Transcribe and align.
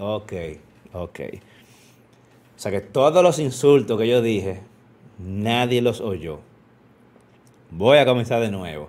Ok, 0.00 0.32
ok. 0.92 1.20
O 2.56 2.58
sea 2.58 2.72
que 2.72 2.80
todos 2.80 3.22
los 3.22 3.38
insultos 3.38 3.96
que 3.96 4.08
yo 4.08 4.22
dije, 4.22 4.60
nadie 5.20 5.82
los 5.82 6.00
oyó. 6.00 6.40
Voy 7.70 7.98
a 7.98 8.04
comenzar 8.04 8.40
de 8.40 8.50
nuevo. 8.50 8.88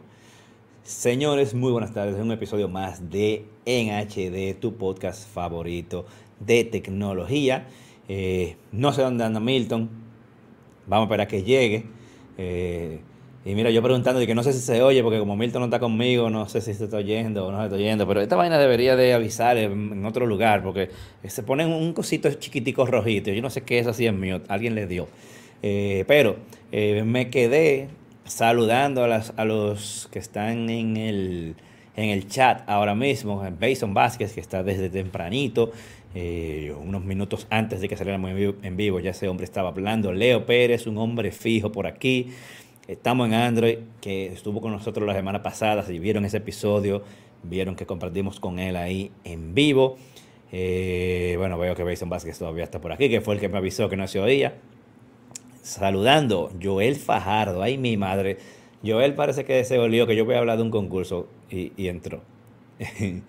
Señores, 0.81 1.53
muy 1.53 1.71
buenas 1.71 1.93
tardes. 1.93 2.15
Es 2.15 2.21
un 2.21 2.31
episodio 2.31 2.69
más 2.69 3.11
de 3.11 3.45
En 3.65 3.91
HD, 3.91 4.59
tu 4.59 4.77
podcast 4.77 5.29
favorito 5.29 6.07
de 6.39 6.63
tecnología. 6.63 7.67
Eh, 8.07 8.57
no 8.71 8.91
sé 8.91 9.03
dónde 9.03 9.25
anda 9.25 9.39
Milton. 9.39 9.87
Vamos 10.87 11.03
a 11.03 11.05
esperar 11.05 11.27
que 11.27 11.43
llegue. 11.43 11.85
Eh, 12.39 12.99
y 13.45 13.53
mira, 13.53 13.69
yo 13.69 13.83
preguntando 13.83 14.19
de 14.19 14.25
que 14.25 14.33
no 14.33 14.41
sé 14.41 14.53
si 14.53 14.59
se 14.59 14.81
oye, 14.81 15.03
porque 15.03 15.19
como 15.19 15.35
Milton 15.35 15.61
no 15.61 15.65
está 15.67 15.79
conmigo, 15.79 16.31
no 16.31 16.49
sé 16.49 16.61
si 16.61 16.73
se 16.73 16.85
está 16.85 16.97
oyendo 16.97 17.45
o 17.45 17.51
no 17.51 17.59
se 17.59 17.65
está 17.65 17.75
oyendo, 17.75 18.07
pero 18.07 18.19
esta 18.19 18.35
vaina 18.35 18.57
debería 18.57 18.95
de 18.95 19.13
avisar 19.13 19.55
en, 19.57 20.03
otro 20.03 20.25
lugar, 20.25 20.63
porque 20.63 20.89
se 21.23 21.43
ponen 21.43 21.69
un 21.71 21.93
cosito 21.93 22.33
chiquitico 22.33 22.87
rojito, 22.87 23.29
yo 23.29 23.43
no 23.43 23.51
sé 23.51 23.61
qué 23.61 23.77
es 23.77 23.85
así 23.85 24.07
en 24.07 24.19
mío, 24.19 24.41
alguien 24.47 24.73
le 24.73 24.87
dio. 24.87 25.07
Eh, 25.61 26.05
pero 26.07 26.37
eh, 26.71 27.03
me 27.05 27.29
quedé 27.29 27.89
saludando 28.23 29.03
a, 29.03 29.07
las, 29.07 29.31
a 29.37 29.45
los 29.45 30.09
que 30.11 30.17
están 30.17 30.71
en 30.71 30.97
el, 30.97 31.55
en 31.95 32.09
el 32.09 32.27
chat 32.27 32.67
ahora 32.67 32.95
mismo, 32.95 33.47
Bason 33.59 33.93
Vázquez, 33.93 34.33
que 34.33 34.41
está 34.41 34.63
desde 34.63 34.89
tempranito, 34.89 35.71
eh, 36.15 36.73
unos 36.81 37.03
minutos 37.03 37.45
antes 37.49 37.79
de 37.81 37.89
que 37.89 37.95
saliéramos 37.95 38.31
en 38.63 38.77
vivo, 38.77 38.99
ya 38.99 39.11
ese 39.11 39.27
hombre 39.27 39.43
estaba 39.43 39.69
hablando, 39.69 40.11
Leo 40.13 40.47
Pérez, 40.47 40.87
un 40.87 40.97
hombre 40.97 41.31
fijo 41.31 41.71
por 41.71 41.85
aquí. 41.85 42.31
Estamos 42.87 43.27
en 43.27 43.33
Android, 43.33 43.79
que 43.99 44.27
estuvo 44.27 44.61
con 44.61 44.71
nosotros 44.71 45.07
la 45.07 45.15
semana 45.15 45.41
pasada. 45.41 45.81
Si 45.81 45.97
vieron 45.97 46.23
ese 46.23 46.37
episodio, 46.37 47.01
vieron 47.41 47.75
que 47.75 47.87
compartimos 47.87 48.39
con 48.39 48.59
él 48.59 48.75
ahí 48.75 49.11
en 49.23 49.55
vivo. 49.55 49.97
Eh, 50.51 51.33
bueno, 51.39 51.57
veo 51.57 51.73
que 51.73 51.81
Bason 51.81 52.09
Vázquez 52.09 52.37
todavía 52.37 52.63
está 52.63 52.79
por 52.79 52.93
aquí, 52.93 53.09
que 53.09 53.21
fue 53.21 53.33
el 53.33 53.39
que 53.39 53.49
me 53.49 53.57
avisó 53.57 53.89
que 53.89 53.97
no 53.97 54.07
se 54.07 54.19
oía. 54.19 54.53
Saludando, 55.63 56.51
Joel 56.61 56.95
Fajardo, 56.95 57.63
ay 57.63 57.79
mi 57.79 57.97
madre. 57.97 58.37
Joel 58.85 59.15
parece 59.15 59.45
que 59.45 59.63
se 59.63 59.79
olió 59.79 60.05
que 60.05 60.15
yo 60.15 60.23
voy 60.23 60.35
a 60.35 60.37
hablar 60.37 60.57
de 60.57 60.63
un 60.63 60.71
concurso 60.71 61.27
y, 61.49 61.87
entró. 61.87 62.21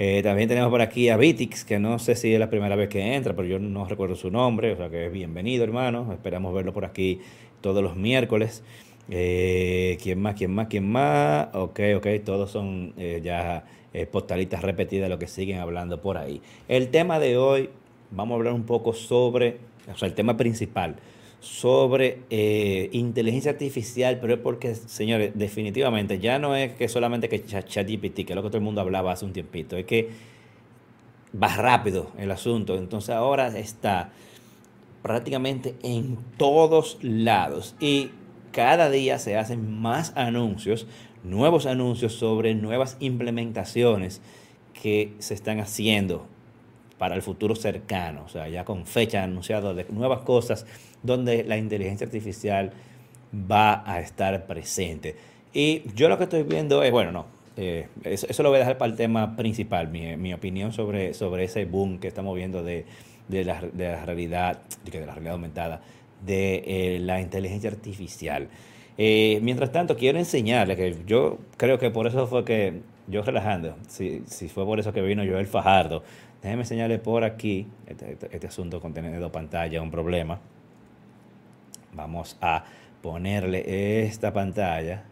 Eh, 0.00 0.22
también 0.22 0.48
tenemos 0.48 0.70
por 0.70 0.80
aquí 0.80 1.08
a 1.08 1.16
Vitix, 1.16 1.64
que 1.64 1.80
no 1.80 1.98
sé 1.98 2.14
si 2.14 2.32
es 2.32 2.38
la 2.38 2.48
primera 2.48 2.76
vez 2.76 2.88
que 2.88 3.16
entra, 3.16 3.34
pero 3.34 3.48
yo 3.48 3.58
no 3.58 3.84
recuerdo 3.84 4.14
su 4.14 4.30
nombre, 4.30 4.70
o 4.70 4.76
sea 4.76 4.88
que 4.88 5.06
es 5.06 5.12
bienvenido, 5.12 5.64
hermano. 5.64 6.12
Esperamos 6.12 6.54
verlo 6.54 6.72
por 6.72 6.84
aquí 6.84 7.20
todos 7.60 7.82
los 7.82 7.96
miércoles. 7.96 8.62
Eh, 9.10 9.98
¿Quién 10.02 10.20
más? 10.20 10.34
¿Quién 10.34 10.54
más? 10.54 10.68
¿Quién 10.68 10.90
más? 10.90 11.48
Ok, 11.54 11.80
ok, 11.96 12.06
todos 12.24 12.50
son 12.50 12.92
eh, 12.98 13.20
ya 13.22 13.64
eh, 13.92 14.06
postalitas 14.06 14.62
repetidas 14.62 15.08
lo 15.08 15.18
que 15.18 15.26
siguen 15.26 15.58
hablando 15.58 16.00
por 16.00 16.18
ahí. 16.18 16.42
El 16.68 16.88
tema 16.88 17.18
de 17.18 17.36
hoy, 17.38 17.70
vamos 18.10 18.34
a 18.34 18.36
hablar 18.36 18.52
un 18.52 18.64
poco 18.64 18.92
sobre, 18.92 19.58
o 19.92 19.96
sea, 19.96 20.08
el 20.08 20.14
tema 20.14 20.36
principal, 20.36 20.96
sobre 21.40 22.18
inteligencia 22.92 23.52
artificial, 23.52 24.18
pero 24.20 24.34
es 24.34 24.40
porque, 24.40 24.74
señores, 24.74 25.32
definitivamente 25.34 26.18
ya 26.18 26.38
no 26.38 26.56
es 26.56 26.72
que 26.72 26.88
solamente 26.88 27.28
que 27.28 27.44
ChatGPT, 27.44 28.26
que 28.26 28.32
es 28.32 28.34
lo 28.34 28.42
que 28.42 28.48
todo 28.48 28.58
el 28.58 28.64
mundo 28.64 28.80
hablaba 28.80 29.12
hace 29.12 29.24
un 29.24 29.32
tiempito, 29.32 29.76
es 29.76 29.84
que 29.84 30.08
va 31.40 31.48
rápido 31.56 32.10
el 32.18 32.30
asunto. 32.30 32.76
Entonces 32.76 33.10
ahora 33.10 33.56
está 33.56 34.10
prácticamente 35.02 35.76
en 35.82 36.18
todos 36.36 36.98
lados. 37.02 37.76
Y 37.80 38.10
cada 38.52 38.90
día 38.90 39.18
se 39.18 39.36
hacen 39.36 39.80
más 39.80 40.12
anuncios, 40.16 40.86
nuevos 41.24 41.66
anuncios 41.66 42.14
sobre 42.14 42.54
nuevas 42.54 42.96
implementaciones 43.00 44.20
que 44.80 45.14
se 45.18 45.34
están 45.34 45.60
haciendo 45.60 46.26
para 46.98 47.14
el 47.14 47.22
futuro 47.22 47.54
cercano, 47.54 48.24
o 48.26 48.28
sea, 48.28 48.48
ya 48.48 48.64
con 48.64 48.86
fecha 48.86 49.22
anunciada 49.22 49.72
de 49.72 49.86
nuevas 49.90 50.20
cosas 50.20 50.66
donde 51.02 51.44
la 51.44 51.56
inteligencia 51.56 52.06
artificial 52.06 52.72
va 53.32 53.84
a 53.86 54.00
estar 54.00 54.46
presente. 54.46 55.16
Y 55.52 55.82
yo 55.94 56.08
lo 56.08 56.18
que 56.18 56.24
estoy 56.24 56.42
viendo 56.42 56.82
es, 56.82 56.90
bueno, 56.90 57.12
no, 57.12 57.26
eh, 57.56 57.88
eso, 58.04 58.42
lo 58.42 58.50
voy 58.50 58.56
a 58.56 58.60
dejar 58.60 58.78
para 58.78 58.90
el 58.90 58.96
tema 58.96 59.36
principal, 59.36 59.88
mi, 59.88 60.32
opinión 60.32 60.72
sobre, 60.72 61.14
sobre 61.14 61.44
ese 61.44 61.64
boom 61.64 61.98
que 61.98 62.08
estamos 62.08 62.34
viendo 62.36 62.62
de, 62.62 62.84
la, 63.28 63.60
de 63.60 63.88
la 63.88 64.04
realidad, 64.04 64.60
de 64.84 65.00
la 65.06 65.12
realidad 65.14 65.34
aumentada 65.34 65.82
de 66.24 66.62
eh, 66.66 66.98
la 67.00 67.20
inteligencia 67.20 67.70
artificial. 67.70 68.48
Eh, 68.96 69.38
mientras 69.42 69.70
tanto, 69.70 69.96
quiero 69.96 70.18
enseñarles 70.18 70.76
que 70.76 70.96
yo 71.06 71.38
creo 71.56 71.78
que 71.78 71.90
por 71.90 72.06
eso 72.06 72.26
fue 72.26 72.44
que 72.44 72.80
yo 73.06 73.22
relajando, 73.22 73.76
si, 73.86 74.22
si 74.26 74.48
fue 74.48 74.64
por 74.64 74.80
eso 74.80 74.92
que 74.92 75.00
vino 75.00 75.24
Joel 75.24 75.46
Fajardo, 75.46 76.02
déjenme 76.42 76.62
enseñarle 76.62 76.98
por 76.98 77.24
aquí, 77.24 77.66
este, 77.86 78.12
este, 78.12 78.28
este 78.32 78.46
asunto 78.48 78.80
con 78.80 78.92
tener 78.92 79.18
dos 79.20 79.30
pantallas, 79.30 79.82
un 79.82 79.90
problema. 79.90 80.40
Vamos 81.94 82.36
a 82.40 82.64
ponerle 83.00 84.04
esta 84.04 84.32
pantalla 84.32 85.04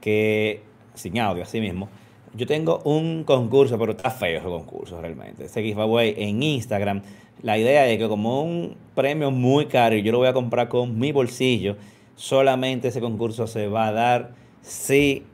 que 0.00 0.62
sin 0.94 1.18
audio, 1.18 1.42
así 1.42 1.60
mismo. 1.60 1.88
Yo 2.34 2.46
tengo 2.46 2.80
un 2.84 3.24
concurso, 3.24 3.78
pero 3.78 3.92
está 3.92 4.10
feo 4.10 4.38
ese 4.38 4.48
concurso 4.48 5.00
realmente. 5.00 5.44
Ese 5.44 5.62
giveaway 5.62 6.14
en 6.16 6.42
Instagram 6.42 7.02
la 7.42 7.58
idea 7.58 7.86
es 7.86 7.98
que 7.98 8.08
como 8.08 8.42
un 8.42 8.76
premio 8.94 9.30
muy 9.30 9.66
caro 9.66 9.96
y 9.96 10.02
yo 10.02 10.12
lo 10.12 10.18
voy 10.18 10.28
a 10.28 10.32
comprar 10.32 10.68
con 10.68 10.98
mi 10.98 11.12
bolsillo, 11.12 11.76
solamente 12.14 12.88
ese 12.88 13.00
concurso 13.00 13.46
se 13.46 13.66
va 13.66 13.88
a 13.88 13.92
dar 13.92 14.32
si 14.62 15.24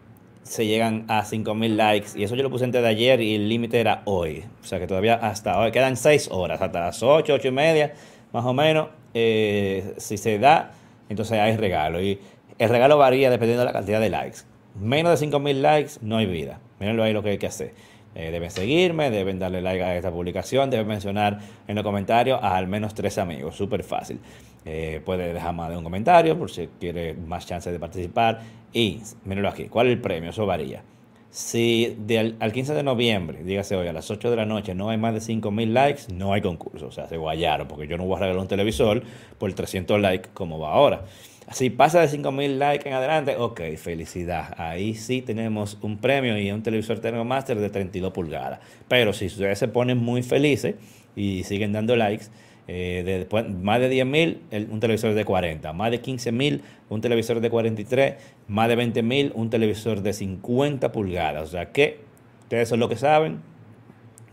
se 0.43 0.67
llegan 0.67 1.05
a 1.09 1.25
5000 1.25 1.77
likes. 1.77 2.09
Y 2.15 2.25
eso 2.25 2.37
yo 2.37 2.43
lo 2.43 2.51
puse 2.51 2.65
antes 2.65 2.81
de 2.81 2.89
ayer 2.89 3.21
y 3.21 3.35
el 3.35 3.49
límite 3.49 3.81
era 3.81 4.03
hoy. 4.05 4.45
O 4.63 4.65
sea 4.65 4.79
que 4.79 4.87
todavía 4.87 5.15
hasta 5.15 5.59
hoy 5.59 5.73
quedan 5.73 5.97
6 5.97 6.29
horas, 6.31 6.61
hasta 6.63 6.81
las 6.81 7.03
8, 7.03 7.35
8 7.35 7.49
y 7.49 7.51
media, 7.51 7.95
más 8.33 8.45
o 8.45 8.53
menos. 8.53 8.89
Eh, 9.15 9.95
si 9.97 10.17
se 10.17 10.39
da, 10.39 10.73
entonces 11.09 11.39
hay 11.39 11.57
regalo. 11.57 12.01
Y 12.01 12.21
el 12.59 12.69
regalo 12.69 12.99
varía 12.99 13.31
dependiendo 13.31 13.63
de 13.63 13.67
la 13.67 13.73
cantidad 13.73 14.01
de 14.01 14.11
likes. 14.11 14.39
Menos 14.79 15.11
de 15.11 15.17
5000 15.17 15.63
likes, 15.63 15.93
no 16.03 16.19
hay 16.19 16.27
vida. 16.27 16.61
Mírenlo 16.79 17.03
ahí 17.03 17.13
lo 17.13 17.23
que 17.23 17.31
hay 17.31 17.39
que 17.39 17.47
hacer. 17.47 17.73
Eh, 18.19 18.31
deben 18.31 18.51
seguirme, 18.51 19.11
deben 19.11 19.39
darle 19.39 19.61
like 19.61 19.83
a 19.83 19.95
esta 19.95 20.11
publicación, 20.11 20.71
deben 20.71 20.89
mencionar 20.89 21.39
en 21.69 21.75
los 21.75 21.85
comentarios 21.85 22.41
a 22.43 22.57
al 22.57 22.67
menos 22.67 22.95
tres 22.95 23.19
amigos, 23.19 23.55
súper 23.55 23.83
fácil. 23.83 24.19
Eh, 24.65 25.03
puede 25.05 25.35
dejar 25.35 25.55
más 25.55 25.69
de 25.69 25.77
un 25.77 25.85
comentario 25.85 26.39
por 26.39 26.51
si 26.51 26.69
quiere 26.81 27.13
más 27.13 27.45
chances 27.47 27.75
de 27.75 27.79
participar. 27.79 28.41
Y, 28.73 29.03
mírenlo 29.27 29.51
aquí, 29.51 29.67
¿cuál 29.67 29.89
es 29.89 29.93
el 29.93 30.01
premio? 30.01 30.31
Eso 30.31 30.47
varía. 30.47 30.83
Si 31.29 31.95
al 32.41 32.53
15 32.53 32.73
de 32.73 32.83
noviembre, 32.83 33.45
dígase 33.45 33.77
hoy 33.77 33.87
a 33.87 33.93
las 33.93 34.11
8 34.11 34.31
de 34.31 34.37
la 34.37 34.47
noche, 34.47 34.75
no 34.75 34.89
hay 34.89 34.97
más 34.97 35.13
de 35.13 35.21
5000 35.21 35.75
likes, 35.75 36.03
no 36.11 36.33
hay 36.33 36.41
concurso. 36.41 36.87
O 36.87 36.93
sea, 36.93 37.07
se 37.09 37.19
guayaron, 37.19 37.69
porque 37.69 37.87
yo 37.87 37.99
no 37.99 38.07
voy 38.07 38.17
a 38.17 38.21
regalar 38.21 38.41
un 38.41 38.49
televisor 38.49 39.03
por 39.39 39.53
300 39.53 40.01
likes 40.01 40.31
como 40.33 40.59
va 40.59 40.73
ahora. 40.73 41.05
Si 41.53 41.71
pasa 41.71 42.01
de 42.01 42.09
5000 42.09 42.59
likes 42.59 42.89
en 42.89 42.95
adelante, 42.95 43.37
ok, 43.37 43.61
felicidad. 43.77 44.53
Ahí 44.59 44.95
sí 44.95 45.23
tenemos 45.23 45.79
un 45.81 45.99
premio 45.99 46.37
y 46.39 46.51
un 46.51 46.63
televisor 46.63 47.01
Master 47.25 47.61
de 47.61 47.71
32 47.71 48.13
pulgadas. 48.13 48.59
Pero 48.89 49.13
si 49.13 49.27
ustedes 49.27 49.59
se 49.59 49.69
ponen 49.69 49.99
muy 49.99 50.25
felices 50.25 50.75
y 51.15 51.45
siguen 51.45 51.73
dando 51.73 51.95
likes, 51.95 52.27
eh, 52.67 53.29
más 53.63 53.81
de 53.81 53.93
10.000, 53.93 54.69
un 54.71 54.81
televisor 54.81 55.15
de 55.15 55.25
40, 55.25 55.73
más 55.73 55.93
de 55.93 56.03
15.000, 56.03 56.63
un 56.89 57.01
televisor 57.01 57.41
de 57.41 57.49
43, 57.49 58.15
más 58.49 58.69
de 58.69 58.77
20.000, 58.77 59.31
un 59.35 59.49
televisor 59.49 60.03
de 60.03 60.13
50 60.13 60.91
pulgadas. 60.91 61.45
O 61.45 61.47
sea 61.53 61.71
que 61.71 62.01
ustedes 62.43 62.69
son 62.69 62.81
lo 62.81 62.89
que 62.89 62.97
saben, 62.97 63.41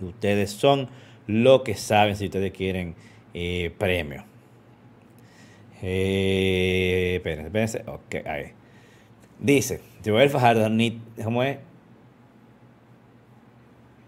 ustedes 0.01 0.49
son 0.49 0.89
lo 1.27 1.63
que 1.63 1.75
saben 1.75 2.15
si 2.15 2.25
ustedes 2.25 2.51
quieren 2.53 2.95
eh, 3.35 3.71
premio. 3.77 4.32
Eh, 5.85 7.15
espérense, 7.17 7.47
espérense. 7.47 7.83
Ok, 7.87 8.25
ahí. 8.25 8.53
Dice, 9.39 9.81
Joel 10.05 10.29
Fajardo, 10.29 10.69
ni, 10.69 11.01
¿cómo 11.21 11.43
es? 11.43 11.57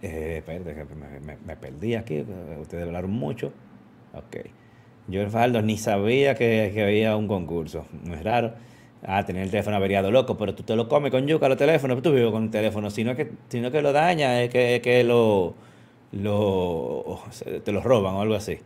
Eh, 0.02 0.41
me, 1.46 1.56
perdí 1.58 1.96
aquí, 1.96 2.25
ustedes 2.62 2.86
hablaron 2.86 3.12
mucho. 3.12 3.51
Ok. 4.13 4.48
Joel 5.12 5.30
Fajardo 5.30 5.62
ni 5.62 5.77
sabía 5.77 6.36
que, 6.36 6.72
que, 6.74 6.83
había 6.83 7.18
un 7.18 7.27
concurso. 7.27 7.86
No 8.06 8.16
es 8.16 8.24
raro. 8.24 8.54
Ah, 9.04 9.25
tener 9.25 9.44
el 9.44 9.51
teléfono 9.51 9.75
averiado 9.75 10.10
loco, 10.12 10.38
pero 10.38 10.56
tú 10.56 10.63
te 10.63 10.75
lo 10.75 10.88
comes 10.88 11.12
con 11.12 11.27
yuca 11.27 11.50
los 11.50 11.57
teléfonos, 11.57 12.01
tú 12.01 12.12
vives 12.13 12.31
con 12.31 12.45
el 12.45 12.50
teléfono, 12.50 12.89
sino 12.89 13.16
que, 13.16 13.31
sino 13.50 13.69
que 13.69 13.81
lo 13.81 13.92
daña, 13.92 14.42
es 14.42 14.50
que, 14.50 14.81
que 14.81 15.04
lo, 15.04 15.54
lo, 16.12 17.22
te 17.63 17.72
lo 17.72 17.81
roban 17.81 18.16
o 18.16 18.22
algo 18.22 18.36
así. 18.36 18.57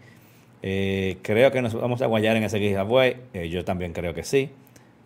Eh, 0.62 1.18
creo 1.22 1.52
que 1.52 1.62
nos 1.62 1.74
vamos 1.74 2.02
a 2.02 2.08
guayar 2.08 2.36
en 2.38 2.44
ese 2.44 2.60
giveaway. 2.60 3.18
Eh, 3.34 3.50
yo 3.50 3.64
también 3.66 3.94
creo 3.94 4.14
que 4.14 4.24
sí. 4.24 4.50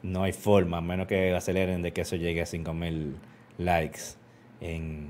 No 0.01 0.23
hay 0.23 0.33
forma, 0.33 0.77
a 0.77 0.81
menos 0.81 1.07
que 1.07 1.33
aceleren 1.33 1.81
de 1.81 1.93
que 1.93 2.01
eso 2.01 2.15
llegue 2.15 2.41
a 2.41 2.45
5000 2.45 3.15
likes 3.57 4.01
en, 4.61 5.09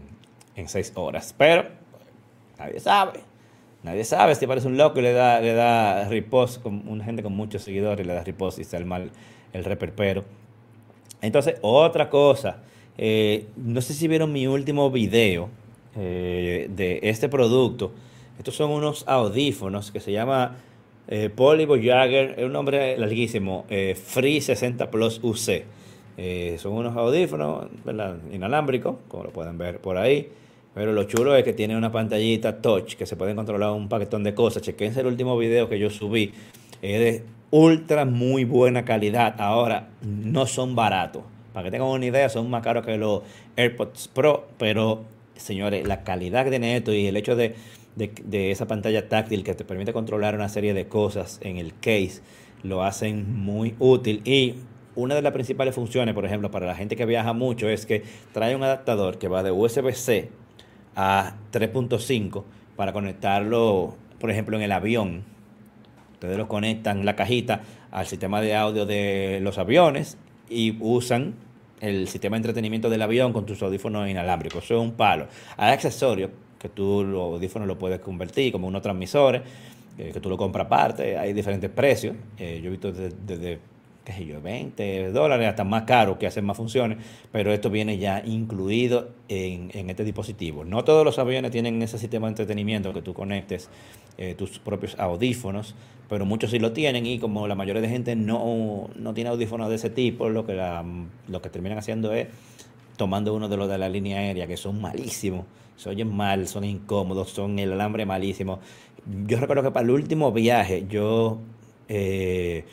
en 0.55 0.67
6 0.67 0.93
horas. 0.95 1.33
Pero 1.37 1.65
nadie 2.59 2.79
sabe. 2.79 3.19
Nadie 3.83 4.05
sabe 4.05 4.35
si 4.35 4.47
parece 4.47 4.67
un 4.67 4.77
loco 4.77 4.99
y 4.99 5.01
le 5.01 5.11
da, 5.11 5.41
le 5.41 5.53
da 5.53 6.07
repost 6.07 6.61
con 6.61 6.87
una 6.87 7.03
gente 7.03 7.21
con 7.21 7.35
muchos 7.35 7.63
seguidores, 7.63 8.07
le 8.07 8.13
da 8.13 8.23
repost 8.23 8.59
y 8.59 8.63
sale 8.63 8.85
mal 8.85 9.11
el 9.51 9.65
reperpero. 9.65 10.23
Entonces, 11.21 11.55
otra 11.61 12.09
cosa. 12.09 12.57
Eh, 12.97 13.47
no 13.57 13.81
sé 13.81 13.93
si 13.93 14.07
vieron 14.07 14.31
mi 14.31 14.47
último 14.47 14.89
video 14.89 15.49
eh, 15.95 16.67
de 16.69 16.99
este 17.03 17.27
producto. 17.27 17.91
Estos 18.37 18.55
son 18.55 18.71
unos 18.71 19.03
audífonos 19.07 19.91
que 19.91 19.99
se 19.99 20.11
llama 20.11 20.55
eh, 21.07 21.29
Poly 21.29 21.65
Jagger, 21.65 22.35
es 22.37 22.45
un 22.45 22.53
nombre 22.53 22.97
larguísimo, 22.97 23.65
eh, 23.69 23.95
Free 23.95 24.41
60 24.41 24.89
Plus 24.89 25.19
UC. 25.21 25.63
Eh, 26.15 26.57
son 26.59 26.73
unos 26.73 26.95
audífonos 26.95 27.67
inalámbricos, 28.31 28.95
como 29.07 29.23
lo 29.25 29.31
pueden 29.31 29.57
ver 29.57 29.79
por 29.79 29.97
ahí. 29.97 30.29
Pero 30.73 30.91
lo 30.93 31.03
chulo 31.03 31.35
es 31.35 31.43
que 31.43 31.53
tiene 31.53 31.77
una 31.77 31.91
pantallita 31.91 32.61
touch 32.61 32.95
que 32.95 33.05
se 33.05 33.15
pueden 33.15 33.35
controlar 33.35 33.71
un 33.71 33.89
paquetón 33.89 34.23
de 34.23 34.33
cosas. 34.33 34.63
Chequense 34.63 35.01
el 35.01 35.07
último 35.07 35.37
video 35.37 35.69
que 35.69 35.77
yo 35.77 35.89
subí. 35.89 36.33
Es 36.81 36.99
de 36.99 37.23
ultra 37.51 38.05
muy 38.05 38.43
buena 38.43 38.83
calidad. 38.83 39.39
Ahora, 39.39 39.89
no 40.01 40.47
son 40.47 40.75
baratos. 40.75 41.23
Para 41.53 41.65
que 41.65 41.71
tengan 41.71 41.89
una 41.89 42.05
idea, 42.05 42.27
son 42.29 42.49
más 42.49 42.63
caros 42.63 42.83
que 42.83 42.97
los 42.97 43.21
AirPods 43.55 44.07
Pro. 44.07 44.47
Pero, 44.57 45.03
señores, 45.35 45.87
la 45.87 46.03
calidad 46.03 46.43
que 46.43 46.49
tiene 46.49 46.75
esto 46.75 46.91
y 46.91 47.05
el 47.05 47.17
hecho 47.17 47.35
de, 47.35 47.53
de 47.95 48.51
esa 48.51 48.67
pantalla 48.67 49.07
táctil 49.07 49.43
que 49.43 49.53
te 49.53 49.65
permite 49.65 49.93
controlar 49.93 50.35
una 50.35 50.49
serie 50.49 50.73
de 50.73 50.87
cosas 50.87 51.39
en 51.43 51.57
el 51.57 51.73
case, 51.75 52.21
lo 52.63 52.83
hacen 52.83 53.37
muy 53.37 53.75
útil. 53.79 54.21
Y 54.25 54.55
una 54.95 55.15
de 55.15 55.21
las 55.21 55.33
principales 55.33 55.75
funciones, 55.75 56.13
por 56.15 56.25
ejemplo, 56.25 56.51
para 56.51 56.65
la 56.65 56.75
gente 56.75 56.95
que 56.95 57.05
viaja 57.05 57.33
mucho, 57.33 57.67
es 57.67 57.85
que 57.85 58.03
trae 58.31 58.55
un 58.55 58.63
adaptador 58.63 59.17
que 59.17 59.27
va 59.27 59.43
de 59.43 59.51
USB-C 59.51 60.29
a 60.95 61.35
3.5 61.51 62.43
para 62.75 62.93
conectarlo, 62.93 63.95
por 64.19 64.31
ejemplo, 64.31 64.57
en 64.57 64.63
el 64.63 64.71
avión. 64.71 65.23
Ustedes 66.13 66.37
lo 66.37 66.47
conectan 66.47 67.05
la 67.05 67.15
cajita 67.15 67.61
al 67.91 68.05
sistema 68.05 68.41
de 68.41 68.55
audio 68.55 68.85
de 68.85 69.39
los 69.41 69.57
aviones 69.57 70.17
y 70.49 70.77
usan 70.79 71.35
el 71.81 72.07
sistema 72.07 72.35
de 72.35 72.37
entretenimiento 72.37 72.89
del 72.89 73.01
avión 73.01 73.33
con 73.33 73.45
tus 73.45 73.61
audífonos 73.61 74.09
inalámbricos. 74.09 74.63
Eso 74.63 74.75
es 74.75 74.81
un 74.81 74.93
palo. 74.93 75.27
Hay 75.57 75.73
accesorios 75.73 76.31
que 76.63 76.69
tú 76.69 77.03
los 77.03 77.33
audífonos 77.33 77.67
lo 77.67 77.77
puedes 77.77 77.99
convertir 77.99 78.51
como 78.51 78.67
unos 78.67 78.81
transmisores, 78.81 79.41
eh, 79.97 80.11
que 80.13 80.19
tú 80.19 80.29
lo 80.29 80.37
compras 80.37 80.65
aparte. 80.65 81.17
Hay 81.17 81.33
diferentes 81.33 81.69
precios. 81.69 82.15
Eh, 82.39 82.61
yo 82.63 82.69
he 82.69 82.71
visto 82.71 82.91
desde 82.91 83.59
qué 84.03 84.11
sé 84.11 84.25
yo, 84.25 84.41
20 84.41 85.11
dólares, 85.11 85.47
hasta 85.47 85.63
más 85.63 85.83
caro, 85.83 86.19
que 86.19 86.27
hacen 86.27 86.45
más 86.45 86.57
funciones, 86.57 86.97
pero 87.31 87.53
esto 87.53 87.69
viene 87.69 87.97
ya 87.97 88.21
incluido 88.25 89.11
en, 89.29 89.89
este 89.89 90.03
dispositivo. 90.03 90.65
No 90.65 90.83
todos 90.83 91.05
los 91.05 91.19
aviones 91.19 91.51
tienen 91.51 91.81
ese 91.81 91.97
sistema 91.97 92.27
de 92.27 92.31
entretenimiento 92.31 92.93
que 92.93 93.01
tú 93.01 93.13
conectes 93.13 93.69
eh, 94.17 94.35
tus 94.35 94.59
propios 94.59 94.99
audífonos, 94.99 95.75
pero 96.09 96.25
muchos 96.25 96.51
sí 96.51 96.59
lo 96.59 96.73
tienen 96.73 97.05
y 97.05 97.17
como 97.17 97.47
la 97.47 97.55
mayoría 97.55 97.81
de 97.81 97.89
gente 97.89 98.15
no, 98.15 98.89
tiene 99.15 99.29
audífonos 99.29 99.69
de 99.69 99.75
ese 99.75 99.89
tipo, 99.89 100.27
lo 100.27 100.45
que, 100.45 100.61
lo 101.27 101.41
que 101.41 101.49
terminan 101.49 101.77
haciendo 101.77 102.13
es 102.13 102.27
tomando 102.97 103.33
uno 103.33 103.47
de 103.47 103.57
los 103.57 103.69
de 103.69 103.77
la 103.77 103.89
línea 103.89 104.19
aérea, 104.19 104.47
que 104.47 104.57
son 104.57 104.81
malísimos, 104.81 105.45
se 105.83 105.89
oyen 105.89 106.15
mal, 106.15 106.47
son 106.47 106.63
incómodos, 106.63 107.29
son 107.29 107.59
el 107.59 107.73
alambre 107.73 108.05
malísimo. 108.05 108.59
Yo 109.27 109.37
recuerdo 109.37 109.63
que 109.63 109.71
para 109.71 109.83
el 109.83 109.91
último 109.91 110.31
viaje 110.31 110.85
yo... 110.89 111.39
Eh, 111.89 112.63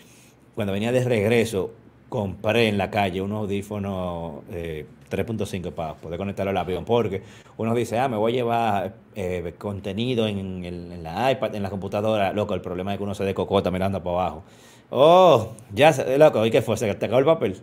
cuando 0.55 0.73
venía 0.73 0.93
de 0.93 1.03
regreso, 1.05 1.73
compré 2.09 2.69
en 2.69 2.77
la 2.77 2.91
calle 2.91 3.23
unos 3.23 3.41
audífonos 3.41 4.43
3.5 4.51 5.69
eh, 5.69 5.73
para 5.73 5.95
poder 5.95 6.19
conectarlo 6.19 6.51
al 6.51 6.57
avión, 6.57 6.85
porque 6.85 7.23
uno 7.57 7.75
dice, 7.75 7.99
ah, 7.99 8.09
me 8.09 8.17
voy 8.17 8.33
a 8.33 8.35
llevar 8.35 8.95
eh, 9.15 9.55
contenido 9.59 10.27
en, 10.27 10.65
en, 10.65 11.03
la 11.03 11.33
iPad, 11.33 11.55
en 11.55 11.63
la 11.63 11.71
computadora, 11.71 12.33
loco, 12.33 12.55
el 12.55 12.61
problema 12.61 12.93
es 12.93 12.99
que 12.99 13.05
uno 13.05 13.15
se 13.15 13.25
de 13.25 13.33
cocota 13.33 13.71
mirando 13.71 14.03
para 14.03 14.17
abajo. 14.17 14.43
Oh, 14.91 15.53
ya, 15.73 15.93
loco, 16.19 16.45
¿y 16.45 16.51
qué 16.51 16.63
fue? 16.63 16.77
¿Se 16.77 16.93
te 16.95 17.07
acabó 17.07 17.21
el 17.21 17.25
papel? 17.25 17.57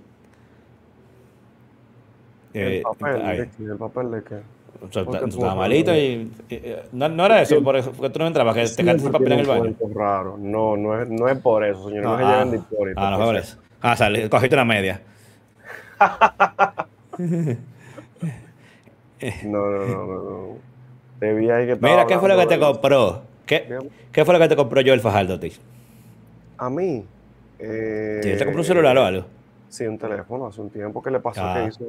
¿El 2.54 2.74
eh, 2.74 2.82
papel? 2.82 3.50
¿El 3.60 3.78
papel 3.78 4.12
de 4.12 4.24
qué? 4.24 4.57
Estaba 4.82 5.56
malito 5.56 5.96
y, 5.96 6.32
no, 6.92 7.26
era 7.26 7.42
eso, 7.42 7.62
por 7.64 7.76
eso, 7.76 7.92
porque 7.92 8.10
tú 8.12 8.20
no 8.20 8.28
entrabas, 8.28 8.56
que 8.56 8.66
te 8.68 8.84
quedaste 8.84 9.04
sin 9.04 9.12
papel 9.12 9.34
en 9.34 9.40
el 9.40 9.46
baño. 9.46 9.76
raro. 9.94 10.38
No, 10.38 10.78
no 10.78 11.02
es, 11.02 11.10
no 11.10 11.28
es 11.28 11.38
por 11.40 11.64
eso, 11.64 11.90
señor. 11.90 12.04
No, 12.04 12.18
se 12.18 12.24
lleven 12.24 12.52
de. 12.52 12.62
Ah, 12.96 13.12
no, 13.12 13.26
por 13.26 13.36
eso. 13.36 13.58
Ah, 13.82 13.96
sale, 13.96 14.30
cogiste 14.30 14.56
una 14.56 14.66
media. 14.66 15.02
no, 19.44 19.70
no, 19.70 19.86
no, 19.86 20.06
no. 20.06 20.58
Debía 21.20 21.66
que 21.66 21.78
Mira, 21.82 22.06
¿qué 22.06 22.20
fue 22.20 22.30
lo 22.30 22.38
que 22.38 22.46
te 22.46 22.60
compró? 22.60 23.24
¿Qué, 23.46 23.80
¿Qué 24.12 24.26
fue 24.26 24.34
lo 24.34 24.40
que 24.40 24.50
te 24.50 24.56
compró 24.56 24.82
yo 24.82 24.94
el 24.94 25.00
Fajardo? 25.00 25.40
A 26.58 26.70
mí. 26.70 27.06
Eh, 27.60 28.20
¿Te 28.22 28.46
compró 28.46 28.62
un 28.62 28.66
celular 28.66 28.98
o 28.98 29.04
algo? 29.04 29.26
Sí, 29.70 29.86
un 29.86 29.98
teléfono. 29.98 30.48
Hace 30.48 30.62
un 30.62 30.70
tiempo 30.70 31.02
que 31.02 31.12
le 31.12 31.20
pasó 31.20 31.42
que 31.42 31.48
ah. 31.48 31.68
hizo 31.68 31.84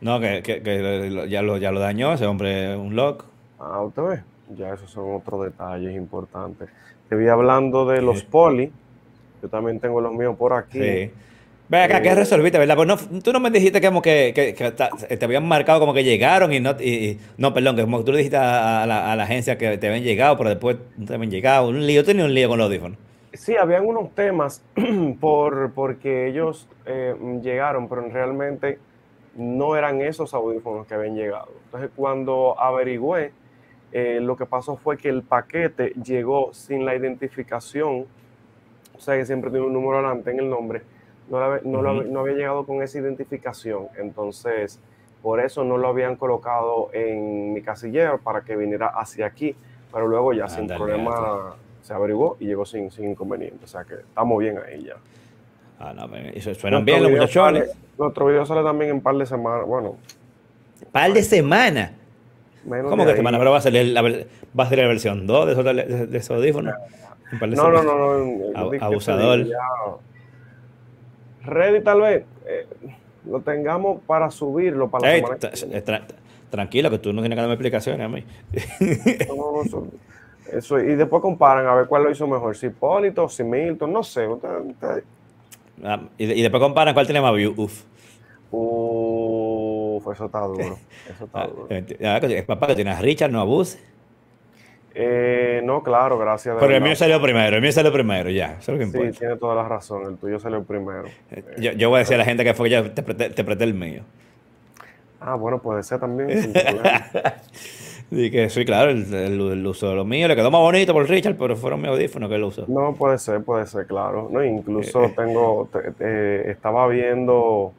no, 0.00 0.20
que, 0.20 0.42
que, 0.42 1.26
ya, 1.28 1.42
lo, 1.42 1.56
ya 1.56 1.72
lo 1.72 1.80
dañó 1.80 2.12
ese 2.12 2.26
hombre, 2.26 2.76
un 2.76 2.94
lock. 2.94 3.24
Ah, 3.58 3.82
usted 3.82 4.02
ve. 4.02 4.22
Ya 4.56 4.72
esos 4.72 4.90
son 4.90 5.14
otros 5.14 5.44
detalles 5.44 5.94
importantes. 5.94 6.68
Te 7.08 7.16
vi 7.16 7.28
hablando 7.28 7.86
de 7.86 8.00
los 8.02 8.22
poli. 8.22 8.72
Yo 9.42 9.48
también 9.48 9.78
tengo 9.80 10.00
los 10.00 10.12
míos 10.12 10.36
por 10.36 10.52
aquí. 10.52 10.80
Sí. 10.80 11.10
Ve 11.68 11.82
acá, 11.82 12.00
¿qué 12.00 12.08
eh, 12.08 12.14
resolviste, 12.14 12.58
verdad? 12.58 12.76
Pues 12.76 12.88
no, 12.88 12.96
tú 13.20 13.30
no 13.30 13.40
me 13.40 13.50
dijiste 13.50 13.80
que, 13.80 13.88
como 13.88 14.00
que, 14.00 14.32
que, 14.34 15.16
te 15.16 15.24
habían 15.24 15.46
marcado 15.46 15.80
como 15.80 15.92
que 15.92 16.02
llegaron 16.02 16.50
y 16.52 16.60
no, 16.60 16.70
y, 16.80 17.18
no, 17.36 17.52
perdón, 17.52 17.76
que 17.76 17.82
como 17.82 18.02
tú 18.04 18.12
le 18.12 18.18
dijiste 18.18 18.38
a 18.38 18.86
la, 18.86 19.12
a 19.12 19.16
la, 19.16 19.24
agencia 19.24 19.58
que 19.58 19.76
te 19.76 19.88
habían 19.88 20.02
llegado, 20.02 20.38
pero 20.38 20.48
después 20.48 20.78
no 20.96 21.04
te 21.04 21.14
habían 21.14 21.30
llegado. 21.30 21.68
Un 21.68 21.86
lío, 21.86 22.04
tenía 22.04 22.24
un 22.24 22.32
lío 22.32 22.48
con 22.48 22.58
los 22.58 22.68
audífonos. 22.68 22.96
Sí, 23.34 23.54
habían 23.54 23.84
unos 23.84 24.14
temas 24.14 24.62
por 25.20 25.72
porque 25.72 26.28
ellos 26.28 26.66
eh, 26.86 27.14
llegaron, 27.42 27.86
pero 27.88 28.08
realmente 28.08 28.78
no 29.38 29.76
eran 29.76 30.00
esos 30.00 30.34
audífonos 30.34 30.86
que 30.86 30.94
habían 30.94 31.14
llegado. 31.14 31.48
Entonces, 31.66 31.90
cuando 31.94 32.60
averigüé, 32.60 33.32
eh, 33.92 34.18
lo 34.20 34.36
que 34.36 34.44
pasó 34.44 34.76
fue 34.76 34.98
que 34.98 35.08
el 35.08 35.22
paquete 35.22 35.94
llegó 36.02 36.52
sin 36.52 36.84
la 36.84 36.94
identificación, 36.94 38.06
o 38.96 39.00
sea 39.00 39.16
que 39.16 39.24
siempre 39.24 39.50
tiene 39.50 39.64
un 39.64 39.72
número 39.72 39.98
delante 39.98 40.32
en 40.32 40.40
el 40.40 40.50
nombre, 40.50 40.82
no, 41.30 42.20
había 42.20 42.34
llegado 42.34 42.66
con 42.66 42.82
esa 42.82 42.98
identificación. 42.98 43.88
Entonces, 43.96 44.80
por 45.22 45.40
eso 45.40 45.62
no 45.62 45.76
lo 45.78 45.88
habían 45.88 46.16
colocado 46.16 46.90
en 46.92 47.52
mi 47.52 47.62
casillero 47.62 48.18
para 48.18 48.42
que 48.42 48.56
viniera 48.56 48.88
hacia 48.88 49.26
aquí, 49.26 49.54
pero 49.92 50.08
luego 50.08 50.32
ya 50.32 50.48
sin 50.48 50.66
problema 50.66 51.54
se 51.82 51.94
averiguó 51.94 52.36
y 52.40 52.46
llegó 52.46 52.64
sin, 52.66 52.90
sin 52.90 53.10
inconveniente. 53.10 53.64
O 53.64 53.68
sea 53.68 53.84
que 53.84 53.94
estamos 53.94 54.38
bien 54.38 54.58
ahí 54.58 54.84
ya. 54.84 54.96
Ah, 55.78 55.92
no, 55.94 56.08
eso 56.34 56.54
suenan 56.54 56.84
bien 56.84 57.02
los 57.02 57.12
muchachones. 57.12 57.70
nuestro 57.96 58.26
video 58.26 58.44
sale 58.44 58.62
también 58.62 58.90
en 58.90 59.00
par 59.00 59.16
de 59.16 59.26
semanas. 59.26 59.66
Bueno. 59.66 59.96
¿Par 60.90 61.12
de 61.12 61.22
semanas? 61.22 61.92
¿Cómo 62.68 63.06
que 63.06 63.14
semana? 63.14 63.38
Pero 63.38 63.50
va 63.50 63.58
a 63.58 63.62
salir 63.62 63.86
la, 63.86 64.02
va 64.02 64.64
a 64.64 64.64
salir 64.64 64.84
la 64.84 64.88
versión 64.88 65.26
2 65.26 65.46
de 65.46 65.52
esos, 65.52 65.64
de, 66.10 66.18
esos 66.18 66.36
audífonos. 66.36 66.74
No, 67.40 67.70
no, 67.70 67.82
no, 67.82 68.24
no, 68.24 68.84
Abusador. 68.84 69.46
Ready 71.44 71.82
tal 71.82 72.00
vez 72.00 72.24
eh, 72.46 72.66
lo 73.26 73.40
tengamos 73.40 74.00
para 74.06 74.30
subirlo 74.30 74.90
para 74.90 75.20
la 75.20 75.48
semana 75.54 76.06
Tranquilo, 76.50 76.90
que 76.90 76.98
tú 76.98 77.12
no 77.12 77.20
tienes 77.20 77.36
que 77.36 77.40
darme 77.40 77.54
explicaciones 77.54 78.00
a 78.00 78.08
mí. 78.08 78.24
no, 79.28 79.62
no, 79.62 79.88
eso, 80.50 80.78
y 80.78 80.94
después 80.94 81.20
comparan 81.20 81.66
a 81.66 81.74
ver 81.74 81.86
cuál 81.86 82.04
lo 82.04 82.10
hizo 82.10 82.26
mejor, 82.26 82.56
si 82.56 82.66
Hipólito, 82.68 83.28
si 83.28 83.44
Milton, 83.44 83.92
no 83.92 84.02
sé. 84.02 84.26
Ah, 84.80 84.96
y, 86.18 86.42
después 86.42 86.60
comparan 86.60 86.94
cuál 86.94 87.06
tiene 87.06 87.20
más 87.20 87.34
views. 87.34 87.54
Uf. 87.56 87.82
Uf, 88.50 90.08
eso 90.12 90.26
está 90.26 90.40
duro. 90.40 90.78
Eso 91.08 91.24
está 91.24 91.42
ah, 91.42 91.46
duro. 91.48 91.68
Es 91.68 92.44
papá 92.44 92.68
que 92.68 92.74
tiene 92.76 92.90
a 92.90 93.00
Richard, 93.00 93.30
no 93.30 93.40
abuse. 93.40 93.78
Eh, 94.94 95.60
no, 95.64 95.82
claro, 95.82 96.18
gracias. 96.18 96.56
Pero 96.58 96.74
el 96.74 96.82
mío 96.82 96.96
salió 96.96 97.20
primero, 97.20 97.56
el 97.56 97.62
mío 97.62 97.72
salió 97.72 97.92
primero, 97.92 98.30
ya. 98.30 98.56
Eso 98.58 98.58
es 98.58 98.68
lo 98.68 98.78
que 98.78 98.84
importa. 98.84 99.12
Sí, 99.12 99.18
tiene 99.18 99.36
toda 99.36 99.54
la 99.54 99.68
razón, 99.68 100.06
el 100.06 100.16
tuyo 100.16 100.38
salió 100.38 100.64
primero. 100.64 101.04
Eh, 101.30 101.74
yo, 101.76 101.88
voy 101.88 101.96
a 101.96 102.00
decir 102.00 102.14
a 102.14 102.18
la 102.18 102.24
gente 102.24 102.42
que 102.42 102.54
fue 102.54 102.68
que 102.68 102.72
ya 102.72 102.94
te 102.94 103.02
te 103.02 103.64
el 103.64 103.74
mío. 103.74 104.02
Ah, 105.20 105.34
bueno, 105.34 105.60
puede 105.60 105.82
ser 105.82 106.00
también. 106.00 106.52
Y 108.10 108.30
que 108.30 108.48
sí, 108.48 108.64
claro, 108.64 108.90
el, 108.90 109.66
uso 109.66 109.90
de 109.90 109.94
los 109.94 110.06
míos 110.06 110.28
le 110.28 110.36
quedó 110.36 110.50
más 110.50 110.62
bonito 110.62 110.94
por 110.94 111.06
Richard, 111.08 111.36
pero 111.36 111.56
fueron 111.56 111.82
mis 111.82 111.90
audífonos 111.90 112.28
que 112.30 112.36
él 112.36 112.44
usó. 112.44 112.64
No, 112.66 112.94
puede 112.94 113.18
ser, 113.18 113.42
puede 113.42 113.66
ser, 113.66 113.86
claro. 113.86 114.28
No, 114.30 114.42
incluso 114.42 115.04
eh, 115.04 115.12
tengo, 115.14 115.68
estaba 115.98 116.88
viendo, 116.88 117.72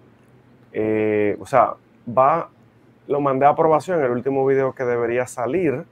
eh, 0.72 1.36
o 1.40 1.48
sea, 1.48 1.74
va, 2.08 2.50
lo 3.08 3.22
mandé 3.22 3.48
a 3.48 3.50
aprobación 3.50 4.04
el 4.04 4.12
último 4.12 4.46
video 4.46 4.74
que 4.74 4.84
debería 4.84 5.26
salir. 5.26 5.84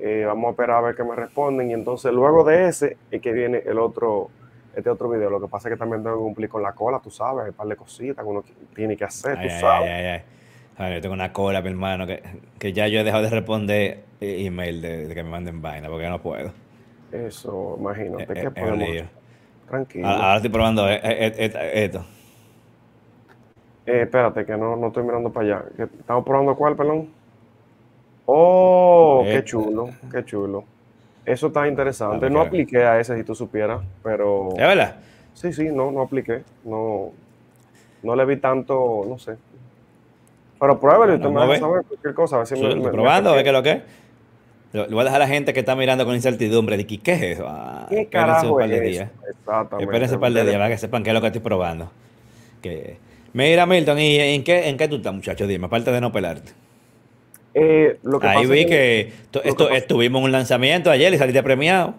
Eh, 0.00 0.24
vamos 0.26 0.48
a 0.48 0.50
esperar 0.50 0.78
a 0.78 0.80
ver 0.80 0.96
qué 0.96 1.04
me 1.04 1.14
responden. 1.14 1.70
Y 1.70 1.74
entonces 1.74 2.12
luego 2.12 2.42
de 2.42 2.68
ese 2.68 2.96
es 3.12 3.22
que 3.22 3.32
viene 3.32 3.62
el 3.64 3.78
otro, 3.78 4.28
este 4.74 4.90
otro 4.90 5.08
video. 5.08 5.30
Lo 5.30 5.40
que 5.40 5.46
pasa 5.46 5.68
es 5.68 5.74
que 5.74 5.78
también 5.78 6.02
tengo 6.02 6.16
que 6.16 6.22
cumplir 6.22 6.48
con 6.48 6.62
la 6.62 6.72
cola, 6.72 6.98
tú 6.98 7.10
sabes, 7.10 7.44
hay 7.44 7.50
un 7.50 7.54
par 7.54 7.68
de 7.68 7.76
cositas 7.76 8.24
que 8.24 8.30
uno 8.30 8.42
tiene 8.74 8.96
que 8.96 9.04
hacer, 9.04 9.40
tú 9.40 9.48
sabes. 9.60 10.22
A 10.78 10.90
yo 10.90 11.00
tengo 11.00 11.14
una 11.14 11.32
cola, 11.32 11.60
mi 11.60 11.70
hermano, 11.70 12.06
que, 12.06 12.22
que 12.58 12.72
ya 12.72 12.86
yo 12.86 13.00
he 13.00 13.04
dejado 13.04 13.24
de 13.24 13.30
responder 13.30 14.04
email 14.20 14.80
de, 14.80 15.12
que 15.12 15.22
me 15.24 15.30
manden 15.30 15.60
vaina, 15.60 15.88
porque 15.88 16.04
ya 16.04 16.10
no 16.10 16.20
puedo. 16.20 16.52
Eso, 17.10 17.76
imagínate. 17.80 18.24
Eh, 18.24 18.26
¿Qué 18.26 18.46
eh, 18.46 18.50
podemos 18.50 19.08
Tranquilo. 19.68 20.08
Ahora, 20.08 20.36
estoy 20.36 20.50
probando 20.50 20.88
eh, 20.88 21.00
esto. 21.74 22.04
Eh, 23.86 24.02
espérate, 24.02 24.46
que 24.46 24.56
no, 24.56 24.76
no 24.76 24.88
estoy 24.88 25.02
mirando 25.02 25.30
para 25.30 25.46
allá. 25.46 25.64
¿Estamos 25.78 26.24
probando 26.24 26.54
cuál, 26.54 26.76
perdón? 26.76 27.08
Oh, 28.26 29.24
qué 29.24 29.42
chulo, 29.44 29.90
qué 30.12 30.24
chulo. 30.24 30.64
Eso 31.24 31.48
está 31.48 31.66
interesante. 31.66 32.30
No 32.30 32.40
apliqué 32.40 32.84
a 32.84 33.00
ese 33.00 33.16
si 33.16 33.24
tú 33.24 33.34
supieras, 33.34 33.80
pero. 34.02 34.50
¿Es 34.50 34.58
verdad? 34.58 34.96
Sí, 35.34 35.52
sí, 35.52 35.70
no, 35.72 35.90
no 35.90 36.02
apliqué. 36.02 36.42
No, 36.64 37.12
no 38.02 38.16
le 38.16 38.24
vi 38.26 38.36
tanto, 38.36 39.04
no 39.08 39.18
sé. 39.18 39.36
Pero 40.60 40.80
pruébelo 40.80 41.12
y 41.12 41.16
usted 41.16 41.28
me 41.30 41.42
a 41.42 41.58
saber 41.58 41.84
cualquier 41.84 42.14
cosa. 42.14 42.36
A 42.36 42.38
ver 42.40 42.46
si 42.48 42.54
me, 42.56 42.90
probando, 42.90 43.30
a 43.30 43.34
ver 43.34 43.44
qué 43.44 43.50
es 43.50 43.54
lo 43.54 43.62
que 43.62 43.70
es. 43.70 43.82
Lo, 44.72 44.86
voy 44.88 45.00
a 45.00 45.04
dejar 45.04 45.22
a 45.22 45.24
la 45.24 45.28
gente 45.28 45.54
que 45.54 45.60
está 45.60 45.74
mirando 45.76 46.04
con 46.04 46.14
incertidumbre 46.14 46.76
de 46.76 46.86
¿qué 46.86 47.12
es 47.12 47.22
eso? 47.22 47.46
Ah, 47.48 47.86
¿Qué 47.88 48.06
carajo 48.06 48.52
un 48.52 48.58
par 48.58 48.68
de 48.68 48.80
días. 48.80 49.10
Exactamente. 49.28 49.84
Espérense 49.84 50.14
un 50.16 50.20
par 50.20 50.32
de 50.32 50.42
días 50.44 50.56
para 50.56 50.68
que 50.68 50.78
sepan 50.78 51.02
qué 51.02 51.10
es 51.10 51.14
lo 51.14 51.20
que 51.20 51.26
estoy 51.28 51.42
probando. 51.42 51.90
Que... 52.60 52.98
Mira, 53.32 53.66
Milton, 53.66 53.98
¿y 53.98 54.18
en 54.18 54.44
qué, 54.44 54.68
en 54.68 54.76
qué 54.76 54.88
tú 54.88 54.96
estás, 54.96 55.14
muchacho? 55.14 55.46
Dime, 55.46 55.66
aparte 55.66 55.90
de 55.90 56.00
no 56.00 56.12
pelarte. 56.12 56.52
Eh, 57.54 57.98
lo 58.02 58.20
que 58.20 58.26
Ahí 58.26 58.46
vi 58.46 58.66
que, 58.66 59.12
esto, 59.44 59.70
estuvimos 59.70 60.20
en 60.20 60.24
un 60.26 60.32
lanzamiento 60.32 60.90
ayer 60.90 61.12
y 61.12 61.18
saliste 61.18 61.42
premiado. 61.42 61.94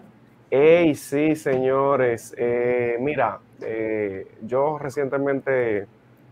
Ey, 0.50 0.94
sí, 0.94 1.36
señores. 1.36 2.34
Eh, 2.36 2.96
mira, 3.00 3.38
eh, 3.62 4.26
yo 4.42 4.78
recientemente, 4.78 5.86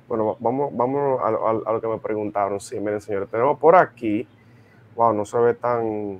bueno, 0.08 0.38
vamos, 0.40 0.74
vamos 0.74 1.20
a, 1.22 1.72
lo 1.72 1.80
que 1.80 1.86
me 1.86 1.98
preguntaron. 1.98 2.58
Sí, 2.60 2.80
miren, 2.80 3.00
señores, 3.00 3.28
tenemos 3.28 3.58
por 3.58 3.76
aquí, 3.76 4.26
wow, 4.96 5.12
no 5.12 5.26
se 5.26 5.38
ve 5.38 5.52
tan, 5.52 6.18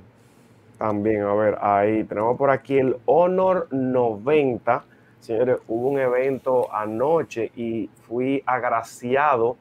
tan 0.77 1.01
bien. 1.01 1.23
A 1.23 1.33
ver, 1.33 1.57
ahí 1.59 2.03
tenemos 2.03 2.37
por 2.37 2.51
aquí 2.51 2.77
el 2.77 2.97
Honor 3.05 3.67
90. 3.71 4.85
Señores, 5.19 5.57
hubo 5.67 5.89
un 5.89 5.99
evento 5.99 6.71
anoche 6.71 7.51
y 7.55 7.89
fui 8.07 8.43
agraciado 8.45 9.57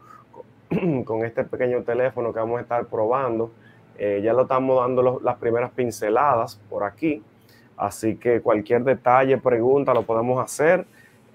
con 1.06 1.24
este 1.24 1.44
pequeño 1.44 1.82
teléfono 1.82 2.30
que 2.32 2.38
vamos 2.38 2.58
a 2.58 2.62
estar 2.62 2.84
probando. 2.84 3.50
Eh, 3.96 4.20
ya 4.22 4.34
lo 4.34 4.42
estamos 4.42 4.78
dando 4.78 5.20
las 5.24 5.36
primeras 5.38 5.70
pinceladas 5.70 6.60
por 6.68 6.84
aquí. 6.84 7.22
Así 7.78 8.16
que 8.16 8.42
cualquier 8.42 8.84
detalle, 8.84 9.38
pregunta, 9.38 9.94
lo 9.94 10.02
podemos 10.02 10.44
hacer. 10.44 10.84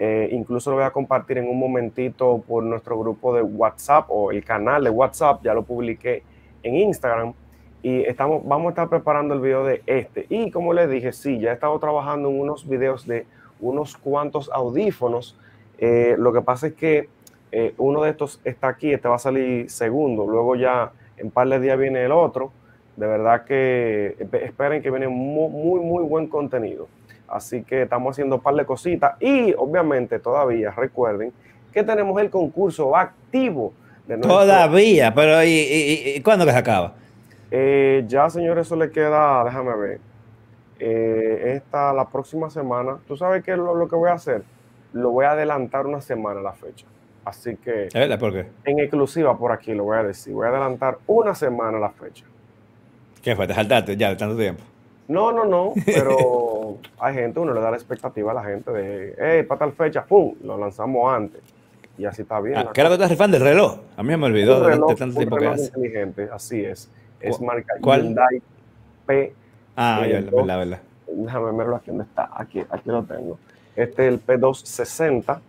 Eh, 0.05 0.27
incluso 0.33 0.69
lo 0.69 0.75
voy 0.75 0.85
a 0.85 0.91
compartir 0.91 1.37
en 1.37 1.47
un 1.47 1.57
momentito 1.57 2.43
por 2.45 2.61
nuestro 2.61 2.99
grupo 2.99 3.33
de 3.33 3.41
WhatsApp 3.41 4.07
o 4.09 4.33
el 4.33 4.43
canal 4.43 4.83
de 4.83 4.89
WhatsApp. 4.89 5.41
Ya 5.45 5.53
lo 5.53 5.63
publiqué 5.63 6.23
en 6.61 6.75
Instagram. 6.75 7.33
Y 7.81 8.01
estamos, 8.01 8.45
vamos 8.45 8.65
a 8.65 8.69
estar 8.71 8.89
preparando 8.89 9.33
el 9.33 9.39
video 9.39 9.63
de 9.63 9.81
este. 9.85 10.25
Y 10.27 10.51
como 10.51 10.73
les 10.73 10.89
dije, 10.89 11.13
sí, 11.13 11.39
ya 11.39 11.51
he 11.51 11.53
estado 11.53 11.79
trabajando 11.79 12.29
en 12.29 12.37
unos 12.37 12.67
videos 12.67 13.07
de 13.07 13.25
unos 13.61 13.95
cuantos 13.95 14.51
audífonos. 14.51 15.37
Eh, 15.77 16.15
lo 16.17 16.33
que 16.33 16.41
pasa 16.41 16.67
es 16.67 16.73
que 16.73 17.07
eh, 17.53 17.73
uno 17.77 18.03
de 18.03 18.09
estos 18.09 18.41
está 18.43 18.67
aquí, 18.67 18.91
este 18.91 19.07
va 19.07 19.15
a 19.15 19.19
salir 19.19 19.69
segundo, 19.69 20.27
luego 20.27 20.57
ya 20.57 20.91
en 21.15 21.31
par 21.31 21.47
de 21.47 21.61
días 21.61 21.79
viene 21.79 22.03
el 22.03 22.11
otro. 22.11 22.51
De 22.97 23.07
verdad 23.07 23.45
que 23.45 24.17
esperen 24.33 24.81
que 24.81 24.91
viene 24.91 25.07
muy, 25.07 25.49
muy, 25.49 25.79
muy 25.79 26.03
buen 26.03 26.27
contenido. 26.27 26.89
Así 27.33 27.63
que 27.63 27.81
estamos 27.81 28.11
haciendo 28.11 28.35
un 28.35 28.41
par 28.41 28.53
de 28.53 28.65
cositas 28.65 29.15
y 29.19 29.53
obviamente 29.57 30.19
todavía 30.19 30.69
recuerden 30.71 31.33
que 31.71 31.83
tenemos 31.83 32.21
el 32.21 32.29
concurso 32.29 32.95
activo. 32.95 33.73
De 34.07 34.17
Todavía, 34.17 35.13
pero 35.13 35.43
¿y, 35.43 36.21
cuándo 36.23 36.45
que 36.45 36.51
se 36.51 36.57
acaba? 36.57 36.93
Eh, 37.49 38.03
ya, 38.07 38.29
señores, 38.29 38.67
eso 38.67 38.75
le 38.75 38.91
queda, 38.91 39.43
déjame 39.45 39.75
ver. 39.75 39.99
Eh, 40.79 41.53
esta, 41.55 41.93
la 41.93 42.07
próxima 42.07 42.49
semana. 42.49 42.97
¿Tú 43.07 43.15
sabes 43.15 43.43
qué 43.43 43.51
es 43.51 43.57
lo, 43.57 43.73
lo 43.75 43.87
que 43.87 43.95
voy 43.95 44.09
a 44.09 44.13
hacer? 44.13 44.43
Lo 44.91 45.11
voy 45.11 45.25
a 45.25 45.31
adelantar 45.31 45.87
una 45.87 46.01
semana 46.01 46.41
la 46.41 46.53
fecha. 46.53 46.85
Así 47.25 47.55
que. 47.55 47.87
¿Por 48.19 48.33
qué? 48.33 48.45
En 48.65 48.79
exclusiva 48.79 49.37
por 49.37 49.51
aquí 49.51 49.73
lo 49.73 49.85
voy 49.85 49.97
a 49.97 50.03
decir. 50.03 50.33
Voy 50.33 50.45
a 50.45 50.49
adelantar 50.49 50.97
una 51.07 51.33
semana 51.33 51.79
la 51.79 51.89
fecha. 51.89 52.25
¿Qué 53.21 53.35
fue? 53.35 53.47
¿Te 53.47 53.53
saltaste 53.53 53.95
ya 53.95 54.09
de 54.09 54.17
tanto 54.17 54.35
tiempo? 54.35 54.63
No, 55.07 55.31
no, 55.31 55.45
no. 55.45 55.73
Pero 55.85 56.77
hay 56.99 57.13
gente, 57.15 57.39
uno 57.39 57.53
le 57.53 57.61
da 57.61 57.71
la 57.71 57.77
expectativa 57.77 58.31
a 58.31 58.35
la 58.35 58.43
gente 58.43 58.71
de, 58.71 59.15
hey, 59.19 59.43
para 59.43 59.59
tal 59.59 59.73
fecha, 59.73 60.05
¡pum! 60.05 60.35
Lo 60.43 60.57
lanzamos 60.57 61.13
antes. 61.13 61.41
Y 61.97 62.05
así 62.05 62.23
está 62.23 62.39
bien. 62.39 62.57
Ah, 62.57 62.71
¿Qué 62.73 62.81
era 62.81 62.89
lo 62.89 62.97
que 62.97 63.03
estás 63.03 63.11
rifando? 63.11 63.37
¿El 63.37 63.43
reloj? 63.43 63.77
A 63.95 64.03
mí 64.03 64.17
me 64.17 64.25
olvidó 64.25 64.59
de, 64.61 64.69
reloj, 64.69 64.89
de, 64.89 64.95
tanto 64.95 65.17
tiempo 65.17 65.37
que 65.37 65.47
hace. 65.47 65.65
inteligente, 65.65 66.29
así 66.31 66.63
es. 66.63 66.89
Es 67.19 67.39
marca 67.39 67.75
¿Cuál? 67.81 68.03
Hyundai 68.03 68.41
P. 69.05 69.33
Ah, 69.75 70.05
ya, 70.07 70.21
verdad, 70.21 70.57
verdad. 70.57 70.79
Déjame 71.07 71.57
verlo 71.57 71.75
aquí 71.75 71.87
donde 71.87 72.03
está. 72.03 72.29
Aquí, 72.35 72.61
aquí 72.69 72.89
lo 72.89 73.03
tengo. 73.03 73.37
Este 73.75 74.07
es 74.07 74.13
el 74.13 74.25
P260 74.25 75.39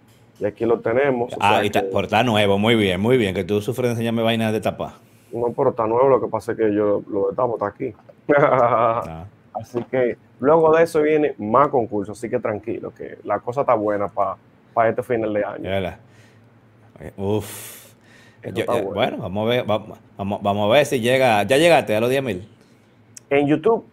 y 0.40 0.44
aquí 0.44 0.66
lo 0.66 0.80
tenemos. 0.80 1.34
Ah, 1.40 1.64
y 1.64 1.70
por 1.70 2.04
está 2.04 2.22
nuevo, 2.22 2.58
muy 2.58 2.74
bien, 2.74 3.00
muy 3.00 3.16
bien. 3.16 3.34
Que 3.34 3.44
tú 3.44 3.60
sufres 3.60 3.88
de 3.88 3.92
enseñarme 3.92 4.22
vainas 4.22 4.52
de 4.52 4.60
tapar. 4.60 4.92
No, 5.32 5.50
por 5.52 5.68
está 5.68 5.86
nuevo, 5.86 6.08
lo 6.08 6.20
que 6.20 6.28
pasa 6.28 6.52
es 6.52 6.58
que 6.58 6.74
yo 6.74 7.02
lo 7.08 7.30
de 7.32 7.54
está 7.54 7.66
aquí. 7.66 7.94
Ah. 8.36 9.24
Así 9.54 9.82
que 9.84 10.16
luego 10.40 10.76
de 10.76 10.82
eso 10.82 11.02
viene 11.02 11.34
más 11.38 11.68
concursos, 11.68 12.18
así 12.18 12.28
que 12.28 12.38
tranquilo, 12.38 12.92
que 12.92 13.18
la 13.24 13.38
cosa 13.40 13.60
está 13.60 13.74
buena 13.74 14.08
para 14.08 14.88
este 14.88 15.02
final 15.02 15.32
de 15.32 15.44
año. 15.44 15.96
Uf. 17.16 17.94
bueno. 18.92 19.18
vamos 19.18 19.46
a 19.46 19.48
ver, 19.48 19.64
vamos, 19.64 19.98
vamos, 20.16 20.70
a 20.70 20.72
ver 20.72 20.86
si 20.86 21.00
llega. 21.00 21.42
¿Ya 21.44 21.56
llegaste 21.56 21.94
a 21.94 22.00
los 22.00 22.10
10 22.10 22.22
mil? 22.22 22.48
¿En 23.30 23.46
YouTube? 23.46 23.84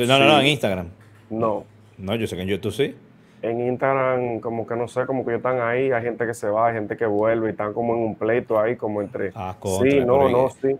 no, 0.00 0.18
no, 0.18 0.26
no, 0.26 0.40
en 0.40 0.46
Instagram. 0.46 0.88
No. 1.30 1.64
No, 1.98 2.14
yo 2.14 2.26
sé 2.26 2.36
que 2.36 2.42
en 2.42 2.48
YouTube 2.48 2.72
sí 2.72 2.94
en 3.42 3.66
Instagram 3.68 4.40
como 4.40 4.66
que 4.66 4.76
no 4.76 4.88
sé, 4.88 5.06
como 5.06 5.24
que 5.24 5.30
ellos 5.30 5.38
están 5.38 5.60
ahí, 5.60 5.92
hay 5.92 6.02
gente 6.02 6.26
que 6.26 6.34
se 6.34 6.48
va, 6.48 6.68
hay 6.68 6.74
gente 6.74 6.96
que 6.96 7.06
vuelve 7.06 7.48
y 7.48 7.50
están 7.50 7.72
como 7.72 7.94
en 7.94 8.00
un 8.00 8.14
pleito 8.14 8.58
ahí, 8.58 8.76
como 8.76 9.02
entre... 9.02 9.32
Ah, 9.34 9.54
sí, 9.82 10.00
no, 10.04 10.28
no, 10.28 10.48
sí. 10.50 10.76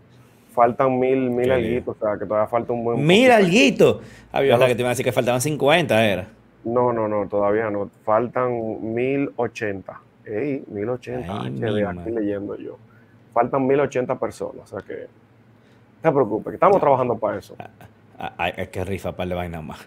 Faltan 0.56 0.98
mil, 0.98 1.28
mil 1.28 1.52
alguitos, 1.52 1.96
o 1.96 2.00
sea, 2.00 2.18
que 2.18 2.25
todavía 2.25 2.48
falta 2.48 2.72
un 2.72 2.82
buen... 2.82 3.06
¡Mil 3.06 3.30
alguitos! 3.30 3.98
Había 4.32 4.58
que 4.58 4.75
te 4.75 4.80
iba 4.80 4.88
a 4.88 4.92
decir 4.92 5.04
que 5.04 5.12
faltaban 5.12 5.42
50, 5.42 6.02
era. 6.02 6.28
No, 6.64 6.94
no, 6.94 7.06
no, 7.06 7.28
todavía 7.28 7.68
no. 7.68 7.90
Faltan 8.06 8.94
mil 8.94 9.30
ochenta. 9.36 10.00
Ey, 10.25 10.64
mil 10.68 10.88
ochenta, 10.88 11.42
aquí 11.42 12.10
leyendo 12.10 12.56
yo. 12.56 12.78
Faltan 13.34 13.66
mil 13.66 13.78
ochenta 13.80 14.18
personas, 14.18 14.72
o 14.72 14.80
sea 14.80 14.86
que... 14.86 15.06
No 16.02 16.10
te 16.10 16.12
preocupes, 16.12 16.50
que 16.52 16.54
estamos 16.54 16.80
trabajando 16.80 17.18
para 17.18 17.38
eso. 17.38 17.54
Ah, 18.18 18.32
ah, 18.38 18.48
es 18.48 18.68
que 18.70 18.82
rifa 18.82 19.12
para 19.12 19.28
de 19.28 19.34
vainas 19.34 19.62
más. 19.62 19.86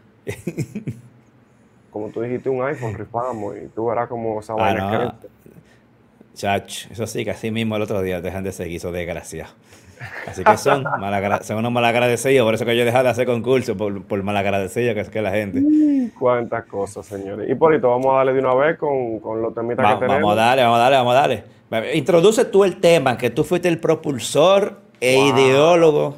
como 1.89 2.09
tú 2.09 2.21
dijiste, 2.21 2.47
un 2.47 2.63
iPhone, 2.63 2.93
rifamos 2.93 3.57
y 3.57 3.67
tú 3.69 3.87
verás 3.87 4.07
como 4.07 4.39
esa 4.39 4.53
ah, 4.57 4.57
vaina 4.57 5.03
no. 5.05 5.15
Chach, 6.39 6.89
eso 6.89 7.05
sí, 7.05 7.25
que 7.25 7.31
así 7.31 7.51
mismo 7.51 7.75
el 7.75 7.81
otro 7.81 8.01
día 8.01 8.21
dejan 8.21 8.45
de 8.45 8.53
seguir, 8.53 8.77
eso 8.77 8.93
desgraciado. 8.93 9.51
Así 10.25 10.41
que 10.41 10.55
son, 10.55 10.85
son 11.41 11.57
unos 11.57 11.71
malagradecidos, 11.73 12.45
por 12.45 12.55
eso 12.55 12.63
que 12.63 12.77
yo 12.77 12.83
he 12.83 12.85
dejado 12.85 13.03
de 13.03 13.09
hacer 13.09 13.25
concursos, 13.25 13.75
por, 13.75 14.01
por 14.03 14.23
malagradecidos 14.23 14.95
que 14.95 15.01
es 15.01 15.09
que 15.09 15.21
la 15.21 15.31
gente. 15.31 15.61
Cuántas 16.17 16.63
cosas, 16.63 17.05
señores. 17.05 17.49
Y 17.49 17.55
por 17.55 17.75
esto 17.75 17.89
vamos 17.89 18.13
a 18.13 18.19
darle 18.19 18.33
de 18.33 18.39
una 18.39 18.55
vez 18.55 18.77
con, 18.77 19.19
con 19.19 19.41
los 19.41 19.53
temitas 19.53 19.85
que 19.85 19.99
tenemos. 19.99 20.21
Vamos 20.21 20.31
a 20.31 20.35
darle, 20.35 20.63
vamos 20.63 20.77
a 20.77 20.81
darle, 20.81 20.97
vamos 20.97 21.15
a 21.15 21.19
darle. 21.19 21.97
Introduce 21.97 22.45
tú 22.45 22.63
el 22.63 22.77
tema, 22.77 23.17
que 23.17 23.29
tú 23.29 23.43
fuiste 23.43 23.67
el 23.67 23.77
propulsor 23.77 24.79
e 25.01 25.19
ideólogo 25.19 26.15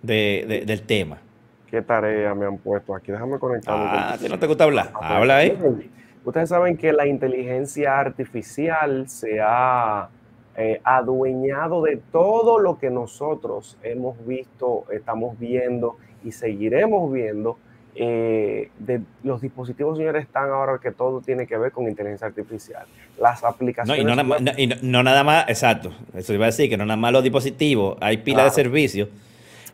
de, 0.00 0.64
del 0.66 0.80
tema 0.82 1.18
qué 1.70 1.82
tarea 1.82 2.34
me 2.36 2.46
han 2.46 2.56
puesto 2.58 2.94
aquí. 2.94 3.10
Déjame 3.10 3.36
conectarme. 3.38 3.84
Ah, 3.88 4.16
si 4.16 4.28
no 4.28 4.38
te 4.38 4.46
gusta 4.46 4.62
hablar, 4.62 4.92
habla 4.94 5.38
ahí. 5.38 5.58
Ustedes 6.24 6.48
saben 6.48 6.76
que 6.76 6.92
la 6.92 7.06
inteligencia 7.06 7.98
artificial 7.98 9.08
se 9.08 9.40
ha 9.40 10.08
eh, 10.56 10.80
adueñado 10.84 11.82
de 11.82 12.00
todo 12.12 12.58
lo 12.58 12.78
que 12.78 12.88
nosotros 12.88 13.76
hemos 13.82 14.24
visto, 14.26 14.84
estamos 14.90 15.38
viendo 15.38 15.96
y 16.24 16.32
seguiremos 16.32 17.12
viendo. 17.12 17.58
Eh, 17.96 18.70
de 18.80 19.02
los 19.22 19.40
dispositivos, 19.40 19.96
señores, 19.96 20.24
están 20.24 20.50
ahora 20.50 20.80
que 20.82 20.90
todo 20.90 21.20
tiene 21.20 21.46
que 21.46 21.56
ver 21.56 21.70
con 21.70 21.86
inteligencia 21.86 22.26
artificial. 22.26 22.84
Las 23.20 23.44
aplicaciones. 23.44 24.04
No, 24.04 24.12
y 24.56 24.66
no, 24.66 25.02
nada, 25.04 25.22
más, 25.22 25.48
exacto. 25.48 25.92
Eso 26.12 26.34
iba 26.34 26.46
a 26.46 26.48
decir 26.48 26.68
que 26.68 26.76
no 26.76 26.84
nada 26.84 26.96
más 26.96 27.12
los 27.12 27.22
dispositivos, 27.22 27.96
hay 28.00 28.16
pila 28.16 28.44
de 28.44 28.50
servicios 28.50 29.08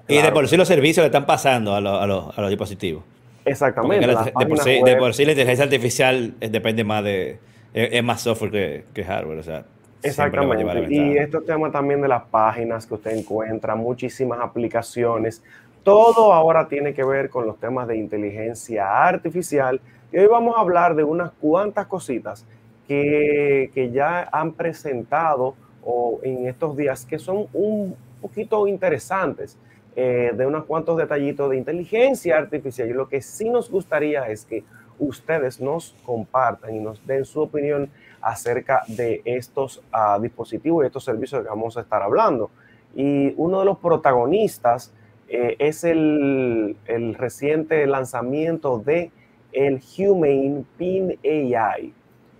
y 0.07 0.21
de 0.21 0.33
por 0.33 0.49
sí 0.49 0.57
los 0.57 0.69
servicios 0.69 1.03
le 1.03 1.07
están 1.07 1.25
pasando 1.25 1.75
a, 1.75 1.81
los 1.81 2.49
dispositivos. 2.49 3.05
Exactamente. 3.51 4.07
de, 4.07 4.97
por 4.97 5.15
sí, 5.15 5.25
la 5.25 5.33
inteligencia 5.33 5.65
artificial 5.65 6.35
depende 6.41 6.85
más 6.85 7.05
de. 7.05 7.39
Es, 7.73 8.03
más 8.03 8.21
software 8.23 8.85
que, 8.93 9.05
hardware. 9.05 9.39
O 9.39 9.43
sea, 9.43 9.65
Exactamente. 10.03 10.87
y 10.89 11.17
este 11.17 11.41
tema 11.43 11.71
también 11.71 12.01
de 12.01 12.09
las 12.09 12.25
páginas 12.25 12.87
que 12.87 12.95
usted 12.95 13.17
encuentra, 13.17 13.75
muchísimas 13.75 14.41
aplicaciones. 14.41 15.43
Todo 15.83 16.33
ahora 16.33 16.69
tiene 16.69 16.93
que 16.93 17.05
ver 17.05 17.31
con 17.31 17.47
los 17.47 17.59
temas 17.59 17.89
de 17.89 17.97
inteligencia 17.97 19.07
artificial. 19.07 19.81
Y 20.13 20.19
hoy 20.19 20.27
vamos 20.27 20.57
a 20.57 20.61
hablar 20.61 20.95
de 20.95 21.05
unas 21.05 21.31
cuantas 21.41 21.87
cositas 21.87 22.45
que, 22.87 23.71
que 23.73 23.91
ya 23.91 24.29
han 24.31 24.53
presentado 24.53 25.55
o 25.83 26.21
en 26.23 26.47
estos 26.47 26.77
días 26.77 27.07
que 27.07 27.19
son 27.19 27.47
un 27.53 27.97
poquito 28.21 28.67
interesantes. 28.67 29.57
Eh, 29.97 30.31
de 30.37 30.47
unos 30.47 30.67
cuantos 30.67 30.97
detallitos 30.97 31.51
de 31.51 31.57
inteligencia 31.57 32.39
artificial. 32.39 32.89
Y 32.89 32.93
lo 32.93 33.09
que 33.09 33.21
sí 33.21 33.51
nos 33.51 33.69
gustaría 33.69 34.29
es 34.29 34.45
que 34.45 34.63
ustedes 35.01 35.61
nos 35.61 35.97
compartan 36.05 36.77
y 36.77 36.79
nos 36.79 37.05
den 37.07 37.25
su 37.25 37.41
opinión 37.41 37.91
acerca 38.21 38.83
de 38.87 39.21
estos 39.25 39.83
uh, 39.93 40.21
dispositivos 40.21 40.85
y 40.85 40.87
estos 40.87 41.05
servicios 41.05 41.43
que 41.43 41.49
vamos 41.49 41.77
a 41.77 41.81
estar 41.81 42.03
hablando. 42.03 42.51
Y 42.95 43.35
uno 43.37 43.61
de 43.61 43.65
los 43.65 43.79
protagonistas 43.79 44.93
eh, 45.29 45.57
es 45.59 45.83
el, 45.83 46.77
el, 46.87 47.15
reciente 47.15 47.85
lanzamiento 47.87 48.79
de 48.79 49.11
el 49.53 49.81
Humane 49.99 50.65
Pin 50.77 51.19
AI. 51.25 51.93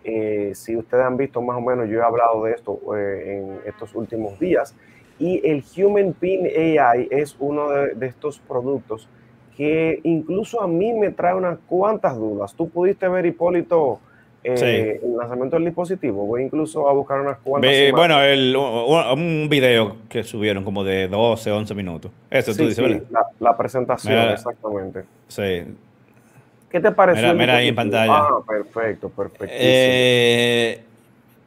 Eh, 0.05 0.53
si 0.55 0.77
ustedes 0.77 1.05
han 1.05 1.17
visto 1.17 1.43
más 1.43 1.57
o 1.57 1.61
menos, 1.61 1.89
yo 1.89 1.99
he 1.99 2.03
hablado 2.03 2.45
de 2.45 2.53
esto 2.53 2.79
en 2.97 3.59
estos 3.67 3.95
últimos 3.95 4.39
días. 4.39 4.75
Y 5.21 5.47
el 5.47 5.63
Human 5.77 6.15
Pin 6.15 6.47
AI 6.47 7.07
es 7.11 7.37
uno 7.39 7.69
de, 7.69 8.07
estos 8.07 8.39
productos 8.41 9.07
que 9.55 10.01
incluso 10.03 10.63
a 10.63 10.67
mí 10.67 10.95
me 10.95 11.11
trae 11.11 11.35
unas 11.35 11.59
cuantas 11.67 12.17
dudas. 12.17 12.55
Tú 12.55 12.71
pudiste 12.71 13.07
ver, 13.07 13.27
Hipólito, 13.27 14.01
eh, 14.43 14.99
el 15.03 15.17
lanzamiento 15.19 15.57
del 15.57 15.67
dispositivo. 15.67 16.25
Voy 16.25 16.45
incluso 16.45 16.89
a 16.89 16.95
buscar 16.95 17.21
unas 17.21 17.37
cuantas. 17.39 17.71
bueno, 17.93 18.23
el, 18.23 18.57
un 18.57 19.49
video 19.51 19.99
que 20.09 20.25
subieron 20.25 20.65
como 20.65 20.83
de 20.83 21.07
12, 21.07 21.53
11 21.53 21.75
minutos. 21.75 22.11
Eso 22.31 22.55
tú 22.57 22.67
dices, 22.67 23.03
La, 23.39 23.55
presentación, 23.55 24.31
exactamente. 24.31 25.05
Sí. 25.29 25.65
¿Qué 26.71 26.81
te 26.81 26.93
pareció? 26.93 27.25
Mira, 27.25 27.35
mira 27.35 27.57
ahí 27.57 27.69
en 27.69 27.75
pantalla. 27.75 28.17
Ah, 28.17 28.39
perfecto, 28.47 29.11
perfecto. 29.11 29.47
Eh, 29.51 30.81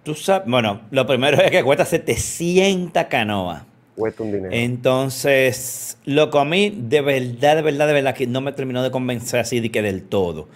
tú 0.04 0.16
sabes, 0.16 0.48
bueno, 0.48 0.82
lo 0.92 1.08
primero 1.08 1.42
es 1.42 1.52
que 1.52 1.64
cuesta 1.64 1.86
700 1.86 3.06
canoas. 3.06 3.64
Cuesta 3.96 4.24
un 4.24 4.32
dinero. 4.32 4.50
Entonces, 4.52 5.98
lo 6.06 6.30
comí 6.30 6.72
de 6.76 7.02
verdad, 7.02 7.58
de 7.58 7.62
verdad, 7.62 7.88
de 7.88 7.94
verdad, 7.94 8.16
que 8.16 8.28
no 8.28 8.42
me 8.42 8.52
terminó 8.52 8.82
de 8.84 8.92
convencer 8.92 9.40
así 9.40 9.60
de 9.60 9.72
que 9.72 9.82
del 9.82 10.04
todo. 10.04 10.48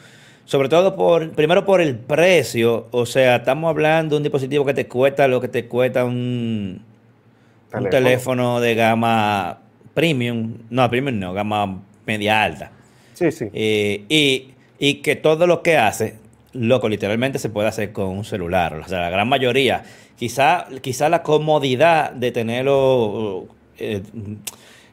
Sobre 0.46 0.70
todo 0.70 0.96
por, 0.96 1.32
primero 1.32 1.66
por 1.66 1.82
el 1.82 1.98
precio, 1.98 2.88
o 2.92 3.06
sea, 3.06 3.38
estamos 3.38 3.70
hablando 3.70 4.16
de 4.16 4.18
un 4.18 4.24
dispositivo 4.24 4.66
que 4.66 4.74
te 4.74 4.88
cuesta 4.88 5.28
lo 5.28 5.42
que 5.42 5.50
te 5.50 5.68
cuesta 5.68 6.06
un, 6.06 6.82
un 7.74 7.90
teléfono 7.90 8.62
de 8.62 8.74
gama 8.74 9.60
premium, 9.94 10.54
no, 10.70 10.90
premium 10.90 11.20
no, 11.20 11.34
gama 11.34 11.82
media 12.06 12.44
alta. 12.44 12.72
Sí, 13.14 13.32
sí. 13.32 13.50
Eh, 13.52 14.06
y, 14.08 14.54
y 14.80 14.96
que 15.02 15.16
todo 15.16 15.48
lo 15.48 15.62
que 15.62 15.78
hace 15.78 16.16
loco, 16.54 16.90
literalmente 16.90 17.40
se 17.40 17.50
puede 17.50 17.68
hacer 17.68 17.92
con 17.92 18.10
un 18.10 18.26
celular. 18.26 18.74
O 18.76 18.88
sea, 18.88 19.02
la 19.02 19.10
gran 19.10 19.30
mayoría. 19.30 19.84
Quizá, 20.18 20.68
quizá 20.82 21.10
la 21.10 21.24
comodidad 21.24 22.12
de 22.12 22.32
tenerlo, 22.32 23.48
eh, 23.78 24.02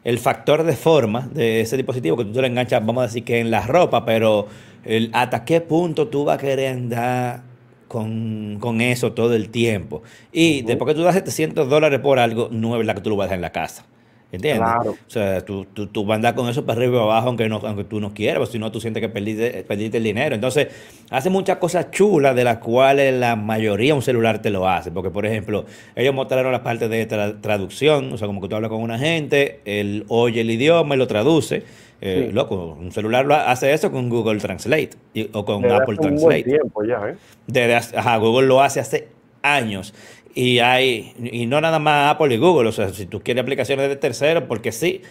el 0.04 0.18
factor 0.18 0.64
de 0.64 0.76
forma 0.76 1.28
de 1.32 1.62
ese 1.62 1.76
dispositivo, 1.76 2.16
que 2.16 2.24
tú 2.24 2.32
te 2.32 2.40
lo 2.40 2.46
enganchas, 2.46 2.84
vamos 2.84 3.02
a 3.02 3.06
decir 3.06 3.24
que 3.24 3.40
en 3.40 3.50
la 3.50 3.66
ropa, 3.66 4.04
pero 4.04 4.46
el, 4.84 5.10
hasta 5.14 5.44
qué 5.44 5.60
punto 5.60 6.08
tú 6.08 6.24
vas 6.24 6.38
a 6.38 6.40
querer 6.40 6.74
andar 6.74 7.42
con, 7.88 8.80
eso 8.80 9.12
todo 9.12 9.34
el 9.34 9.50
tiempo. 9.50 10.02
Y 10.32 10.62
después 10.62 10.88
que 10.88 10.94
tú 10.94 11.04
das 11.04 11.14
700 11.14 11.68
dólares 11.68 12.00
por 12.00 12.18
algo, 12.18 12.48
no 12.50 12.72
es 12.72 12.78
verdad 12.78 12.96
que 12.96 13.00
tú 13.00 13.10
lo 13.10 13.16
vas 13.16 13.24
a 13.24 13.28
dejar 13.28 13.38
en 13.38 13.42
la 13.42 13.52
casa. 13.52 13.86
¿Entiendes? 14.34 14.68
O 14.86 14.96
sea, 15.06 15.44
tú, 15.44 15.64
tú, 15.66 16.04
vas 16.04 16.14
a 16.14 16.16
andar 16.16 16.34
con 16.34 16.48
eso 16.48 16.64
para 16.64 16.78
arriba 16.78 16.98
y 16.98 17.02
abajo 17.02 17.28
aunque, 17.28 17.48
no, 17.48 17.60
aunque 17.64 17.84
tú 17.84 18.00
no 18.00 18.12
quieras, 18.12 18.48
si 18.48 18.58
no, 18.58 18.70
tú 18.70 18.80
sientes 18.80 19.00
que 19.00 19.08
perdiste, 19.08 19.64
perdiste, 19.64 19.98
el 19.98 20.04
dinero. 20.04 20.34
Entonces, 20.34 20.68
hace 21.10 21.30
muchas 21.30 21.58
cosas 21.58 21.90
chulas 21.90 22.34
de 22.34 22.44
las 22.44 22.58
cuales 22.58 23.14
la 23.14 23.36
mayoría 23.36 23.94
un 23.94 24.02
celular 24.02 24.40
te 24.40 24.50
lo 24.50 24.68
hace. 24.68 24.90
Porque, 24.90 25.10
por 25.10 25.26
ejemplo, 25.26 25.64
ellos 25.96 26.14
mostraron 26.14 26.52
la 26.52 26.62
parte 26.62 26.88
de 26.88 27.06
traducción, 27.06 28.12
o 28.12 28.18
sea, 28.18 28.26
como 28.26 28.40
que 28.40 28.48
tú 28.48 28.56
hablas 28.56 28.70
con 28.70 28.82
una 28.82 28.98
gente, 28.98 29.60
él 29.64 30.04
oye 30.08 30.40
el 30.40 30.50
idioma 30.50 30.94
y 30.94 30.98
lo 30.98 31.06
traduce. 31.06 31.62
Eh, 32.00 32.30
loco, 32.32 32.76
un 32.78 32.92
celular 32.92 33.24
lo 33.24 33.34
hace 33.34 33.72
eso 33.72 33.90
con 33.90 34.10
Google 34.10 34.38
Translate 34.38 34.90
o 35.32 35.44
con 35.44 35.64
Apple 35.70 35.96
Translate. 35.96 36.42
tiempo 36.42 36.84
ya, 36.84 37.00
¿eh? 37.08 37.74
ajá, 37.96 38.16
Google 38.18 38.46
lo 38.46 38.60
hace 38.60 38.80
hace 38.80 39.08
años. 39.42 39.94
Y 40.34 40.58
hay, 40.58 41.14
y 41.22 41.46
no 41.46 41.60
nada 41.60 41.78
más 41.78 42.12
Apple 42.12 42.34
y 42.34 42.38
Google, 42.38 42.68
o 42.68 42.72
sea, 42.72 42.88
si 42.88 43.06
tú 43.06 43.22
quieres 43.22 43.42
aplicaciones 43.42 43.88
de 43.88 43.96
terceros, 43.96 44.44
porque 44.48 44.72
sí, 44.72 45.02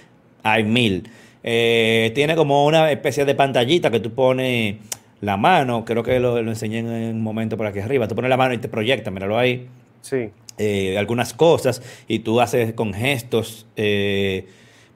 hay 0.43 0.63
mil. 0.63 1.09
Eh, 1.43 2.11
tiene 2.13 2.35
como 2.35 2.65
una 2.65 2.91
especie 2.91 3.23
de 3.25 3.33
pantallita 3.33 3.89
que 3.89 3.99
tú 3.99 4.13
pones 4.13 4.75
la 5.21 5.37
mano, 5.37 5.85
creo 5.85 6.03
que 6.03 6.19
lo, 6.19 6.41
lo, 6.41 6.51
enseñé 6.51 6.79
en 6.79 6.87
un 6.87 7.21
momento 7.21 7.55
por 7.55 7.67
aquí 7.67 7.79
arriba, 7.79 8.07
tú 8.07 8.15
pones 8.15 8.29
la 8.29 8.37
mano 8.37 8.53
y 8.53 8.57
te 8.57 8.67
proyecta, 8.67 9.11
míralo 9.11 9.37
ahí. 9.37 9.67
Sí. 10.01 10.31
Eh, 10.59 10.97
algunas 10.99 11.33
cosas 11.33 11.81
y 12.07 12.19
tú 12.19 12.39
haces 12.39 12.73
con 12.73 12.93
gestos. 12.93 13.65
Eh, 13.75 14.47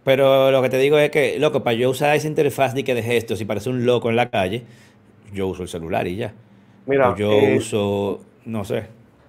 pero 0.04 0.52
lo 0.52 0.62
que 0.62 0.70
te 0.70 0.78
digo 0.78 0.98
es 1.00 1.10
que, 1.10 1.40
loco, 1.40 1.64
para 1.64 1.76
yo 1.76 1.90
usar 1.90 2.16
esa 2.16 2.28
interfaz 2.28 2.74
de, 2.74 2.84
que 2.84 2.94
de 2.94 3.04
gestos 3.04 3.42
y 3.42 3.46
parece 3.46 3.70
un 3.70 3.86
loco 3.86 4.10
en 4.10 4.16
la 4.16 4.30
calle, 4.30 4.64
yo 5.34 5.48
uso 5.48 5.64
el 5.64 5.70
celular 5.70 6.08
y 6.08 6.18
ya. 6.18 6.34
Mira, 6.86 7.16
yo 7.18 7.36
uso, 7.56 8.22
no 8.46 8.64
sé. 8.64 8.86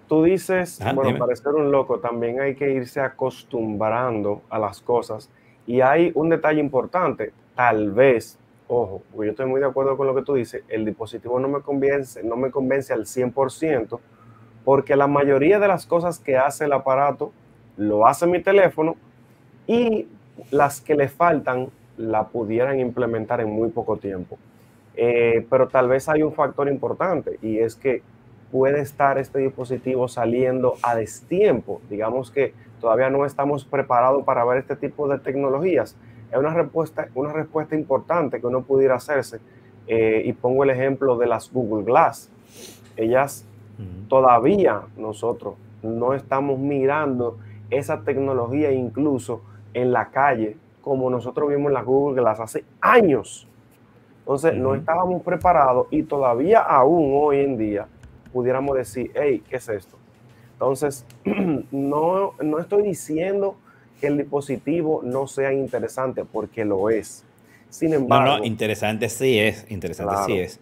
Tú 0.09 0.23
dices, 0.25 0.81
bueno, 0.95 1.19
para 1.19 1.37
ser 1.37 1.55
un 1.55 1.71
loco 1.71 1.99
también 1.99 2.41
hay 2.41 2.55
que 2.55 2.71
irse 2.71 3.01
acostumbrando 3.01 4.41
a 4.49 4.59
las 4.59 4.81
cosas. 4.81 5.31
Y 5.67 5.83
hay 5.83 6.13
un 6.15 6.31
detalle 6.31 6.61
importante, 6.61 7.33
tal 7.55 7.93
vez, 7.93 8.39
ojo, 8.69 9.03
porque 9.11 9.27
yo 9.27 9.31
estoy 9.33 9.47
muy 9.47 9.61
de 9.61 9.67
acuerdo 9.67 9.99
con 9.99 10.07
lo 10.07 10.15
que 10.15 10.23
tú 10.23 10.35
dices, 10.35 10.63
el 10.69 10.87
dispositivo 10.87 11.39
no 11.39 11.49
me 11.49 11.61
convence, 11.61 12.23
no 12.23 12.37
me 12.37 12.51
convence 12.51 12.95
al 12.95 13.05
100%, 13.05 13.99
porque 14.65 14.97
la 14.97 15.07
mayoría 15.07 15.59
de 15.59 15.69
las 15.69 15.85
cosas 15.85 16.19
que 16.19 16.39
hace 16.39 16.65
el 16.65 16.73
aparato 16.73 17.33
lo 17.77 18.07
hace 18.07 18.27
mi 18.27 18.43
teléfono 18.43 18.97
y 19.67 20.09
las 20.51 20.81
que 20.81 20.95
le 20.95 21.09
faltan 21.09 21.69
la 21.99 22.29
pudieran 22.29 22.81
implementar 22.81 23.43
en 23.43 23.51
muy 23.51 23.69
poco 23.69 23.99
tiempo. 23.99 24.39
Eh, 24.97 25.47
pero 25.51 25.69
tal 25.69 25.89
vez 25.89 26.09
hay 26.09 26.23
un 26.23 26.33
factor 26.33 26.69
importante 26.69 27.39
y 27.43 27.59
es 27.59 27.77
que 27.77 28.03
puede 28.51 28.81
estar 28.81 29.19
este 29.19 29.39
dispositivo 29.41 30.09
saliendo 30.09 30.75
a 30.83 30.95
destiempo. 30.95 31.81
Digamos 31.91 32.31
que 32.31 32.55
todavía 32.81 33.11
no 33.11 33.25
estamos 33.25 33.65
preparados 33.65 34.25
para 34.25 34.45
ver 34.45 34.59
este 34.59 34.77
tipo 34.77 35.09
de 35.09 35.19
tecnologías. 35.19 35.97
Es 36.31 36.39
una 36.39 36.55
respuesta, 36.55 37.09
una 37.15 37.33
respuesta 37.33 37.75
importante 37.75 38.41
que 38.41 38.47
uno 38.47 38.63
pudiera 38.63 38.97
hacerse. 38.97 39.41
Eh, 39.87 40.23
y 40.25 40.33
pongo 40.35 40.65
el 40.65 40.71
ejemplo 40.71 41.17
de 41.17 41.27
las 41.27 41.51
Google 41.51 41.85
Glass. 41.85 42.31
Ellas 42.97 43.45
todavía 44.09 44.83
nosotros 44.97 45.55
no 45.83 46.13
estamos 46.13 46.59
mirando 46.59 47.39
esa 47.71 48.01
tecnología 48.01 48.73
incluso 48.73 49.43
en 49.73 49.93
la 49.93 50.09
calle, 50.09 50.57
como 50.83 51.09
nosotros 51.11 51.49
vimos 51.49 51.69
en 51.69 51.75
las 51.75 51.85
Google 51.85 52.21
Glass 52.21 52.41
hace 52.41 52.65
años. 52.81 53.47
Entonces, 54.21 54.55
no 54.57 54.75
estábamos 54.75 55.23
preparados 55.23 55.87
y 55.91 56.03
todavía 56.03 56.61
aún 56.61 57.13
hoy 57.15 57.41
en 57.41 57.57
día 57.57 57.87
pudiéramos 58.33 58.77
decir, 58.77 59.11
hey, 59.15 59.43
¿qué 59.49 59.57
es 59.57 59.69
esto? 59.69 59.97
Entonces, 60.53 61.05
no, 61.71 62.35
no 62.43 62.59
estoy 62.59 62.83
diciendo 62.83 63.57
que 64.01 64.09
el 64.09 64.19
dispositivo 64.19 65.03
no 65.05 65.27
sea 65.27 65.53
interesante, 65.53 66.25
porque 66.25 66.65
lo 66.65 66.91
es. 66.91 67.25
Sin 67.71 67.93
embargo. 67.93 68.25
No, 68.25 68.39
no, 68.39 68.45
interesante 68.45 69.09
sí 69.09 69.39
es, 69.39 69.67
interesante 69.69 70.15
sí 70.27 70.39
es. 70.39 70.61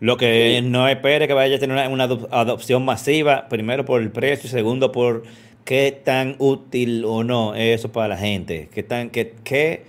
Lo 0.00 0.16
que 0.16 0.60
no 0.64 0.88
espere 0.88 1.28
que 1.28 1.34
vaya 1.34 1.56
a 1.56 1.58
tener 1.58 1.88
una, 1.88 2.04
adopción 2.04 2.84
masiva, 2.84 3.48
primero 3.48 3.84
por 3.84 4.00
el 4.00 4.10
precio 4.10 4.48
y 4.48 4.50
segundo 4.50 4.92
por 4.92 5.24
qué 5.64 5.92
tan 5.92 6.36
útil 6.38 7.04
o 7.04 7.22
no 7.22 7.54
es 7.54 7.80
eso 7.80 7.92
para 7.92 8.08
la 8.08 8.16
gente, 8.16 8.70
qué, 8.72 8.82
tan, 8.82 9.10
qué, 9.10 9.34
qué, 9.44 9.84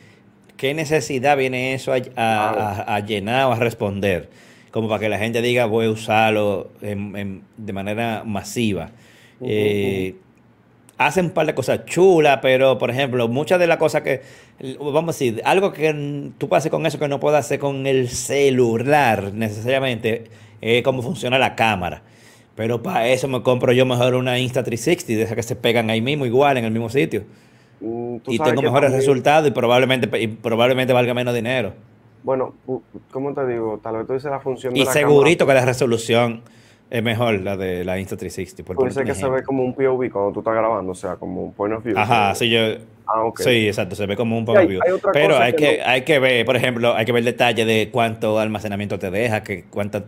qué 0.58 0.74
necesidad 0.74 1.38
viene 1.38 1.74
eso 1.74 1.94
a, 1.94 2.96
a 2.96 3.00
llenar 3.00 3.46
o 3.46 3.54
a 3.54 3.56
responder 3.56 4.30
como 4.72 4.88
para 4.88 5.00
que 5.00 5.10
la 5.10 5.18
gente 5.18 5.42
diga 5.42 5.66
voy 5.66 5.86
a 5.86 5.92
usarlo 5.92 6.72
de 6.82 7.74
manera 7.74 8.24
masiva. 8.26 8.92
Eh, 9.44 10.16
hacen 10.98 11.26
un 11.26 11.32
par 11.32 11.46
de 11.48 11.56
cosas 11.56 11.86
chulas, 11.86 12.40
pero 12.42 12.78
por 12.78 12.90
ejemplo, 12.90 13.28
muchas 13.28 13.60
de 13.60 13.68
las 13.68 13.78
cosas 13.78 14.02
que, 14.02 14.22
vamos 14.80 15.16
a 15.16 15.18
decir, 15.18 15.42
algo 15.46 15.74
que 15.74 16.32
tú 16.38 16.48
puedes 16.48 16.62
hacer 16.62 16.72
con 16.72 16.86
eso 16.86 17.00
que 17.00 17.08
no 17.08 17.20
puedes 17.20 17.40
hacer 17.40 17.60
con 17.60 17.88
el 17.88 18.10
celular 18.10 19.34
necesariamente, 19.34 20.26
es 20.62 20.84
cómo 20.84 21.02
funciona 21.02 21.40
la 21.40 21.56
cámara. 21.56 22.04
Pero 22.56 22.84
para 22.84 23.08
eso 23.08 23.28
me 23.28 23.42
compro 23.42 23.74
yo 23.74 23.86
mejor 23.86 24.14
una 24.14 24.38
Insta360, 24.38 25.06
de 25.06 25.24
esas 25.24 25.36
que 25.36 25.44
se 25.44 25.56
pegan 25.56 25.90
ahí 25.90 26.02
mismo, 26.02 26.26
igual, 26.26 26.58
en 26.58 26.66
el 26.66 26.72
mismo 26.72 26.90
sitio. 26.90 27.24
Mm, 27.80 28.18
y 28.28 28.38
tengo 28.38 28.62
mejores 28.62 28.92
resultados 28.92 29.48
y 29.48 29.52
probablemente, 29.52 30.22
y 30.22 30.28
probablemente 30.28 30.94
valga 30.94 31.14
menos 31.14 31.34
dinero. 31.34 31.74
Bueno, 32.24 32.54
¿cómo 33.12 33.34
te 33.34 33.48
digo? 33.48 33.80
Tal 33.82 33.98
vez 33.98 34.08
tú 34.08 34.14
dices 34.14 34.32
la 34.32 34.40
función 34.40 34.74
de 34.74 34.80
y 34.80 34.86
segurito 34.86 35.46
que 35.46 35.54
la 35.54 35.66
resolución 35.66 36.42
es 36.90 37.02
mejor 37.02 37.40
la 37.42 37.56
de 37.56 37.86
la 37.86 37.98
Insta360. 38.00 38.64
Por 38.64 38.76
Puede 38.76 38.92
ser 38.92 39.06
que 39.06 39.16
se 39.16 39.28
ve 39.28 39.44
como 39.44 39.64
un 39.64 39.74
POV 39.74 40.12
cuando 40.12 40.32
tú 40.34 40.40
estás 40.40 40.54
grabando, 40.54 40.92
o 40.92 40.96
sea, 40.96 41.16
como 41.16 41.46
un 41.46 41.54
point 41.54 41.76
of 41.76 41.84
view. 41.84 41.98
Ajá, 41.98 42.36
sí, 42.36 42.50
yo... 42.50 42.60
Ah, 43.08 43.24
okay. 43.24 43.46
Sí, 43.46 43.68
exacto, 43.68 43.96
se 43.96 44.06
ve 44.06 44.16
como 44.16 44.38
un 44.38 44.46
point 44.46 44.64
of 44.64 44.70
view. 44.70 44.82
Pero 45.14 45.38
hay 45.38 45.54
que, 45.54 45.82
hay 45.82 46.02
que 46.04 46.20
ver, 46.20 46.46
por 46.46 46.56
ejemplo, 46.56 46.94
hay 46.96 47.06
que 47.06 47.12
ver 47.12 47.20
el 47.20 47.26
detalle 47.26 47.66
de 47.66 47.90
cuánto 47.92 48.40
almacenamiento 48.40 49.00
te 49.00 49.10
deja, 49.10 49.42
que 49.42 49.64
cuántos 49.64 50.04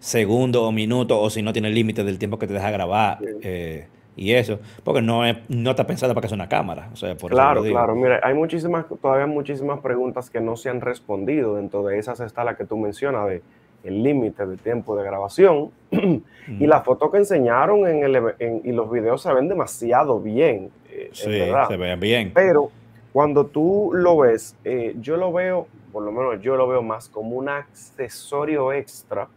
segundos 0.00 0.62
o 0.62 0.72
minutos, 0.72 1.18
o 1.20 1.30
si 1.30 1.42
no 1.42 1.52
tiene 1.52 1.70
límite 1.70 2.04
del 2.04 2.18
tiempo 2.18 2.38
que 2.38 2.46
te 2.46 2.54
deja 2.54 2.70
grabar. 2.70 3.18
Eh, 3.42 3.86
y 4.14 4.32
eso, 4.32 4.58
porque 4.84 5.00
no, 5.00 5.24
es, 5.24 5.38
no 5.48 5.70
está 5.70 5.86
pensada 5.86 6.12
para 6.12 6.22
que 6.22 6.28
sea 6.28 6.34
una 6.34 6.48
cámara. 6.48 6.90
O 6.92 6.96
sea, 6.96 7.14
por 7.16 7.30
claro, 7.30 7.62
claro. 7.62 7.94
Mira, 7.94 8.20
hay 8.22 8.34
muchísimas, 8.34 8.86
todavía 9.00 9.26
muchísimas 9.26 9.80
preguntas 9.80 10.28
que 10.28 10.40
no 10.40 10.56
se 10.56 10.68
han 10.68 10.80
respondido. 10.80 11.56
Dentro 11.56 11.82
de 11.84 11.98
esas 11.98 12.20
está 12.20 12.44
la 12.44 12.56
que 12.56 12.64
tú 12.64 12.76
mencionas 12.76 13.28
de 13.28 13.42
el 13.84 14.02
límite 14.02 14.46
de 14.46 14.56
tiempo 14.56 14.96
de 14.96 15.04
grabación. 15.04 15.70
y 15.90 16.66
la 16.66 16.82
foto 16.82 17.10
que 17.10 17.18
enseñaron 17.18 17.86
en 17.86 18.04
el, 18.04 18.62
y 18.64 18.72
los 18.72 18.90
videos 18.90 19.22
se 19.22 19.32
ven 19.32 19.48
demasiado 19.48 20.20
bien. 20.20 20.70
Eh, 20.90 21.10
sí, 21.12 21.40
se 21.68 21.76
ven 21.76 21.98
bien. 21.98 22.32
Pero 22.34 22.70
cuando 23.12 23.46
tú 23.46 23.90
lo 23.94 24.18
ves, 24.18 24.56
eh, 24.64 24.94
yo 25.00 25.16
lo 25.16 25.32
veo, 25.32 25.66
por 25.90 26.02
lo 26.02 26.12
menos 26.12 26.40
yo 26.42 26.56
lo 26.56 26.68
veo 26.68 26.82
más 26.82 27.08
como 27.08 27.36
un 27.36 27.48
accesorio 27.48 28.72
extra 28.72 29.28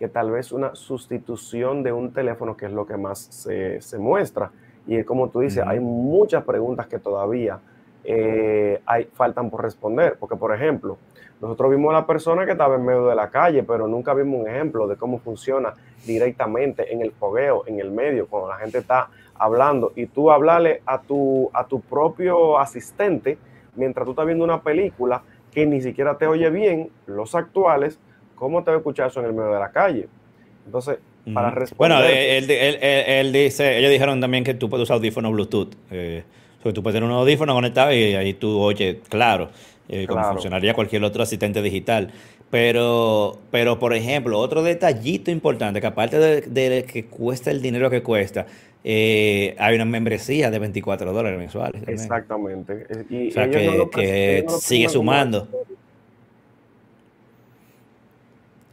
que 0.00 0.08
tal 0.08 0.30
vez 0.30 0.50
una 0.50 0.74
sustitución 0.74 1.82
de 1.82 1.92
un 1.92 2.10
teléfono, 2.12 2.56
que 2.56 2.66
es 2.66 2.72
lo 2.72 2.86
que 2.86 2.96
más 2.96 3.18
se, 3.18 3.80
se 3.82 3.98
muestra. 3.98 4.50
Y 4.86 5.04
como 5.04 5.28
tú 5.28 5.40
dices, 5.40 5.62
hay 5.64 5.78
muchas 5.78 6.42
preguntas 6.42 6.86
que 6.86 6.98
todavía 6.98 7.60
eh, 8.02 8.80
hay, 8.86 9.04
faltan 9.12 9.50
por 9.50 9.62
responder. 9.62 10.16
Porque, 10.18 10.36
por 10.36 10.54
ejemplo, 10.54 10.96
nosotros 11.40 11.70
vimos 11.70 11.90
a 11.90 11.98
la 11.98 12.06
persona 12.06 12.46
que 12.46 12.52
estaba 12.52 12.76
en 12.76 12.84
medio 12.86 13.06
de 13.06 13.14
la 13.14 13.28
calle, 13.28 13.62
pero 13.62 13.86
nunca 13.86 14.14
vimos 14.14 14.40
un 14.40 14.48
ejemplo 14.48 14.88
de 14.88 14.96
cómo 14.96 15.18
funciona 15.18 15.74
directamente 16.06 16.92
en 16.92 17.02
el 17.02 17.12
fogueo, 17.12 17.64
en 17.66 17.78
el 17.78 17.90
medio, 17.90 18.26
cuando 18.26 18.48
la 18.48 18.56
gente 18.56 18.78
está 18.78 19.10
hablando 19.34 19.92
y 19.96 20.06
tú 20.06 20.30
hablarle 20.30 20.82
a 20.86 21.00
tu, 21.00 21.50
a 21.52 21.66
tu 21.66 21.80
propio 21.80 22.58
asistente 22.58 23.38
mientras 23.74 24.04
tú 24.04 24.12
estás 24.12 24.26
viendo 24.26 24.44
una 24.44 24.62
película 24.62 25.22
que 25.50 25.66
ni 25.66 25.80
siquiera 25.80 26.16
te 26.16 26.26
oye 26.26 26.50
bien, 26.50 26.90
los 27.06 27.34
actuales, 27.34 27.98
¿cómo 28.40 28.64
te 28.64 28.70
va 28.70 28.78
a 28.78 28.78
escuchar 28.78 29.08
eso 29.08 29.20
en 29.20 29.26
el 29.26 29.32
medio 29.34 29.52
de 29.52 29.60
la 29.60 29.70
calle? 29.70 30.08
Entonces, 30.64 30.98
para 31.32 31.50
responder... 31.50 31.76
Bueno, 31.76 32.08
él, 32.08 33.32
dice, 33.32 33.78
ellos 33.78 33.90
dijeron 33.90 34.20
también 34.20 34.42
que 34.42 34.54
tú 34.54 34.68
puedes 34.70 34.84
usar 34.84 34.96
audífonos 34.96 35.30
Bluetooth. 35.32 35.74
Eh, 35.90 36.24
tú 36.62 36.82
puedes 36.82 36.96
tener 36.96 37.08
un 37.08 37.14
audífono 37.14 37.54
conectado 37.54 37.92
y 37.92 38.14
ahí 38.14 38.34
tú 38.34 38.58
oyes 38.58 38.96
claro. 39.08 39.50
Eh, 39.88 40.06
como 40.06 40.24
funcionaría 40.24 40.72
cualquier 40.72 41.04
otro 41.04 41.22
asistente 41.22 41.60
digital. 41.60 42.12
Pero, 42.50 43.38
pero, 43.50 43.78
por 43.78 43.92
ejemplo, 43.92 44.38
otro 44.38 44.62
detallito 44.62 45.30
importante, 45.30 45.80
que 45.80 45.86
aparte 45.86 46.18
de, 46.18 46.84
que 46.84 47.06
cuesta 47.06 47.50
el 47.50 47.60
dinero 47.60 47.90
que 47.90 48.02
cuesta, 48.02 48.46
eh, 48.82 49.54
hay 49.58 49.74
una 49.74 49.84
membresía 49.84 50.50
de 50.50 50.58
24 50.58 51.12
dólares 51.12 51.38
mensuales. 51.38 51.82
Exactamente. 51.86 52.86
o 53.28 53.32
sea, 53.32 53.50
que, 53.50 54.46
sigue 54.60 54.88
sumando. 54.88 55.48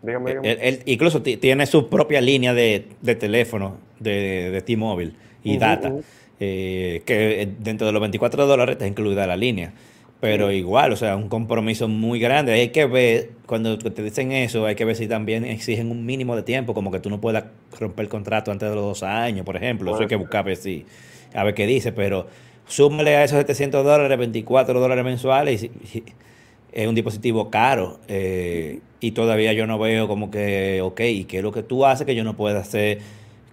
Dígame, 0.07 0.39
Él, 0.43 0.79
incluso 0.85 1.21
tiene 1.21 1.65
su 1.65 1.89
propia 1.89 2.21
línea 2.21 2.53
de, 2.53 2.85
teléfono 3.19 3.77
de, 3.99 4.49
de 4.51 4.61
T-Mobile 4.61 5.11
y 5.43 5.57
data, 5.57 5.93
eh, 6.39 7.01
que 7.05 7.49
dentro 7.59 7.87
de 7.87 7.93
los 7.93 8.01
24 8.01 8.47
dólares 8.47 8.73
está 8.73 8.87
incluida 8.87 9.27
la 9.27 9.37
línea. 9.37 9.73
Pero 10.19 10.51
igual, 10.51 10.93
o 10.93 10.95
sea, 10.95 11.15
un 11.15 11.29
compromiso 11.29 11.87
muy 11.87 12.19
grande. 12.19 12.51
Hay 12.53 12.69
que 12.69 12.85
ver, 12.85 13.31
cuando 13.45 13.77
te 13.77 14.01
dicen 14.01 14.31
eso, 14.31 14.65
hay 14.65 14.73
que 14.73 14.83
ver 14.83 14.95
si 14.95 15.07
también 15.07 15.45
exigen 15.45 15.91
un 15.91 16.05
mínimo 16.07 16.35
de 16.35 16.41
tiempo, 16.41 16.73
como 16.73 16.89
que 16.89 16.99
tú 16.99 17.11
no 17.11 17.21
puedas 17.21 17.43
romper 17.79 18.05
el 18.05 18.09
contrato 18.09 18.51
antes 18.51 18.67
de 18.67 18.73
los 18.73 18.83
dos 18.83 19.03
años, 19.03 19.45
por 19.45 19.55
ejemplo. 19.55 19.91
Eso 19.91 20.01
hay 20.01 20.07
que 20.07 20.15
buscar 20.15 20.39
a 20.39 20.43
ver, 20.43 20.57
si, 20.57 20.85
a 21.35 21.43
ver 21.43 21.53
qué 21.53 21.67
dice, 21.67 21.91
pero 21.91 22.25
súmale 22.65 23.15
a 23.15 23.23
esos 23.23 23.37
700 23.37 23.85
dólares, 23.85 24.17
24 24.17 24.79
dólares 24.79 25.05
mensuales, 25.05 25.63
y, 25.63 25.71
es 26.71 26.87
un 26.87 26.95
dispositivo 26.95 27.49
caro. 27.49 27.99
Eh, 28.07 28.79
y 28.99 29.11
todavía 29.11 29.53
yo 29.53 29.67
no 29.67 29.77
veo 29.77 30.07
como 30.07 30.31
que, 30.31 30.81
ok, 30.81 31.01
¿y 31.01 31.25
qué 31.25 31.37
es 31.37 31.43
lo 31.43 31.51
que 31.51 31.63
tú 31.63 31.85
haces 31.85 32.05
que 32.05 32.15
yo 32.15 32.23
no 32.23 32.35
pueda 32.35 32.59
hacer 32.59 32.99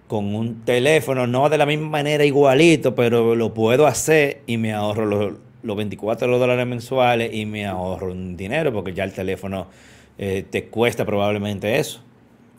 con 0.07 0.33
un 0.33 0.63
teléfono? 0.65 1.27
No 1.27 1.49
de 1.49 1.57
la 1.57 1.65
misma 1.65 1.89
manera 1.89 2.25
igualito, 2.25 2.95
pero 2.95 3.35
lo 3.35 3.53
puedo 3.53 3.85
hacer 3.87 4.41
y 4.47 4.57
me 4.57 4.73
ahorro 4.73 5.05
los 5.05 5.33
los 5.65 5.75
24 5.75 6.37
dólares 6.37 6.67
mensuales 6.67 7.33
y 7.33 7.45
me 7.45 7.65
ahorro 7.65 8.11
un 8.11 8.37
dinero 8.37 8.71
porque 8.71 8.93
ya 8.93 9.03
el 9.03 9.13
teléfono 9.13 9.67
eh, 10.17 10.45
te 10.49 10.67
cuesta 10.67 11.05
probablemente 11.05 11.77
eso. 11.77 12.01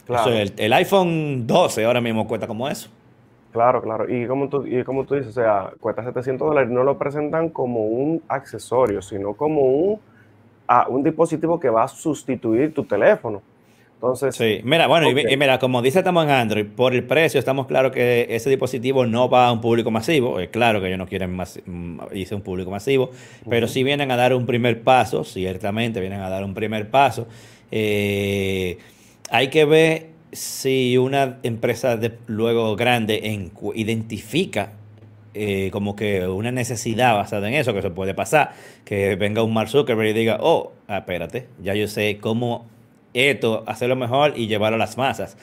Claro. 0.05 0.33
el, 0.33 0.73
iPhone 0.73 1.47
12 1.47 1.85
ahora 1.85 2.01
mismo 2.01 2.29
cuesta 2.29 2.47
como 2.47 2.69
eso. 2.69 2.91
Claro, 3.53 3.81
claro. 3.81 4.13
Y 4.13 4.27
como 4.27 4.49
tú, 4.49 4.67
y 4.67 4.85
como 4.85 5.05
tú 5.05 5.15
dices, 5.15 5.31
o 5.31 5.41
sea, 5.41 5.73
cuesta 5.81 6.05
700 6.05 6.47
dólares. 6.47 6.71
No 6.71 6.85
lo 6.85 6.99
presentan 6.99 7.49
como 7.49 7.87
un 7.87 8.23
accesorio, 8.29 9.03
sino 9.03 9.35
como 9.35 9.63
un, 9.63 10.01
ah, 10.69 10.87
un 10.89 11.03
dispositivo 11.03 11.59
que 11.59 11.69
va 11.69 11.85
a 11.85 11.89
sustituir 11.89 12.73
tu 12.75 12.85
teléfono. 12.85 13.43
Entonces, 13.97 14.37
sí, 14.37 14.61
mira, 14.63 14.87
bueno, 14.89 15.11
y, 15.11 15.37
mira, 15.39 15.59
como 15.59 15.81
dice 15.81 16.01
estamos 16.01 16.25
en 16.25 16.31
Android, 16.31 16.67
por 16.67 16.95
el 16.95 17.05
precio 17.05 17.39
estamos 17.41 17.67
claros 17.67 17.93
que 17.93 18.27
ese 18.29 18.51
dispositivo 18.51 19.07
no 19.07 19.31
va 19.31 19.47
a 19.47 19.53
un 19.53 19.63
público 19.63 19.91
masivo. 19.91 20.39
Es 20.39 20.51
claro 20.51 20.81
que 20.83 20.89
ellos 20.89 20.99
no 20.99 21.07
quieren 21.07 21.35
más, 21.35 21.59
mm, 21.65 22.01
irse 22.13 22.35
un 22.35 22.43
público 22.43 22.71
masivo, 22.71 23.11
pero 23.49 23.67
sí 23.67 23.83
vienen 23.83 24.11
a 24.11 24.17
dar 24.17 24.35
un 24.35 24.45
primer 24.45 24.83
paso, 24.83 25.25
ciertamente 25.25 26.01
vienen 26.01 26.21
a 26.21 26.29
dar 26.29 26.45
un 26.45 26.53
primer 26.53 26.91
paso. 26.91 27.27
Eh, 27.71 28.79
hay 29.31 29.49
que 29.49 29.65
ver 29.65 30.09
si 30.31 30.99
una 30.99 31.39
empresa 31.43 31.97
de, 31.97 32.19
luego 32.27 32.77
grande 32.77 33.21
en, 33.25 33.51
identifica 33.75 34.73
eh, 35.39 35.71
como 35.71 35.95
que 35.97 36.27
una 36.27 36.51
necesidad 36.51 37.15
basada 37.15 37.49
en 37.49 37.55
eso, 37.55 37.75
que 37.75 37.81
eso 37.81 37.93
puede 37.93 38.15
pasar, 38.15 38.53
que 38.87 39.17
venga 39.17 39.43
un 39.43 39.53
Mark 39.53 39.69
Zuckerberg 39.69 40.09
y 40.09 40.13
diga, 40.15 40.39
oh, 40.41 40.73
ah, 40.89 40.99
espérate, 40.99 41.47
ya 41.63 41.75
yo 41.75 41.89
sé 41.89 42.19
cómo 42.21 42.65
esto, 43.13 43.63
hacerlo 43.67 43.97
mejor 43.97 44.33
y 44.35 44.47
llevarlo 44.47 44.77
a 44.77 44.79
las 44.79 44.97
masas. 44.97 45.37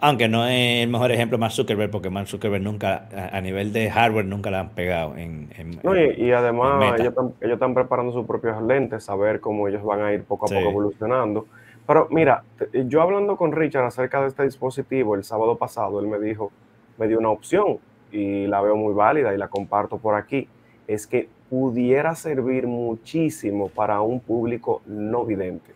Aunque 0.00 0.28
no 0.28 0.46
es 0.46 0.82
el 0.82 0.88
mejor 0.88 1.12
ejemplo 1.12 1.36
Mark 1.36 1.52
Zuckerberg, 1.52 1.90
porque 1.90 2.08
Mark 2.08 2.26
Zuckerberg 2.26 2.62
nunca, 2.62 3.06
a, 3.32 3.40
nivel 3.42 3.72
de 3.74 3.90
hardware, 3.90 4.24
nunca 4.24 4.50
la 4.50 4.60
han 4.60 4.70
pegado. 4.70 5.14
En, 5.16 5.50
no, 5.82 5.94
y, 5.94 6.32
además 6.32 6.98
ellos 6.98 7.14
están, 7.40 7.74
preparando 7.74 8.12
sus 8.12 8.26
propios 8.26 8.62
lentes, 8.62 9.08
a 9.10 9.14
ver 9.14 9.40
cómo 9.40 9.68
ellos 9.68 9.84
van 9.84 10.00
a 10.02 10.12
ir 10.12 10.24
poco 10.24 10.46
a 10.46 10.48
poco 10.48 10.70
evolucionando. 10.70 11.46
Pero 11.86 12.08
mira, 12.10 12.44
yo 12.86 13.02
hablando 13.02 13.36
con 13.36 13.52
Richard 13.52 13.84
acerca 13.84 14.22
de 14.22 14.28
este 14.28 14.42
dispositivo 14.44 15.14
el 15.14 15.24
sábado 15.24 15.56
pasado, 15.56 16.00
él 16.00 16.06
me 16.06 16.18
dijo, 16.18 16.50
me 16.98 17.08
dio 17.08 17.18
una 17.18 17.28
opción 17.30 17.78
y 18.14 18.46
la 18.46 18.60
veo 18.60 18.76
muy 18.76 18.94
válida 18.94 19.34
y 19.34 19.36
la 19.36 19.48
comparto 19.48 19.98
por 19.98 20.14
aquí. 20.14 20.48
Es 20.86 21.06
que 21.06 21.28
pudiera 21.50 22.14
servir 22.14 22.66
muchísimo 22.66 23.68
para 23.68 24.00
un 24.00 24.20
público 24.20 24.82
no 24.86 25.24
vidente 25.24 25.72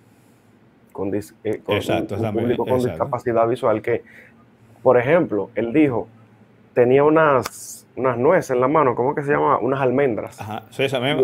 con, 0.92 1.14
eh, 1.14 1.62
un, 1.66 2.33
público 2.33 2.66
con 2.66 2.79
discapacidad 2.79 3.46
visual 3.46 3.81
que, 3.83 4.03
por 4.83 4.98
ejemplo, 4.98 5.51
él 5.55 5.72
dijo, 5.72 6.09
tenía 6.74 7.05
unas, 7.05 7.87
unas 7.96 8.18
nueces 8.18 8.51
en 8.51 8.61
la 8.61 8.68
mano, 8.68 8.94
¿cómo 8.94 9.14
que 9.14 9.22
se 9.22 9.31
llama? 9.31 9.59
Unas 9.59 9.81
almendras. 9.81 10.40
Ajá, 10.40 10.64
sí, 10.70 10.83
esa 10.83 10.98
misma, 10.98 11.22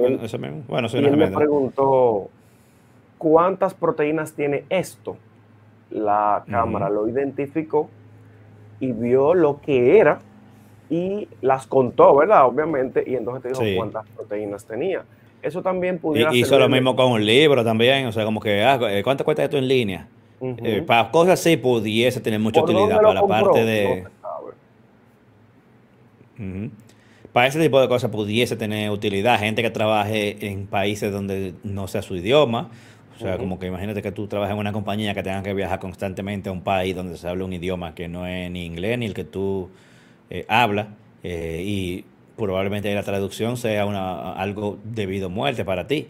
Bueno, 0.68 0.88
y 0.92 0.96
él 0.96 1.16
me 1.16 1.28
preguntó, 1.28 2.28
¿cuántas 3.18 3.74
proteínas 3.74 4.32
tiene 4.34 4.64
esto? 4.68 5.16
La 5.90 6.44
cámara 6.48 6.88
lo 6.88 7.08
identificó 7.08 7.88
y 8.78 8.92
vio 8.92 9.34
lo 9.34 9.60
que 9.60 9.98
era 9.98 10.20
y 10.90 11.28
las 11.40 11.66
contó, 11.66 12.16
¿verdad? 12.16 12.46
Obviamente, 12.46 13.02
y 13.06 13.14
entonces 13.14 13.42
te 13.42 13.64
dijo 13.64 13.76
cuántas 13.78 14.06
proteínas 14.10 14.64
tenía 14.64 15.04
eso 15.44 15.62
también 15.62 15.98
pudiera 15.98 16.34
y, 16.34 16.40
Hizo 16.40 16.58
lo 16.58 16.68
mismo 16.68 16.96
con 16.96 17.12
un 17.12 17.24
libro 17.24 17.62
también, 17.64 18.06
o 18.06 18.12
sea, 18.12 18.24
como 18.24 18.40
que, 18.40 18.62
ah, 18.62 18.78
eh, 18.90 19.02
¿cuánto 19.04 19.24
cuesta 19.24 19.44
esto 19.44 19.58
en 19.58 19.68
línea? 19.68 20.08
Eh, 20.40 20.82
para 20.86 21.10
cosas 21.10 21.40
así 21.40 21.56
pudiese 21.56 22.20
tener 22.20 22.40
mucha 22.40 22.62
utilidad 22.62 23.00
para 23.00 23.14
la 23.14 23.26
parte 23.26 23.64
de... 23.64 24.04
Para 27.32 27.48
ese 27.48 27.60
tipo 27.60 27.80
de 27.80 27.88
cosas 27.88 28.10
pudiese 28.10 28.56
tener 28.56 28.90
utilidad. 28.90 29.38
Gente 29.38 29.62
que 29.62 29.70
trabaje 29.70 30.46
en 30.46 30.66
países 30.66 31.12
donde 31.12 31.54
no 31.64 31.88
sea 31.88 32.02
su 32.02 32.16
idioma. 32.16 32.70
O 33.16 33.20
sea, 33.20 33.38
como 33.38 33.58
que 33.58 33.66
imagínate 33.66 34.02
que 34.02 34.12
tú 34.12 34.26
trabajas 34.26 34.54
en 34.54 34.58
una 34.58 34.72
compañía 34.72 35.14
que 35.14 35.22
tenga 35.22 35.42
que 35.42 35.54
viajar 35.54 35.78
constantemente 35.78 36.48
a 36.48 36.52
un 36.52 36.62
país 36.62 36.94
donde 36.94 37.16
se 37.16 37.28
habla 37.28 37.44
un 37.44 37.52
idioma 37.52 37.94
que 37.94 38.08
no 38.08 38.26
es 38.26 38.50
ni 38.50 38.64
inglés 38.64 38.98
ni 38.98 39.06
el 39.06 39.14
que 39.14 39.24
tú 39.24 39.70
eh, 40.30 40.44
hablas. 40.48 40.88
y 41.22 42.04
probablemente 42.36 42.92
la 42.94 43.02
traducción 43.02 43.56
sea 43.56 43.86
una, 43.86 44.32
algo 44.32 44.78
debido 44.84 45.26
a 45.26 45.28
muerte 45.28 45.64
para 45.64 45.86
ti. 45.86 46.08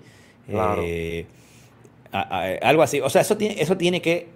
Eh, 0.48 1.26
algo 2.62 2.82
así. 2.82 3.00
O 3.00 3.10
sea, 3.10 3.22
eso 3.22 3.36
tiene, 3.36 3.60
eso 3.60 3.76
tiene 3.76 4.00
que, 4.00 4.28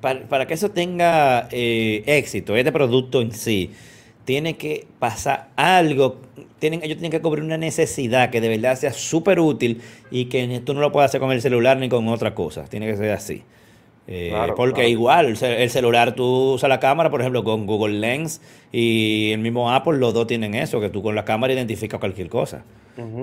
para, 0.00 0.46
que 0.46 0.54
eso 0.54 0.70
tenga 0.70 1.48
eh, 1.50 2.02
éxito, 2.06 2.56
este 2.56 2.72
producto 2.72 3.20
en 3.20 3.32
sí, 3.32 3.70
tiene 4.24 4.56
que 4.56 4.86
pasar 4.98 5.48
algo, 5.56 6.20
tienen, 6.58 6.82
ellos 6.82 6.98
tienen 6.98 7.10
que 7.10 7.20
cubrir 7.20 7.44
una 7.44 7.56
necesidad 7.56 8.30
que 8.30 8.40
de 8.40 8.48
verdad 8.48 8.76
sea 8.76 8.92
súper 8.92 9.40
útil 9.40 9.80
y 10.10 10.26
que 10.26 10.60
tú 10.64 10.74
no 10.74 10.80
lo 10.80 10.92
puedas 10.92 11.10
hacer 11.10 11.20
con 11.20 11.32
el 11.32 11.40
celular 11.40 11.78
ni 11.78 11.88
con 11.88 12.08
otra 12.08 12.34
cosa. 12.34 12.64
Tiene 12.64 12.86
que 12.86 12.96
ser 12.96 13.10
así. 13.12 13.42
Eh, 14.06 14.34
porque 14.56 14.88
igual 14.88 15.36
el 15.40 15.70
celular 15.70 16.14
tú 16.14 16.54
usas 16.54 16.68
la 16.68 16.80
cámara, 16.80 17.10
por 17.10 17.20
ejemplo, 17.20 17.44
con 17.44 17.66
Google 17.66 18.00
Lens 18.00 18.40
y 18.72 19.30
el 19.32 19.38
mismo 19.38 19.72
Apple, 19.72 19.98
los 19.98 20.12
dos 20.12 20.26
tienen 20.26 20.54
eso, 20.54 20.80
que 20.80 20.88
tú 20.88 21.02
con 21.02 21.14
la 21.14 21.24
cámara 21.24 21.52
identificas 21.52 22.00
cualquier 22.00 22.28
cosa. 22.28 22.64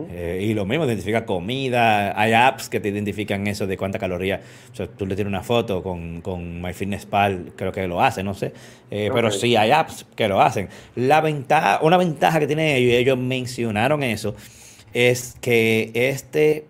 Eh, 0.09 0.39
y 0.41 0.53
lo 0.53 0.65
mismo, 0.65 0.85
identifica 0.85 1.25
comida. 1.25 2.19
Hay 2.19 2.33
apps 2.33 2.69
que 2.69 2.79
te 2.79 2.89
identifican 2.89 3.45
eso 3.47 3.67
de 3.67 3.77
cuánta 3.77 3.99
caloría. 3.99 4.41
O 4.71 4.75
sea, 4.75 4.87
tú 4.87 5.05
le 5.05 5.15
tienes 5.15 5.29
una 5.29 5.43
foto 5.43 5.83
con, 5.83 6.21
con 6.21 6.61
MyFitnessPal, 6.61 7.51
creo 7.55 7.71
que 7.71 7.87
lo 7.87 8.01
hace, 8.01 8.23
no 8.23 8.33
sé. 8.33 8.53
Eh, 8.89 9.09
pero 9.13 9.29
sí 9.31 9.55
hay 9.55 9.71
apps 9.71 10.05
que 10.15 10.27
lo 10.27 10.41
hacen. 10.41 10.69
La 10.95 11.21
ventaja, 11.21 11.79
una 11.81 11.97
ventaja 11.97 12.39
que 12.39 12.47
tiene 12.47 12.77
ellos, 12.77 12.93
y 12.93 12.95
ellos 12.95 13.17
mencionaron 13.17 14.03
eso, 14.03 14.35
es 14.93 15.35
que 15.41 15.91
este 15.93 16.65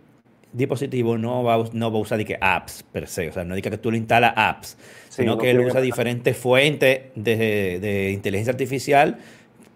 dispositivo 0.54 1.18
no 1.18 1.44
va, 1.44 1.64
no 1.74 1.92
va 1.92 1.98
a 1.98 2.02
usar 2.02 2.24
que 2.26 2.38
apps 2.40 2.84
per 2.84 3.08
se, 3.08 3.30
o 3.30 3.34
sea, 3.34 3.44
no 3.44 3.56
diga 3.56 3.70
que 3.70 3.78
tú 3.78 3.92
le 3.92 3.98
instalas 3.98 4.34
apps, 4.36 4.78
Sí, 5.10 5.22
sino 5.22 5.36
no 5.36 5.38
que 5.38 5.52
él 5.52 5.60
usa 5.60 5.82
diferentes 5.82 6.38
fuentes 6.38 7.02
de, 7.16 7.80
de 7.80 8.12
inteligencia 8.12 8.52
artificial 8.52 9.18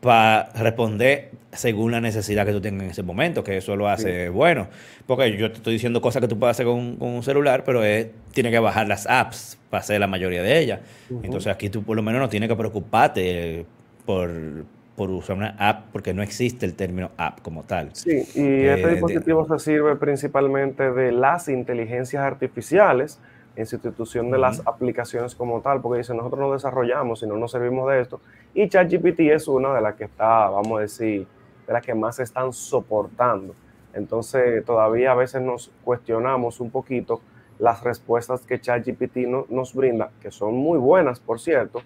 para 0.01 0.49
responder 0.53 1.31
según 1.53 1.91
la 1.91 2.01
necesidad 2.01 2.45
que 2.45 2.51
tú 2.51 2.61
tengas 2.61 2.83
en 2.83 2.89
ese 2.91 3.03
momento, 3.03 3.43
que 3.43 3.57
eso 3.57 3.75
lo 3.75 3.87
hace 3.87 4.29
bueno. 4.29 4.67
Porque 5.05 5.37
yo 5.37 5.51
te 5.51 5.57
estoy 5.57 5.73
diciendo 5.73 6.01
cosas 6.01 6.21
que 6.21 6.27
tú 6.27 6.39
puedes 6.39 6.55
hacer 6.55 6.65
con, 6.65 6.95
con 6.95 7.09
un 7.09 7.23
celular, 7.23 7.63
pero 7.63 7.83
es, 7.83 8.07
tiene 8.33 8.49
que 8.51 8.59
bajar 8.59 8.87
las 8.87 9.05
apps 9.07 9.59
para 9.69 9.81
hacer 9.81 9.99
la 9.99 10.07
mayoría 10.07 10.41
de 10.41 10.59
ellas. 10.59 10.79
Entonces 11.23 11.53
aquí 11.53 11.69
tú 11.69 11.83
por 11.83 11.95
lo 11.95 12.03
menos 12.03 12.19
no 12.19 12.29
tienes 12.29 12.49
que 12.49 12.55
preocuparte 12.55 13.65
por, 14.05 14.65
por 14.95 15.09
usar 15.09 15.37
una 15.37 15.55
app, 15.57 15.85
porque 15.91 16.13
no 16.13 16.21
existe 16.21 16.65
el 16.65 16.75
término 16.75 17.11
app 17.17 17.41
como 17.41 17.63
tal. 17.63 17.89
Sí, 17.93 18.09
y 18.35 18.41
Eh, 18.41 18.73
este 18.73 18.87
de- 18.87 18.91
dispositivo 18.93 19.47
se 19.47 19.59
sirve 19.59 19.95
principalmente 19.95 20.91
de 20.91 21.11
las 21.11 21.47
inteligencias 21.47 22.23
artificiales 22.23 23.19
en 23.55 23.65
sustitución 23.65 24.31
de 24.31 24.37
las 24.37 24.61
aplicaciones 24.65 25.35
como 25.35 25.59
tal, 25.61 25.81
porque 25.81 25.99
dice, 25.99 26.13
nosotros 26.13 26.39
no 26.39 26.53
desarrollamos 26.53 27.21
y 27.23 27.27
no 27.27 27.35
nos 27.37 27.51
servimos 27.51 27.89
de 27.91 27.99
esto. 28.01 28.21
Y 28.53 28.69
ChatGPT 28.69 29.19
es 29.31 29.47
una 29.47 29.73
de 29.73 29.81
las 29.81 29.95
que 29.95 30.05
está, 30.05 30.49
vamos 30.49 30.77
a 30.79 30.81
decir, 30.81 31.27
de 31.67 31.73
las 31.73 31.85
que 31.85 31.93
más 31.93 32.15
se 32.17 32.23
están 32.23 32.53
soportando. 32.53 33.53
Entonces, 33.93 34.63
todavía 34.65 35.11
a 35.11 35.15
veces 35.15 35.41
nos 35.41 35.69
cuestionamos 35.83 36.59
un 36.61 36.69
poquito 36.69 37.21
las 37.59 37.83
respuestas 37.83 38.41
que 38.41 38.59
ChatGPT 38.59 39.17
no- 39.27 39.45
nos 39.49 39.73
brinda, 39.75 40.11
que 40.21 40.31
son 40.31 40.55
muy 40.55 40.79
buenas, 40.79 41.19
por 41.19 41.39
cierto, 41.39 41.81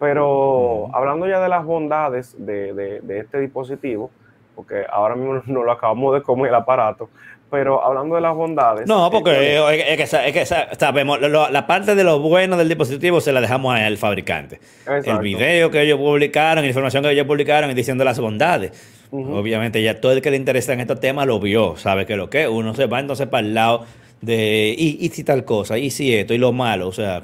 pero 0.00 0.88
hablando 0.92 1.28
ya 1.28 1.38
de 1.40 1.48
las 1.48 1.64
bondades 1.64 2.34
de, 2.38 2.72
de- 2.74 3.00
de 3.02 3.18
este 3.20 3.38
dispositivo, 3.38 4.10
porque 4.56 4.84
ahora 4.90 5.14
mismo 5.14 5.42
no 5.46 5.62
lo 5.62 5.70
acabamos 5.70 6.14
de 6.14 6.22
comer 6.22 6.48
el 6.48 6.54
aparato, 6.56 7.08
pero 7.50 7.84
hablando 7.84 8.14
de 8.14 8.20
las 8.20 8.34
bondades... 8.34 8.86
No, 8.88 9.08
eh, 9.08 9.10
porque 9.12 9.56
es, 9.56 10.00
es 10.00 10.10
que, 10.10 10.28
es 10.28 10.32
que 10.32 10.46
sa- 10.46 10.68
sabemos, 10.78 11.20
lo- 11.20 11.50
la 11.50 11.66
parte 11.66 11.94
de 11.94 12.02
lo 12.04 12.18
bueno 12.20 12.56
del 12.56 12.68
dispositivo 12.68 13.20
se 13.20 13.32
la 13.32 13.40
dejamos 13.40 13.74
al 13.78 13.96
fabricante. 13.98 14.58
El 14.86 15.18
video 15.18 15.70
que 15.70 15.82
ellos 15.82 15.98
publicaron, 15.98 16.62
la 16.64 16.68
información 16.68 17.02
que 17.04 17.10
ellos 17.10 17.26
publicaron 17.26 17.70
y 17.70 17.74
diciendo 17.74 18.02
las 18.04 18.18
bondades. 18.18 18.72
Obviamente 19.12 19.82
ya 19.82 20.00
todo 20.00 20.12
el 20.12 20.22
que 20.22 20.30
le 20.30 20.36
interesa 20.36 20.72
en 20.72 20.80
estos 20.80 21.00
temas 21.00 21.26
lo 21.26 21.40
vio, 21.40 21.76
sabe 21.76 22.06
que 22.06 22.16
lo 22.16 22.30
que 22.30 22.46
uno 22.46 22.74
se 22.74 22.86
va 22.86 23.00
entonces 23.00 23.26
para 23.26 23.44
el 23.44 23.52
lado 23.54 23.84
de 24.20 24.72
y, 24.78 25.04
y 25.04 25.08
si 25.08 25.24
tal 25.24 25.44
cosa, 25.44 25.76
y 25.78 25.90
si 25.90 26.14
esto, 26.14 26.32
y 26.32 26.38
lo 26.38 26.52
malo, 26.52 26.86
o 26.86 26.92
sea, 26.92 27.20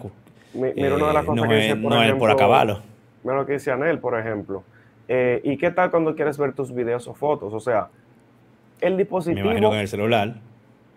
Mi- 0.57 0.73
Mira 0.75 0.95
una 0.97 1.09
de 1.09 1.15
las 1.15 1.23
eh, 1.25 1.27
cosas 1.27 1.45
no 1.45 1.49
que 1.51 1.59
es, 1.59 1.63
dice, 1.65 1.77
por 1.77 1.91
no 1.93 1.97
es 2.03 2.07
ejemplo, 2.07 2.19
por 2.19 2.31
acabarlo. 2.31 2.81
Mira 3.23 3.37
lo 3.37 3.47
que 3.47 3.53
dice 3.55 3.71
Anel, 3.71 3.99
por 3.99 4.19
ejemplo. 4.19 4.63
Eh, 5.09 5.41
¿Y 5.45 5.57
qué 5.57 5.71
tal 5.71 5.91
cuando 5.91 6.15
quieres 6.15 6.39
ver 6.39 6.53
tus 6.53 6.75
videos 6.75 7.07
o 7.09 7.15
fotos? 7.15 7.53
O 7.53 7.61
sea, 7.61 7.89
el 8.81 8.93
Me 8.95 8.99
dispositivo... 9.03 9.47
imagino 9.47 9.71
que 9.71 9.77
en 9.77 9.81
el 9.83 9.89
celular. 9.89 10.35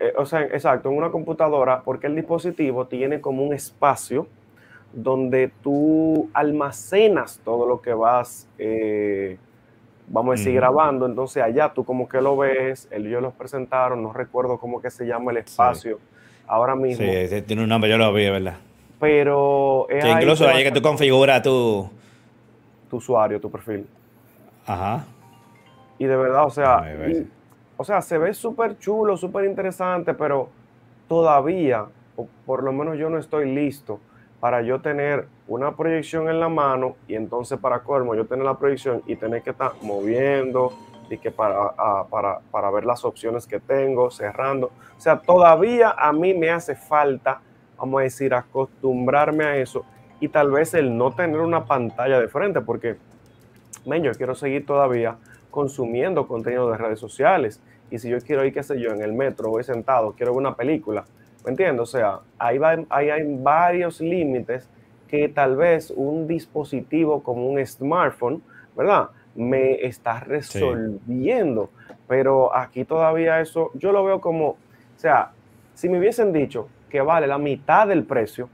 Eh, 0.00 0.12
o 0.16 0.24
sea, 0.26 0.42
exacto, 0.42 0.90
en 0.90 0.96
una 0.96 1.10
computadora, 1.10 1.82
porque 1.82 2.06
el 2.06 2.16
dispositivo 2.16 2.86
tiene 2.86 3.20
como 3.20 3.42
un 3.44 3.52
espacio 3.52 4.26
donde 4.92 5.52
tú 5.62 6.30
almacenas 6.32 7.40
todo 7.44 7.66
lo 7.66 7.80
que 7.80 7.92
vas, 7.92 8.48
eh, 8.58 9.36
vamos 10.08 10.32
a 10.32 10.36
decir, 10.38 10.54
grabando. 10.54 11.06
Entonces 11.06 11.42
allá 11.42 11.72
tú 11.72 11.84
como 11.84 12.08
que 12.08 12.20
lo 12.20 12.36
ves, 12.36 12.88
ellos 12.90 13.22
los 13.22 13.34
presentaron, 13.34 14.02
no 14.02 14.12
recuerdo 14.12 14.58
cómo 14.58 14.80
que 14.80 14.90
se 14.90 15.06
llama 15.06 15.30
el 15.32 15.36
espacio 15.36 15.98
ahora 16.46 16.74
mismo, 16.74 17.06
sí, 17.06 17.42
tiene 17.42 17.62
un 17.62 17.68
nombre, 17.68 17.88
yo 17.88 17.96
lo 17.96 18.12
vi, 18.12 18.28
¿verdad? 18.28 18.56
Pero 19.00 19.86
es 19.88 20.04
ahí 20.04 20.12
incluso 20.22 20.46
ahí 20.48 20.62
que 20.62 20.70
tú 20.70 20.82
configuras 20.82 21.42
tu... 21.42 21.88
tu 22.90 22.96
usuario, 22.98 23.40
tu 23.40 23.50
perfil. 23.50 23.86
Ajá. 24.66 25.04
Y 25.98 26.04
de 26.04 26.16
verdad, 26.16 26.44
o 26.44 26.50
sea, 26.50 26.80
y- 27.10 27.30
o 27.76 27.84
sea, 27.84 28.02
se 28.02 28.18
ve 28.18 28.34
súper 28.34 28.78
chulo, 28.78 29.16
súper 29.16 29.46
interesante, 29.46 30.12
pero 30.14 30.50
todavía, 31.08 31.86
o 32.16 32.28
por 32.44 32.62
lo 32.62 32.72
menos 32.72 32.98
yo 32.98 33.08
no 33.10 33.18
estoy 33.18 33.50
listo 33.52 33.98
para 34.38 34.62
yo 34.62 34.80
tener 34.80 35.26
una 35.48 35.74
proyección 35.76 36.28
en 36.28 36.40
la 36.40 36.48
mano 36.48 36.96
y 37.08 37.14
entonces 37.14 37.58
para 37.58 37.80
colmo 37.80 38.14
yo 38.14 38.26
tener 38.26 38.44
la 38.44 38.54
proyección 38.58 39.02
y 39.06 39.16
tener 39.16 39.42
que 39.42 39.50
estar 39.50 39.72
moviendo 39.82 40.72
y 41.10 41.18
que 41.18 41.30
para, 41.30 41.72
a- 41.76 42.06
para, 42.08 42.40
para 42.50 42.70
ver 42.70 42.84
las 42.84 43.04
opciones 43.04 43.46
que 43.46 43.60
tengo, 43.60 44.10
cerrando. 44.10 44.68
O 44.96 45.00
sea, 45.00 45.18
todavía 45.18 45.90
a 45.98 46.12
mí 46.12 46.32
me 46.34 46.50
hace 46.50 46.74
falta, 46.76 47.40
vamos 47.80 48.00
a 48.00 48.04
decir, 48.04 48.34
acostumbrarme 48.34 49.44
a 49.44 49.56
eso 49.56 49.84
y 50.20 50.28
tal 50.28 50.50
vez 50.50 50.74
el 50.74 50.96
no 50.96 51.12
tener 51.12 51.40
una 51.40 51.64
pantalla 51.64 52.20
de 52.20 52.28
frente, 52.28 52.60
porque, 52.60 52.96
men, 53.86 54.02
yo 54.02 54.12
quiero 54.12 54.34
seguir 54.34 54.66
todavía 54.66 55.16
consumiendo 55.50 56.28
contenido 56.28 56.70
de 56.70 56.76
redes 56.76 57.00
sociales. 57.00 57.60
Y 57.90 57.98
si 57.98 58.08
yo 58.08 58.18
quiero 58.20 58.44
ir, 58.44 58.52
qué 58.52 58.62
sé 58.62 58.78
yo, 58.78 58.90
en 58.90 59.02
el 59.02 59.14
metro, 59.14 59.48
voy 59.48 59.64
sentado, 59.64 60.12
quiero 60.12 60.32
ver 60.32 60.38
una 60.38 60.54
película, 60.54 61.04
¿me 61.44 61.50
entiendes? 61.50 61.82
O 61.82 61.86
sea, 61.86 62.20
ahí, 62.38 62.58
va, 62.58 62.76
ahí 62.90 63.10
hay 63.10 63.22
varios 63.38 64.00
límites 64.00 64.68
que 65.08 65.28
tal 65.28 65.56
vez 65.56 65.90
un 65.90 66.28
dispositivo 66.28 67.22
como 67.22 67.48
un 67.48 67.66
smartphone, 67.66 68.42
¿verdad? 68.76 69.08
Me 69.34 69.84
está 69.84 70.20
resolviendo. 70.20 71.70
Pero 72.06 72.54
aquí 72.54 72.84
todavía 72.84 73.40
eso, 73.40 73.70
yo 73.74 73.90
lo 73.90 74.04
veo 74.04 74.20
como, 74.20 74.50
o 74.50 74.56
sea, 74.96 75.30
si 75.74 75.88
me 75.88 75.98
hubiesen 75.98 76.32
dicho 76.32 76.68
que 76.90 77.00
vale 77.00 77.26
la 77.26 77.38
mitad 77.38 77.86
del 77.88 78.04
precio 78.04 78.48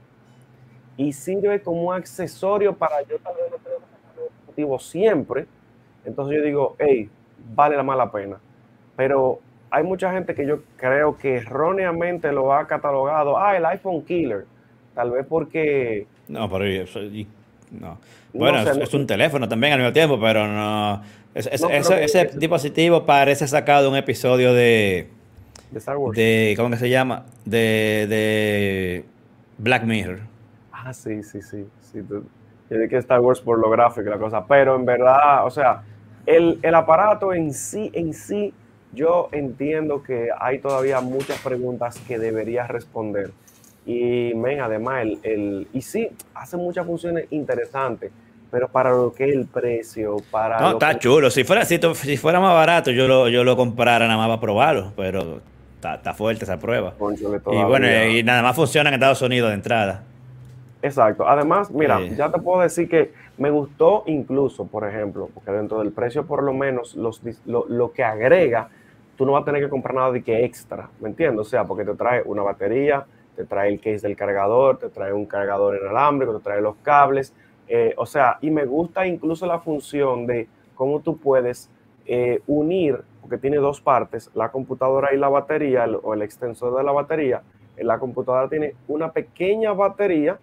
y 0.95 1.11
sirve 1.13 1.61
como 1.61 1.83
un 1.89 1.93
accesorio 1.95 2.73
para 2.75 3.01
yo 3.01 3.17
tal 3.19 3.33
vez 3.35 3.51
no 3.51 4.23
dispositivo 4.23 4.79
siempre, 4.79 5.45
entonces 6.05 6.37
yo 6.37 6.43
digo, 6.43 6.75
hey, 6.79 7.09
vale 7.53 7.75
la 7.75 7.83
mala 7.83 8.11
pena. 8.11 8.37
Pero 8.95 9.39
hay 9.69 9.83
mucha 9.83 10.11
gente 10.11 10.33
que 10.33 10.45
yo 10.47 10.59
creo 10.77 11.17
que 11.17 11.35
erróneamente 11.37 12.31
lo 12.31 12.53
ha 12.53 12.65
catalogado, 12.65 13.37
ah, 13.37 13.55
el 13.57 13.65
iPhone 13.65 14.03
killer. 14.03 14.45
Tal 14.95 15.11
vez 15.11 15.25
porque, 15.27 16.07
No, 16.27 16.49
pero 16.49 16.65
eso- 16.65 17.01
y- 17.03 17.27
no. 17.71 17.99
Bueno, 18.33 18.63
sé, 18.63 18.81
es, 18.83 18.93
un 18.93 19.05
teléfono 19.05 19.47
también 19.47 19.73
al 19.73 19.79
mismo 19.79 19.93
tiempo, 19.93 20.19
pero 20.19 20.47
no. 20.47 21.01
es- 21.35 21.47
es- 21.51 21.61
No, 21.61 21.69
ese 21.69 22.25
dispositivo 22.37 23.05
parece 23.05 23.47
sacado 23.47 23.83
de 23.83 23.89
un 23.89 23.95
episodio 23.95 24.53
de, 24.53 25.09
de 25.71 25.79
Star 25.79 25.97
Wars. 25.97 26.15
de. 26.15 26.53
¿Cómo 26.57 26.69
que 26.69 26.77
se 26.77 26.89
llama? 26.89 27.25
De, 27.45 28.05
de 28.09 29.05
Black 29.57 29.83
Mirror. 29.83 30.19
Ah, 30.71 30.93
sí, 30.93 31.23
sí, 31.23 31.41
sí. 31.41 31.65
sí 31.81 32.01
tú- 32.01 32.23
yo 32.69 32.75
dije 32.77 32.89
que 32.89 32.97
Star 32.97 33.19
Wars 33.21 33.39
por 33.39 33.57
lo 33.59 33.69
gráfico 33.69 34.07
y 34.07 34.09
la 34.11 34.17
cosa, 34.17 34.45
pero 34.45 34.75
en 34.75 34.85
verdad, 34.85 35.45
o 35.45 35.49
sea, 35.49 35.83
el, 36.25 36.59
el 36.61 36.75
aparato 36.75 37.33
en 37.33 37.53
sí, 37.53 37.89
en 37.93 38.13
sí, 38.13 38.53
yo 38.93 39.29
entiendo 39.31 40.03
que 40.03 40.29
hay 40.37 40.59
todavía 40.59 40.99
muchas 40.99 41.39
preguntas 41.39 41.97
que 42.07 42.19
debería 42.19 42.67
responder. 42.67 43.31
Y, 43.85 44.33
men, 44.35 44.59
además, 44.59 45.03
el, 45.03 45.19
el- 45.23 45.67
y 45.71 45.81
sí, 45.81 46.09
hace 46.33 46.57
muchas 46.57 46.85
funciones 46.85 47.27
interesantes, 47.31 48.11
pero 48.51 48.67
para 48.67 48.91
lo 48.91 49.13
que 49.13 49.29
es 49.29 49.35
el 49.35 49.45
precio, 49.45 50.17
para... 50.29 50.59
No, 50.59 50.71
está 50.71 50.93
que- 50.93 50.99
chulo. 50.99 51.29
Si 51.29 51.45
fuera, 51.45 51.63
si, 51.63 51.79
si 51.95 52.17
fuera 52.17 52.41
más 52.41 52.53
barato, 52.53 52.91
yo 52.91 53.07
lo, 53.07 53.29
yo 53.29 53.45
lo 53.45 53.55
comprara 53.55 54.07
nada 54.07 54.17
más 54.17 54.27
para 54.27 54.41
probarlo, 54.41 54.91
pero 54.97 55.39
está, 55.81 56.13
fuerte 56.13 56.43
esa 56.45 56.57
prueba. 56.57 56.93
Y 57.51 57.63
bueno, 57.63 57.87
y 58.07 58.23
nada 58.23 58.41
más 58.41 58.55
funciona 58.55 58.89
en 58.89 58.95
Estados 58.95 59.21
Unidos 59.21 59.49
de 59.49 59.55
entrada. 59.55 60.03
Exacto. 60.81 61.27
Además, 61.27 61.71
mira, 61.71 61.97
Sí. 61.99 62.15
ya 62.15 62.31
te 62.31 62.39
puedo 62.39 62.61
decir 62.61 62.87
que 62.87 63.11
me 63.37 63.49
gustó 63.49 64.03
incluso, 64.07 64.65
por 64.67 64.87
ejemplo, 64.87 65.29
porque 65.33 65.51
dentro 65.51 65.79
del 65.79 65.91
precio 65.91 66.25
por 66.25 66.43
lo 66.43 66.53
menos 66.53 66.95
los, 66.95 67.21
lo, 67.45 67.65
lo 67.67 67.91
que 67.91 68.03
agrega, 68.03 68.69
tú 69.15 69.25
no 69.25 69.31
vas 69.33 69.41
a 69.41 69.45
tener 69.45 69.63
que 69.63 69.69
comprar 69.69 69.95
nada 69.95 70.11
de 70.11 70.21
que 70.23 70.45
extra, 70.45 70.89
¿me 70.99 71.09
entiendes? 71.09 71.41
O 71.41 71.49
sea, 71.49 71.63
porque 71.65 71.83
te 71.83 71.95
trae 71.95 72.21
una 72.23 72.43
batería, 72.43 73.05
te 73.35 73.45
trae 73.45 73.69
el 73.69 73.79
case 73.79 74.07
del 74.07 74.15
cargador, 74.15 74.77
te 74.77 74.89
trae 74.89 75.11
un 75.13 75.25
cargador 75.25 75.77
inalámbrico, 75.81 76.37
te 76.37 76.43
trae 76.43 76.61
los 76.61 76.75
cables, 76.83 77.33
eh, 77.67 77.93
o 77.97 78.05
sea, 78.05 78.37
y 78.41 78.49
me 78.51 78.65
gusta 78.65 79.05
incluso 79.07 79.45
la 79.45 79.59
función 79.59 80.25
de 80.27 80.47
cómo 80.75 81.01
tú 81.01 81.17
puedes 81.17 81.69
eh, 82.05 82.39
unir, 82.47 83.01
porque 83.27 83.41
tiene 83.41 83.57
dos 83.57 83.81
partes, 83.81 84.31
la 84.35 84.49
computadora 84.49 85.13
y 85.13 85.17
la 85.17 85.27
batería, 85.27 85.85
o 86.01 86.13
el 86.13 86.21
extensor 86.21 86.77
de 86.77 86.83
la 86.83 86.93
batería. 86.93 87.41
En 87.75 87.87
la 87.87 87.99
computadora 87.99 88.47
tiene 88.47 88.73
una 88.87 89.11
pequeña 89.11 89.73
batería 89.73 90.39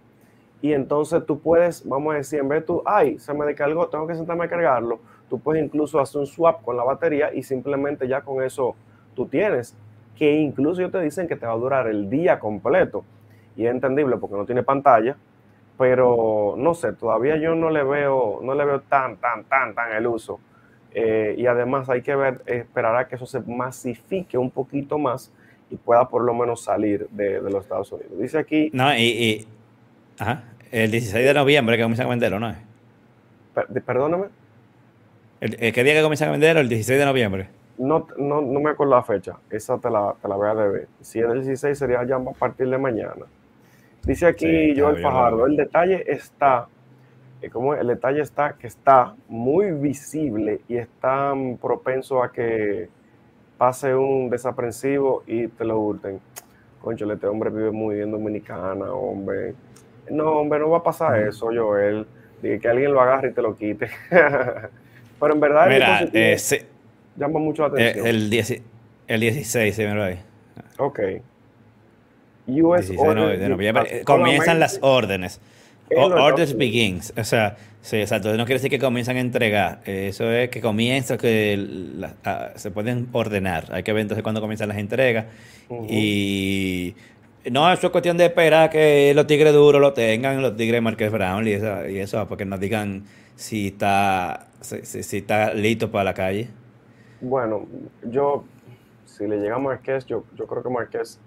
y 0.61 0.75
entonces 0.75 1.25
tú 1.25 1.41
puedes, 1.41 1.89
vamos 1.89 2.13
a 2.13 2.19
decir, 2.19 2.41
en 2.41 2.49
vez 2.49 2.61
de 2.61 2.67
tú, 2.67 2.83
ay, 2.85 3.19
se 3.19 3.33
me 3.33 3.47
descargó, 3.47 3.89
tengo 3.89 4.07
que 4.07 4.15
sentarme 4.15 4.45
a 4.45 4.49
cargarlo, 4.49 5.01
tú 5.31 5.41
puedes 5.41 5.65
incluso 5.65 5.99
hacer 5.99 6.21
un 6.21 6.27
swap 6.27 6.63
con 6.63 6.77
la 6.77 6.85
batería 6.85 7.33
y 7.33 7.43
simplemente 7.43 8.07
ya 8.07 8.21
con 8.21 8.43
eso 8.43 8.75
tú 9.15 9.25
tienes, 9.27 9.75
que 10.15 10.33
incluso 10.33 10.83
ellos 10.83 10.93
te 10.93 11.01
dicen 11.01 11.27
que 11.27 11.37
te 11.37 11.47
va 11.47 11.53
a 11.53 11.57
durar 11.57 11.87
el 11.87 12.11
día 12.11 12.39
completo. 12.39 13.03
Y 13.57 13.65
es 13.65 13.71
entendible 13.71 14.19
porque 14.19 14.37
no 14.37 14.45
tiene 14.45 14.63
pantalla, 14.63 15.17
pero 15.79 16.55
no 16.59 16.75
sé, 16.75 16.93
todavía 16.93 17.37
yo 17.39 17.55
no 17.55 17.71
le 17.71 17.83
veo, 17.83 18.41
no 18.43 18.55
le 18.55 18.65
veo 18.67 18.81
tan, 18.83 19.17
tan, 19.17 19.45
tan, 19.45 19.75
tan 19.75 19.93
el 19.93 20.07
uso. 20.07 20.39
Eh, 20.95 21.35
y 21.37 21.47
además 21.47 21.91
hay 21.91 22.03
que 22.03 22.15
ver, 22.15 22.41
esperar 22.47 22.97
a 22.97 23.09
que 23.09 23.17
eso 23.17 23.27
se 23.27 23.41
masifique 23.41 24.39
un 24.39 24.51
poquito 24.51 24.97
más 24.99 25.33
y 25.71 25.77
pueda 25.77 26.09
por 26.09 26.23
lo 26.23 26.33
menos 26.35 26.63
salir 26.63 27.09
de, 27.11 27.41
de 27.41 27.51
los 27.51 27.65
Estados 27.65 27.91
Unidos. 27.91 28.13
Dice 28.19 28.39
aquí, 28.39 28.71
No, 28.73 28.95
y, 28.97 29.03
y- 29.03 29.49
ajá, 30.19 30.45
el 30.71 30.91
16 30.91 31.25
de 31.25 31.35
noviembre 31.35 31.77
que 31.77 31.83
comienzan 31.83 32.07
a 32.07 32.11
venderlo, 32.11 32.39
¿no? 32.41 32.55
per- 33.55 33.83
perdóname, 33.83 34.27
El, 35.41 35.57
el- 35.61 35.73
¿Qué 35.73 35.83
día 35.85 35.95
que 35.95 36.03
comienzan 36.03 36.29
a 36.29 36.33
venderlo? 36.33 36.61
El 36.61 36.69
16 36.69 36.99
de 36.99 37.05
noviembre. 37.05 37.49
No, 37.77 38.07
no, 38.17 38.41
no, 38.41 38.61
me 38.61 38.71
acuerdo 38.71 38.95
la 38.95 39.03
fecha, 39.03 39.37
esa 39.51 39.79
te 39.79 39.91
la, 39.91 40.15
te 40.23 40.29
la 40.29 40.37
voy 40.37 40.49
a 40.49 40.55
deber. 40.55 40.87
Si 41.01 41.19
es 41.19 41.25
el 41.27 41.43
16 41.43 41.77
sería 41.77 42.05
ya 42.05 42.17
a 42.17 42.21
partir 42.21 42.69
de 42.69 42.79
mañana. 42.79 43.27
Dice 44.05 44.27
aquí 44.27 44.75
Joel 44.79 45.03
Fajardo, 45.03 45.47
el 45.47 45.57
detalle 45.57 46.05
está, 46.07 46.69
eh, 46.69 46.74
como 47.51 47.75
el 47.75 47.87
detalle 47.87 48.21
está 48.21 48.55
que 48.55 48.67
está 48.67 49.15
muy 49.29 49.73
visible 49.73 50.61
y 50.69 50.77
está 50.77 51.33
propenso 51.61 52.23
a 52.23 52.33
que 52.33 52.89
pase 53.59 53.95
un 53.95 54.31
desaprensivo 54.31 55.23
y 55.27 55.49
te 55.49 55.65
lo 55.65 55.79
hurten. 55.79 56.21
Concho, 56.81 57.11
este 57.11 57.27
hombre 57.27 57.51
vive 57.51 57.71
muy 57.71 57.97
bien 57.97 58.11
dominicana, 58.11 58.93
hombre. 58.93 59.55
No, 60.11 60.33
hombre, 60.33 60.59
no 60.59 60.71
va 60.71 60.79
a 60.79 60.83
pasar 60.83 61.19
eso, 61.19 61.47
Joel. 61.47 62.07
De 62.43 62.61
que 62.61 62.69
alguien 62.69 62.93
lo 62.93 63.01
agarre 63.01 63.29
y 63.29 63.33
te 63.33 63.41
lo 63.41 63.57
quite. 63.57 63.89
Pero 64.11 65.33
en 65.33 65.41
verdad... 65.41 65.69
Mira, 65.69 66.09
eh, 66.13 66.37
llama 67.17 67.39
mucho 67.39 67.67
la 67.67 67.81
eh, 67.81 67.91
atención. 67.91 68.07
El, 68.07 68.17
el 69.07 69.21
16, 69.21 69.75
se 69.75 69.87
me 69.87 69.95
lo 69.95 70.19
Ok. 70.79 71.01
US 72.47 72.93
comienzan 74.05 74.61
las 74.61 74.79
órdenes. 74.83 75.41
Orders 75.97 76.57
begins. 76.57 77.13
O 77.17 77.25
sea, 77.25 77.57
sí, 77.81 77.99
exacto. 77.99 78.31
No 78.37 78.45
quiere 78.45 78.55
decir 78.55 78.71
que 78.71 78.79
comienzan 78.79 79.17
a 79.17 79.21
entregar. 79.21 79.81
Eso 79.85 80.31
es 80.31 80.51
que 80.51 80.61
comienza, 80.61 81.17
que 81.19 82.07
se 82.57 82.71
pueden 82.71 83.09
ordenar. 83.13 83.67
Hay 83.71 83.83
que 83.83 83.93
ver 83.93 84.03
entonces 84.03 84.23
cuándo 84.23 84.41
comienzan 84.41 84.69
las 84.69 84.79
entregas. 84.79 85.27
Y 85.89 86.95
no, 87.51 87.71
eso 87.73 87.87
es 87.87 87.91
cuestión 87.91 88.17
de 88.17 88.27
esperar 88.27 88.71
que 88.71 89.13
los 89.15 89.27
tigres 89.27 89.53
duros 89.53 89.81
lo 89.81 89.93
tengan, 89.93 90.41
los 90.43 90.57
tigres 90.57 90.83
Marqués 90.83 91.11
Brown 91.11 91.47
y 91.47 91.53
eso, 91.53 91.89
y 91.89 91.99
eso 91.99 92.27
porque 92.29 92.45
nos 92.45 92.61
digan 92.61 93.05
si 93.35 93.69
está, 93.69 94.49
si, 94.61 95.17
está 95.17 95.55
listo 95.55 95.91
para 95.91 96.05
la 96.05 96.15
calle. 96.15 96.49
Bueno, 97.21 97.67
yo, 98.05 98.45
si 99.05 99.27
le 99.27 99.39
llega 99.39 99.57
a 99.57 99.59
Marqués, 99.59 100.05
yo, 100.07 100.25
yo 100.37 100.47
creo 100.47 100.63
que 100.63 100.69
Marqués 100.71 101.19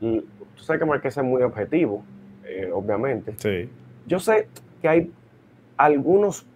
tú 0.00 0.64
sabes 0.64 0.80
que 0.80 0.86
Marqués 0.86 1.16
es 1.16 1.24
muy 1.24 1.42
objetivo, 1.42 2.04
eh, 2.44 2.70
obviamente. 2.72 3.34
Sí. 3.38 3.68
Yo 4.06 4.18
sé 4.18 4.48
que 4.82 4.88
hay 4.88 5.12
algunos 5.76 6.46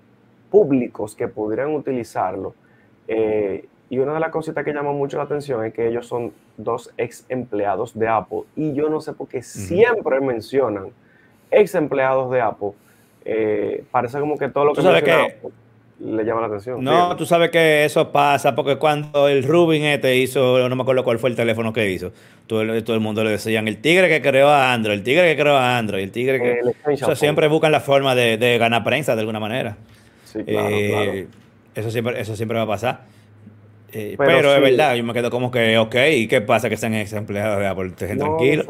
públicos 0.51 1.15
que 1.15 1.29
podrían 1.29 1.75
utilizarlo. 1.75 2.55
Eh, 3.07 3.67
y 3.91 3.99
una 3.99 4.15
de 4.15 4.21
las 4.21 4.31
cositas 4.31 4.65
que 4.65 4.73
llama 4.73 4.93
mucho 4.93 5.17
la 5.17 5.25
atención 5.25 5.65
es 5.65 5.73
que 5.73 5.89
ellos 5.89 6.07
son 6.07 6.33
dos 6.57 6.93
ex 6.99 7.25
empleados 7.29 7.99
de 7.99 8.07
Apple. 8.09 8.43
Y 8.55 8.75
yo 8.75 8.91
no 8.91 9.01
sé 9.01 9.13
por 9.13 9.29
qué 9.29 9.43
siempre 9.43 10.21
mencionan 10.21 10.91
ex 11.51 11.75
empleados 11.75 12.31
de 12.31 12.41
Apple. 12.41 12.73
Eh, 13.25 13.85
parece 13.91 14.21
como 14.21 14.37
que 14.37 14.49
todo 14.49 14.67
lo 14.67 14.73
que 14.75 14.83
menciona 14.83 15.25
Apple 15.25 15.51
le 16.01 16.25
llama 16.25 16.43
la 16.43 16.47
atención. 16.47 16.83
No, 16.83 17.17
tú 17.17 17.27
sabes 17.27 17.51
que 17.51 17.85
eso 17.85 18.13
pasa 18.13 18.55
porque 18.55 18.77
cuando 18.77 19.29
el 19.29 19.43
Rubin 19.43 19.85
este 19.85 20.17
hizo, 20.17 20.69
no 20.69 20.77
me 20.77 20.83
acuerdo 20.83 21.03
cuál 21.03 21.19
fue 21.19 21.31
el 21.31 21.37
teléfono 21.37 21.73
que 21.73 21.91
hizo, 21.91 22.13
todo 22.47 22.63
el, 22.63 22.85
todo 22.85 22.95
el 22.95 23.03
mundo 23.03 23.25
le 23.25 23.31
decían, 23.31 23.67
el 23.67 23.79
tigre 23.79 24.09
que 24.09 24.23
creó 24.23 24.49
a 24.49 24.73
Android, 24.73 24.99
el 24.99 25.03
tigre 25.03 25.35
que 25.35 25.41
creó 25.41 25.57
a 25.57 25.77
Android, 25.77 26.05
el 26.05 26.13
tigre 26.13 26.41
que... 26.41 26.93
o 26.93 26.97
sea, 26.97 27.17
siempre 27.17 27.49
buscan 27.49 27.73
la 27.73 27.81
forma 27.81 28.15
de, 28.15 28.59
ganar 28.59 28.85
prensa 28.85 29.15
de 29.15 29.21
alguna 29.21 29.41
manera. 29.41 29.77
Sí, 30.25 30.45
claro, 30.45 30.69
eh, 30.71 31.27
Eso, 31.75 31.91
siempre, 31.91 32.21
eso 32.21 32.37
siempre 32.37 32.59
va 32.59 32.65
a 32.65 32.69
pasar. 32.69 33.01
Eh, 33.91 34.17
pero, 34.19 34.55
es 34.55 34.61
verdad, 34.61 34.95
yo 34.95 35.03
me 35.03 35.15
quedo 35.15 35.31
como 35.31 35.51
que, 35.51 35.79
ok, 35.79 35.97
¿y 36.13 36.29
qué 36.29 36.43
pasa 36.43 36.69
que 36.69 36.77
sean 36.77 36.95
ex 36.95 37.13
empleados 37.15 37.59
de 37.59 37.67
Apple? 37.67 37.91
tranquilo. 37.91 38.65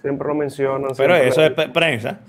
siempre 0.00 0.28
lo 0.28 0.34
mencionan. 0.34 0.92
Pero 0.96 1.14
eso 1.14 1.44
es 1.44 1.52
prensa. 1.52 2.20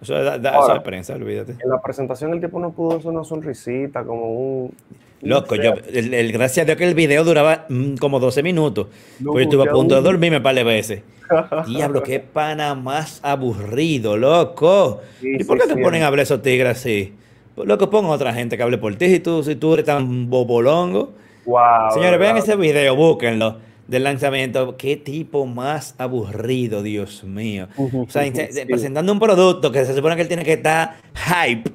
Eso 0.00 0.74
es, 0.74 0.82
prensa, 0.82 1.14
olvídate. 1.14 1.56
En 1.62 1.70
la 1.70 1.80
presentación 1.80 2.32
el 2.32 2.40
tipo 2.40 2.60
no 2.60 2.70
pudo 2.70 2.98
hacer 2.98 3.10
una 3.10 3.24
sonrisita, 3.24 4.04
como 4.04 4.32
un... 4.32 4.74
Loco, 5.20 5.56
yo, 5.56 5.72
el, 5.92 6.32
gracias 6.32 6.62
a 6.62 6.66
Dios 6.66 6.76
que 6.76 6.84
el 6.84 6.94
video 6.94 7.24
duraba 7.24 7.66
mm, 7.68 7.96
como 7.96 8.20
12 8.20 8.42
minutos. 8.44 8.86
pues 8.86 9.20
yo 9.20 9.40
estuve 9.40 9.68
a 9.68 9.72
punto 9.72 9.96
de 9.96 10.02
dormirme 10.02 10.36
un 10.36 10.42
par 10.44 10.54
de 10.54 10.62
veces. 10.62 11.02
Diablo, 11.66 12.04
qué 12.04 12.20
pana 12.20 12.76
más 12.76 13.18
aburrido, 13.24 14.16
loco. 14.16 15.00
¿Y 15.20 15.42
por 15.42 15.58
qué 15.58 15.66
te 15.66 15.76
ponen 15.76 16.04
a 16.04 16.06
hablar 16.06 16.22
esos 16.22 16.40
tigres 16.40 16.78
así? 16.78 17.14
Pues, 17.56 17.66
loco, 17.66 17.90
pongo 17.90 18.12
a 18.12 18.14
otra 18.14 18.32
gente 18.32 18.56
que 18.56 18.62
hable 18.62 18.78
por 18.78 18.94
ti 18.94 19.08
si 19.08 19.18
tú, 19.18 19.42
si 19.42 19.56
tú 19.56 19.74
eres 19.74 19.86
tan 19.86 20.30
bobolongo. 20.30 21.14
Wow, 21.44 21.90
Señores, 21.94 22.20
vean 22.20 22.36
ese 22.36 22.54
video, 22.54 22.94
búsquenlo 22.94 23.67
del 23.88 24.04
lanzamiento. 24.04 24.76
Qué 24.76 24.96
tipo 24.96 25.46
más 25.46 25.96
aburrido, 25.98 26.82
Dios 26.82 27.24
mío. 27.24 27.66
o 27.76 28.08
sea, 28.08 28.30
presentando 28.66 29.12
un 29.12 29.18
producto 29.18 29.72
que 29.72 29.84
se 29.84 29.94
supone 29.94 30.14
que 30.14 30.22
él 30.22 30.28
tiene 30.28 30.44
que 30.44 30.52
estar 30.52 30.96
hype. 31.14 31.68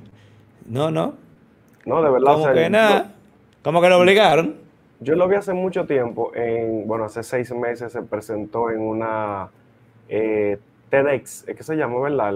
No, 0.65 0.89
no. 0.89 1.15
No, 1.85 2.01
de 2.01 2.09
verdad. 2.09 2.33
Como 2.33 2.53
que 2.53 2.69
nada. 2.69 3.13
Como 3.61 3.81
que 3.81 3.89
lo 3.89 3.99
obligaron. 3.99 4.55
Yo 5.01 5.15
lo 5.15 5.27
vi 5.27 5.35
hace 5.35 5.53
mucho 5.53 5.85
tiempo. 5.85 6.31
En, 6.33 6.87
bueno, 6.87 7.05
hace 7.05 7.23
seis 7.23 7.51
meses 7.53 7.91
se 7.91 8.01
presentó 8.03 8.69
en 8.69 8.79
una 8.79 9.49
eh, 10.07 10.57
TEDx. 10.89 11.43
¿Qué 11.43 11.63
se 11.63 11.75
llama, 11.75 11.99
verdad? 11.99 12.29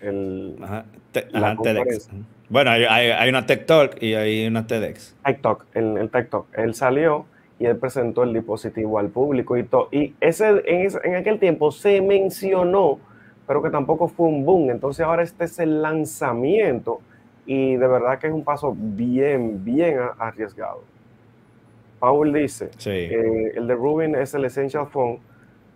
El, 0.00 0.56
ajá, 0.60 0.84
TEDx. 1.12 2.10
Bueno, 2.48 2.70
hay, 2.70 2.84
hay, 2.84 3.28
una 3.28 3.44
Tech 3.44 3.66
Talk 3.66 4.02
y 4.02 4.14
hay 4.14 4.46
una 4.46 4.66
TEDx. 4.66 5.14
Tech 5.24 5.42
Talk, 5.42 5.66
el, 5.74 5.98
el 5.98 6.10
Tech 6.10 6.30
Talk. 6.30 6.46
Él 6.56 6.74
salió 6.74 7.26
y 7.58 7.66
él 7.66 7.76
presentó 7.76 8.22
el 8.22 8.32
dispositivo 8.32 8.98
al 8.98 9.08
público 9.08 9.56
y 9.56 9.64
todo. 9.64 9.88
Y 9.90 10.14
ese, 10.20 10.62
en, 10.66 10.88
en, 11.04 11.14
aquel 11.16 11.38
tiempo 11.38 11.70
se 11.72 12.00
mencionó, 12.00 12.98
pero 13.46 13.62
que 13.62 13.70
tampoco 13.70 14.08
fue 14.08 14.28
un 14.28 14.44
boom. 14.44 14.70
Entonces 14.70 15.04
ahora 15.04 15.22
este 15.22 15.44
es 15.44 15.58
el 15.58 15.82
lanzamiento 15.82 17.00
y 17.46 17.76
de 17.76 17.86
verdad 17.88 18.18
que 18.18 18.28
es 18.28 18.32
un 18.32 18.44
paso 18.44 18.76
bien, 18.76 19.64
bien 19.64 19.98
arriesgado. 20.18 20.82
Paul 21.98 22.32
dice, 22.32 22.70
eh, 22.86 23.52
el 23.56 23.66
de 23.66 23.74
Rubin 23.74 24.14
es 24.14 24.34
el 24.34 24.44
Essential 24.44 24.86
Phone. 24.86 25.18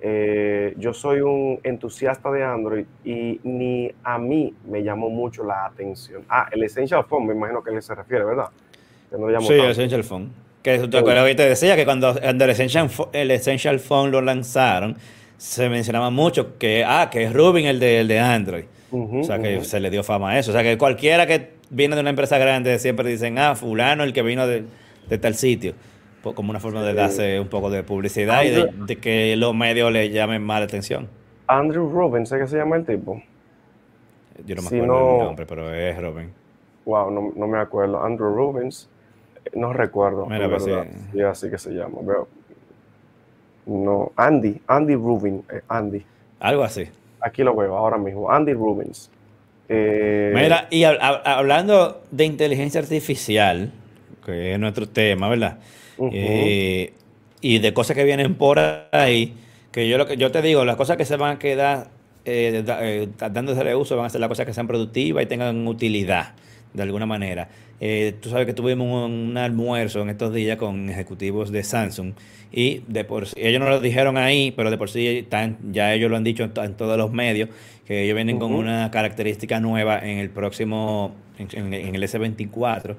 Eh, 0.00 0.74
yo 0.78 0.92
soy 0.92 1.20
un 1.20 1.60
entusiasta 1.62 2.30
de 2.30 2.44
Android 2.44 2.84
y 3.04 3.40
ni 3.44 3.90
a 4.02 4.18
mí 4.18 4.54
me 4.68 4.82
llamó 4.82 5.10
mucho 5.10 5.44
la 5.44 5.64
atención. 5.64 6.22
Ah, 6.28 6.48
el 6.52 6.62
Essential 6.62 7.04
Phone, 7.04 7.26
me 7.26 7.34
imagino 7.34 7.62
que 7.62 7.70
él 7.70 7.82
se 7.82 7.94
refiere, 7.94 8.24
¿verdad? 8.24 8.48
sí, 9.40 9.52
el 9.54 9.70
Essential 9.70 10.04
Phone. 10.04 10.30
Que 10.62 10.78
te 10.78 10.98
acuerdas 10.98 11.26
que 11.26 11.34
te 11.34 11.48
decía 11.48 11.74
que 11.74 11.84
cuando, 11.84 12.16
el, 12.20 12.40
Essential, 12.42 12.88
el 13.12 13.30
Essential 13.32 13.80
Phone 13.80 14.12
lo 14.12 14.20
lanzaron, 14.20 14.96
se 15.36 15.68
mencionaba 15.68 16.10
mucho 16.10 16.56
que, 16.56 16.84
ah, 16.86 17.08
que 17.10 17.24
es 17.24 17.32
Rubin 17.32 17.66
el 17.66 17.80
de, 17.80 18.00
el 18.00 18.08
de 18.08 18.20
Android. 18.20 18.64
o 18.92 19.24
sea, 19.24 19.40
que 19.40 19.64
se 19.64 19.80
le 19.80 19.90
dio 19.90 20.04
fama 20.04 20.30
a 20.30 20.38
eso. 20.38 20.52
O 20.52 20.54
sea, 20.54 20.62
que 20.62 20.78
cualquiera 20.78 21.26
que 21.26 21.50
viene 21.70 21.96
de 21.96 22.02
una 22.02 22.10
empresa 22.10 22.38
grande 22.38 22.78
siempre 22.78 23.08
dicen, 23.08 23.38
ah, 23.38 23.56
fulano 23.56 24.04
el 24.04 24.12
que 24.12 24.22
vino 24.22 24.46
de, 24.46 24.64
tal 25.20 25.34
sitio. 25.34 25.74
Como 26.22 26.50
una 26.50 26.60
forma 26.60 26.84
de 26.84 26.94
darse 26.94 27.40
un 27.40 27.48
poco 27.48 27.68
de 27.68 27.82
publicidad 27.82 28.44
y 28.44 28.50
de, 28.50 28.96
que 28.98 29.34
los 29.34 29.52
medios 29.56 29.90
le 29.90 30.10
llamen 30.10 30.40
más 30.44 30.60
la 30.60 30.66
atención. 30.66 31.08
Andrew 31.48 31.90
Rubin, 31.90 32.24
¿sé 32.24 32.38
qué 32.38 32.46
se 32.46 32.58
llama 32.58 32.76
el 32.76 32.86
tipo? 32.86 33.20
Yo 34.46 34.54
no 34.54 34.62
me 34.62 34.68
acuerdo 34.68 35.18
el 35.18 35.24
nombre, 35.24 35.46
pero 35.46 35.74
es 35.74 36.00
Rubin. 36.00 36.30
Wow, 36.84 37.10
no, 37.10 37.32
no 37.34 37.48
me 37.48 37.58
acuerdo. 37.58 38.00
Andrew 38.04 38.28
Rubins. 38.28 38.88
No 39.54 39.72
recuerdo. 39.72 40.26
Mira, 40.26 40.48
pues 40.48 40.64
sí. 40.64 41.20
así 41.20 41.50
que 41.50 41.58
se 41.58 41.70
llama. 41.70 41.98
Veo. 42.02 42.28
No, 43.66 44.12
Andy, 44.16 44.60
Andy 44.66 44.94
Rubin, 44.94 45.44
eh, 45.52 45.62
Andy. 45.68 46.04
Algo 46.40 46.64
así. 46.64 46.88
Aquí 47.20 47.42
lo 47.42 47.54
veo 47.54 47.76
ahora 47.76 47.98
mismo, 47.98 48.30
Andy 48.30 48.52
Rubins. 48.52 49.10
Eh, 49.68 50.32
Mira, 50.34 50.66
y 50.70 50.84
hablando 50.84 52.02
de 52.10 52.24
inteligencia 52.24 52.80
artificial, 52.80 53.72
que 54.24 54.54
es 54.54 54.58
nuestro 54.58 54.88
tema, 54.88 55.28
¿verdad? 55.28 55.58
Eh, 56.10 56.92
y 57.40 57.58
de 57.58 57.72
cosas 57.72 57.96
que 57.96 58.04
vienen 58.04 58.34
por 58.34 58.58
ahí, 58.58 59.36
que 59.70 59.88
yo 59.88 59.98
lo 59.98 60.06
que 60.06 60.16
yo 60.16 60.32
te 60.32 60.42
digo, 60.42 60.64
las 60.64 60.76
cosas 60.76 60.96
que 60.96 61.04
se 61.04 61.16
van 61.16 61.36
a 61.36 61.38
quedar 61.38 61.88
eh, 62.24 63.08
dándose 63.16 63.74
uso 63.74 63.96
van 63.96 64.06
a 64.06 64.10
ser 64.10 64.20
las 64.20 64.28
cosas 64.28 64.46
que 64.46 64.52
sean 64.52 64.66
productivas 64.66 65.22
y 65.24 65.26
tengan 65.26 65.66
utilidad 65.66 66.34
de 66.74 66.82
alguna 66.82 67.06
manera. 67.06 67.48
Eh, 67.80 68.14
tú 68.20 68.30
sabes 68.30 68.46
que 68.46 68.54
tuvimos 68.54 69.10
un, 69.10 69.36
almuerzo 69.36 70.02
en 70.02 70.10
estos 70.10 70.32
días 70.32 70.56
con 70.56 70.88
ejecutivos 70.88 71.50
de 71.50 71.64
Samsung 71.64 72.12
y 72.52 72.82
de 72.86 73.04
por 73.04 73.26
sí, 73.26 73.34
ellos 73.36 73.60
no 73.60 73.68
lo 73.68 73.80
dijeron 73.80 74.16
ahí, 74.16 74.52
pero 74.52 74.70
de 74.70 74.78
por 74.78 74.88
sí 74.88 75.06
están, 75.08 75.58
ya 75.72 75.92
ellos 75.92 76.10
lo 76.10 76.16
han 76.16 76.24
dicho 76.24 76.44
en, 76.44 76.74
todos 76.74 76.96
los 76.96 77.12
medios, 77.12 77.48
que 77.84 78.04
ellos 78.04 78.14
vienen 78.14 78.38
con 78.38 78.54
una 78.54 78.90
característica 78.90 79.58
nueva 79.58 79.98
en 79.98 80.18
el 80.18 80.30
próximo, 80.30 81.14
en, 81.38 81.74
el 81.74 82.02
S24 82.02 82.94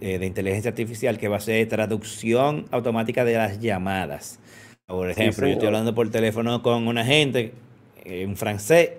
eh, 0.00 0.18
de 0.18 0.26
inteligencia 0.26 0.68
artificial 0.70 1.16
que 1.16 1.28
va 1.28 1.38
a 1.38 1.40
ser 1.40 1.66
traducción 1.68 2.66
automática 2.70 3.24
de 3.24 3.34
las 3.34 3.60
llamadas. 3.60 4.40
Por 4.86 5.10
ejemplo, 5.10 5.46
yo 5.46 5.54
estoy 5.54 5.68
hablando 5.68 5.94
por 5.94 6.10
teléfono 6.10 6.62
con 6.62 6.86
una 6.86 7.04
gente 7.04 7.52
en 8.04 8.36
francés, 8.36 8.90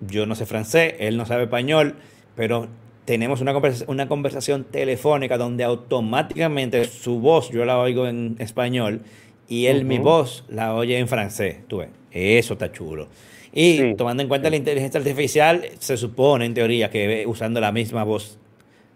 yo 0.00 0.26
no 0.26 0.34
sé 0.34 0.46
francés, 0.46 0.94
él 0.98 1.16
no 1.16 1.26
sabe 1.26 1.44
español, 1.44 1.96
pero 2.34 2.68
tenemos 3.04 3.40
una, 3.40 3.54
una 3.86 4.08
conversación 4.08 4.64
telefónica 4.64 5.38
donde 5.38 5.64
automáticamente 5.64 6.84
su 6.84 7.20
voz 7.20 7.50
yo 7.50 7.64
la 7.64 7.78
oigo 7.78 8.06
en 8.06 8.36
español 8.38 9.02
y 9.48 9.66
él 9.66 9.84
mi 9.84 9.98
voz 9.98 10.44
la 10.48 10.74
oye 10.74 10.98
en 10.98 11.08
francés. 11.08 11.58
Tú 11.66 11.78
ves, 11.78 11.88
eso 12.12 12.54
está 12.54 12.70
chulo. 12.70 13.08
Y 13.52 13.94
tomando 13.94 14.22
en 14.22 14.28
cuenta 14.28 14.48
la 14.48 14.56
inteligencia 14.56 14.98
artificial, 14.98 15.64
se 15.78 15.96
supone 15.96 16.44
en 16.44 16.54
teoría 16.54 16.88
que 16.88 17.24
usando 17.26 17.60
la 17.60 17.72
misma 17.72 18.04
voz 18.04 18.38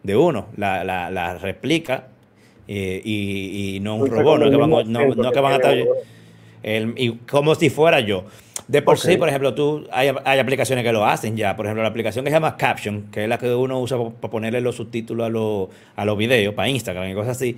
de 0.05 0.17
uno, 0.17 0.47
la, 0.57 0.85
la, 0.85 1.11
la 1.11 1.37
replica, 1.39 2.09
eh, 2.69 3.01
y, 3.05 3.79
no 3.81 3.97
un 3.97 4.09
robot, 4.09 4.41
no 4.41 4.51
que, 4.51 4.57
van, 4.57 4.71
no, 4.71 5.33
que 5.33 5.41
van 5.41 5.53
a 5.53 5.57
estar... 5.57 5.77
y 6.97 7.13
como 7.31 7.55
si 7.55 7.71
fuera 7.71 8.01
yo. 8.01 8.25
De 8.67 8.81
por 8.81 8.99
sí, 8.99 9.19
por 9.19 9.29
ejemplo, 9.29 9.55
tú 9.55 9.87
hay, 9.93 10.09
aplicaciones 10.09 10.85
que 10.85 10.93
lo 10.93 11.05
hacen 11.05 11.37
ya. 11.37 11.55
Por 11.55 11.67
ejemplo, 11.67 11.83
la 11.83 11.91
aplicación 11.91 12.25
que 12.25 12.31
se 12.31 12.37
llama 12.37 12.57
Caption, 12.57 13.11
que 13.11 13.25
es 13.25 13.29
la 13.29 13.39
que 13.39 13.55
uno 13.55 13.79
usa 13.79 13.99
para 13.99 14.31
ponerle 14.31 14.61
los 14.63 14.77
subtítulos 14.77 15.27
a, 15.27 16.01
a 16.01 16.05
los 16.05 16.17
videos, 16.17 16.55
para 16.55 16.69
Instagram 16.69 17.11
y 17.11 17.15
cosas 17.15 17.37
así. 17.37 17.57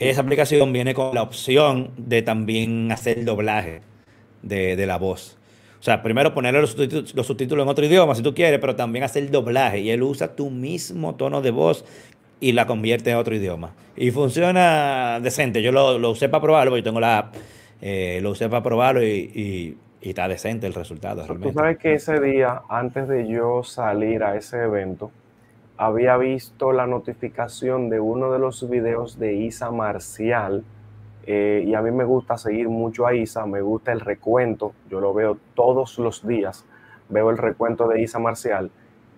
Esa 0.00 0.22
aplicación 0.22 0.72
viene 0.72 0.94
con 0.94 1.14
la 1.14 1.22
opción 1.22 1.90
de 1.98 2.22
también 2.22 2.90
hacer 2.90 3.24
doblaje 3.24 3.82
de, 4.42 4.86
la 4.86 4.96
voz. 4.96 5.36
O 5.78 5.82
sea, 5.82 6.02
primero 6.02 6.32
ponerle 6.32 6.62
los 6.62 6.70
subtítulos, 6.70 7.64
en 7.64 7.68
otro 7.68 7.84
idioma 7.84 8.14
si 8.14 8.22
tú 8.22 8.34
quieres, 8.34 8.58
pero 8.60 8.74
también 8.74 9.04
hacer 9.04 9.30
doblaje. 9.30 9.80
Y 9.80 9.90
él 9.90 10.02
usa 10.02 10.34
tu 10.34 10.48
mismo 10.48 11.16
tono 11.16 11.42
de 11.42 11.50
voz 11.50 11.84
y 12.40 12.52
la 12.52 12.66
convierte 12.66 13.10
en 13.10 13.16
otro 13.16 13.36
idioma. 13.36 13.74
Y 13.94 14.10
funciona 14.10 15.20
decente. 15.20 15.62
Yo 15.62 15.70
lo, 15.70 16.10
usé 16.10 16.30
para 16.30 16.40
probarlo, 16.40 16.70
porque 16.70 16.80
yo 16.80 16.84
tengo 16.84 17.00
la 17.00 17.18
app. 17.18 17.34
Eh, 17.82 18.20
lo 18.22 18.30
usé 18.30 18.48
para 18.48 18.62
probarlo 18.62 19.02
y 19.02 19.76
y 20.00 20.10
está 20.10 20.28
decente 20.28 20.66
el 20.66 20.74
resultado. 20.74 21.24
Tú 21.26 21.52
sabes 21.52 21.78
que 21.78 21.94
ese 21.94 22.20
día, 22.20 22.62
antes 22.68 23.06
de 23.08 23.28
yo 23.28 23.62
salir 23.62 24.22
a 24.24 24.36
ese 24.36 24.62
evento, 24.62 25.10
había 25.76 26.16
visto 26.16 26.72
la 26.72 26.86
notificación 26.86 27.90
de 27.90 28.00
uno 28.00 28.32
de 28.32 28.38
los 28.38 28.68
videos 28.68 29.18
de 29.18 29.34
Isa 29.34 29.70
Marcial. 29.70 30.64
Eh, 31.26 31.64
y 31.66 31.74
a 31.74 31.82
mí 31.82 31.90
me 31.90 32.04
gusta 32.04 32.38
seguir 32.38 32.68
mucho 32.68 33.06
a 33.06 33.14
Isa, 33.14 33.44
me 33.44 33.60
gusta 33.60 33.92
el 33.92 34.00
recuento, 34.00 34.72
yo 34.90 35.00
lo 35.00 35.12
veo 35.12 35.36
todos 35.54 35.98
los 35.98 36.26
días, 36.26 36.64
veo 37.10 37.28
el 37.30 37.36
recuento 37.36 37.86
de 37.86 38.00
Isa 38.00 38.18
Marcial. 38.18 38.70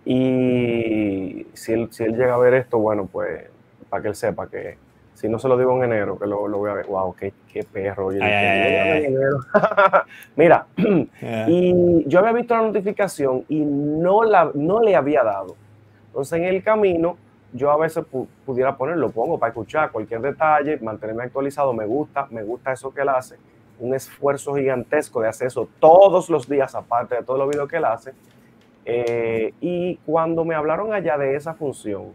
Y 0.05 1.47
si 1.53 1.73
él, 1.73 1.89
si 1.93 2.03
él 2.03 2.17
llega 2.17 2.35
a 2.35 2.39
ver 2.39 2.55
esto, 2.55 2.79
bueno, 2.79 3.09
pues 3.11 3.45
para 3.89 4.03
que 4.03 4.09
él 4.09 4.15
sepa 4.17 4.49
que 4.49 4.77
si 5.23 5.29
no 5.29 5.39
se 5.39 5.47
lo 5.47 5.57
digo 5.57 5.73
en 5.77 5.85
enero, 5.85 6.19
que 6.19 6.27
lo, 6.27 6.49
voy 6.49 6.69
a 6.69 6.75
ver. 6.75 6.87
¡Wow! 6.87 7.15
¡Qué, 7.15 7.33
qué 7.53 7.63
perro! 7.63 8.11
Mira, 10.37 10.67
y 11.47 12.05
yo 12.09 12.19
había 12.19 12.33
visto 12.33 12.57
la 12.57 12.63
notificación 12.63 13.45
y 13.49 13.61
no, 13.61 14.25
la, 14.25 14.51
no 14.53 14.83
le 14.83 14.97
había 14.97 15.23
dado. 15.23 15.55
Entonces, 16.09 16.41
en 16.41 16.47
el 16.47 16.61
camino, 16.65 17.17
yo 17.53 17.71
a 17.71 17.77
veces 17.77 18.05
pudiera 18.45 18.77
ponerlo, 18.77 19.13
pongo 19.13 19.39
para 19.39 19.51
escuchar 19.51 19.93
cualquier 19.93 20.21
detalle, 20.23 20.79
mantenerme 20.79 21.23
actualizado. 21.23 21.73
Me 21.73 21.87
gusta, 21.87 22.27
me 22.31 22.43
gusta 22.43 22.73
eso 22.73 22.93
que 22.93 23.03
él 23.03 23.09
hace. 23.09 23.37
Un 23.79 23.95
esfuerzo 23.95 24.57
gigantesco 24.57 25.21
de 25.21 25.29
hacer 25.29 25.47
eso 25.47 25.69
todos 25.79 26.31
los 26.31 26.49
días, 26.49 26.75
aparte 26.75 27.15
de 27.15 27.23
todos 27.23 27.39
los 27.39 27.49
videos 27.49 27.69
que 27.69 27.77
él 27.77 27.85
hace. 27.85 28.13
Eh, 28.85 29.55
y 29.61 29.99
cuando 29.99 30.45
me 30.45 30.57
hablaron 30.57 30.93
allá 30.93 31.17
de 31.17 31.37
esa 31.37 31.55
función, 31.55 32.13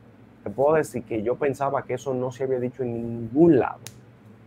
puedo 0.50 0.76
decir 0.76 1.04
que 1.04 1.22
yo 1.24 1.36
pensaba 1.36 1.84
que 1.84 1.96
eso 1.96 2.14
no 2.14 2.32
se 2.32 2.44
había 2.44 2.60
dicho 2.60 2.84
en 2.84 2.94
ningún 2.94 3.60
lado. 3.60 3.80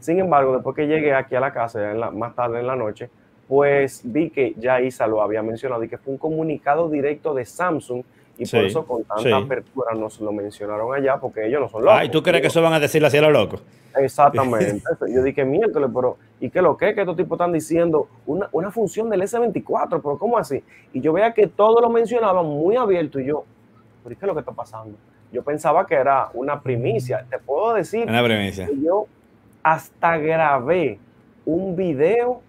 Sin 0.00 0.18
embargo, 0.18 0.54
después 0.54 0.74
que 0.74 0.86
llegué 0.86 1.14
aquí 1.14 1.34
a 1.34 1.40
la 1.40 1.52
casa, 1.52 1.94
más 2.12 2.34
tarde 2.34 2.60
en 2.60 2.66
la 2.66 2.76
noche, 2.76 3.10
pues 3.46 4.02
vi 4.04 4.30
que 4.30 4.54
ya 4.56 4.80
Isa 4.80 5.06
lo 5.06 5.22
había 5.22 5.42
mencionado 5.42 5.82
y 5.82 5.88
que 5.88 5.98
fue 5.98 6.12
un 6.12 6.18
comunicado 6.18 6.88
directo 6.88 7.34
de 7.34 7.44
Samsung 7.44 8.02
y 8.38 8.46
por 8.46 8.64
eso 8.64 8.86
con 8.86 9.04
tanta 9.04 9.36
apertura 9.36 9.92
nos 9.94 10.18
lo 10.20 10.32
mencionaron 10.32 10.94
allá 10.94 11.18
porque 11.18 11.46
ellos 11.46 11.60
no 11.60 11.68
son 11.68 11.82
locos. 11.82 11.98
Ay, 11.98 12.08
¿tú 12.08 12.22
crees 12.22 12.40
que 12.40 12.46
eso 12.46 12.62
van 12.62 12.72
a 12.72 12.80
decirlo 12.80 13.08
así 13.08 13.18
a 13.18 13.22
los 13.22 13.32
locos? 13.32 13.62
Exactamente. 13.96 14.80
yo 15.12 15.22
dije, 15.22 15.44
miércoles, 15.44 15.90
pero 15.94 16.16
¿y 16.40 16.48
qué 16.48 16.62
lo 16.62 16.76
que? 16.76 16.94
Que 16.94 17.00
estos 17.00 17.16
tipos 17.16 17.36
están 17.36 17.52
diciendo 17.52 18.08
una, 18.24 18.48
una 18.52 18.70
función 18.70 19.10
del 19.10 19.22
S24, 19.22 20.00
pero 20.00 20.16
¿cómo 20.16 20.38
así? 20.38 20.62
Y 20.92 21.00
yo 21.02 21.12
veía 21.12 21.34
que 21.34 21.48
todo 21.48 21.82
lo 21.82 21.90
mencionaban 21.90 22.46
muy 22.46 22.76
abierto 22.76 23.20
y 23.20 23.26
yo, 23.26 23.44
¿pero 24.02 24.16
qué 24.16 24.24
es 24.24 24.28
lo 24.28 24.34
que 24.34 24.40
está 24.40 24.52
pasando? 24.52 24.96
Yo 25.32 25.42
pensaba 25.42 25.86
que 25.86 25.94
era 25.94 26.28
una 26.34 26.60
primicia. 26.60 27.24
Te 27.28 27.38
puedo 27.38 27.74
decir 27.74 28.08
una 28.08 28.22
primicia. 28.24 28.66
que 28.66 28.80
yo 28.80 29.06
hasta 29.62 30.16
grabé 30.18 30.98
un 31.44 31.76
video 31.76 32.42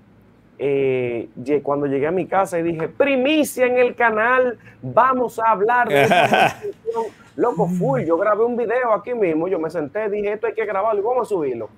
eh, 0.63 1.29
cuando 1.63 1.87
llegué 1.87 2.07
a 2.07 2.11
mi 2.11 2.27
casa 2.27 2.59
y 2.59 2.63
dije, 2.63 2.87
primicia 2.87 3.65
en 3.65 3.77
el 3.77 3.95
canal, 3.95 4.59
vamos 4.81 5.39
a 5.39 5.49
hablar 5.51 5.89
de 5.89 6.07
Loco, 7.35 7.67
fui, 7.67 8.05
yo 8.05 8.17
grabé 8.17 8.43
un 8.43 8.57
video 8.57 8.93
aquí 8.93 9.13
mismo, 9.13 9.47
yo 9.47 9.57
me 9.57 9.69
senté, 9.69 10.09
dije, 10.09 10.33
esto 10.33 10.47
hay 10.47 10.53
que 10.53 10.65
grabarlo 10.65 11.01
y 11.01 11.03
vamos 11.03 11.27
a 11.27 11.29
subirlo. 11.29 11.69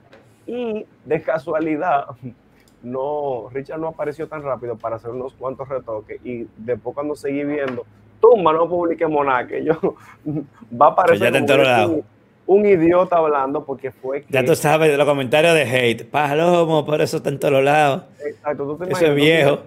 Y 0.45 0.86
de 1.06 1.22
casualidad, 1.22 2.08
no, 2.82 3.47
Richard 3.51 3.80
no 3.80 3.88
apareció 3.89 4.28
tan 4.28 4.43
rápido 4.43 4.76
para 4.76 4.97
hacer 4.97 5.12
unos 5.12 5.34
cuantos 5.34 5.70
retoques 5.70 6.20
y 6.26 6.47
después 6.58 6.93
cuando 6.93 7.16
seguí 7.16 7.43
viendo, 7.43 7.86
tumba, 8.24 8.54
no 8.54 8.70
publiquemos 8.70 9.26
nada, 9.26 9.46
que 9.46 9.66
yo 9.66 9.74
va 10.82 10.88
a 10.88 10.90
aparecer 10.92 11.34
un, 12.46 12.66
idiota 12.66 13.18
hablando 13.18 13.66
porque 13.66 13.92
fue 13.92 14.22
que... 14.22 14.34
Ya 14.34 14.46
tú 14.46 14.56
sabes 14.56 14.90
de 14.90 14.98
los 14.98 15.06
comentarios 15.06 15.54
de 15.54 15.64
hate, 15.64 16.06
palomo, 16.06 16.86
por 16.86 17.02
eso 17.02 17.18
está 17.18 17.30
en 17.30 17.40
todos 17.40 17.64
lados. 17.64 18.04
Exacto, 18.26 18.66
tú 18.66 18.78
te 18.78 18.92
Eso 18.92 19.06
es 19.06 19.16
viejo. 19.16 19.60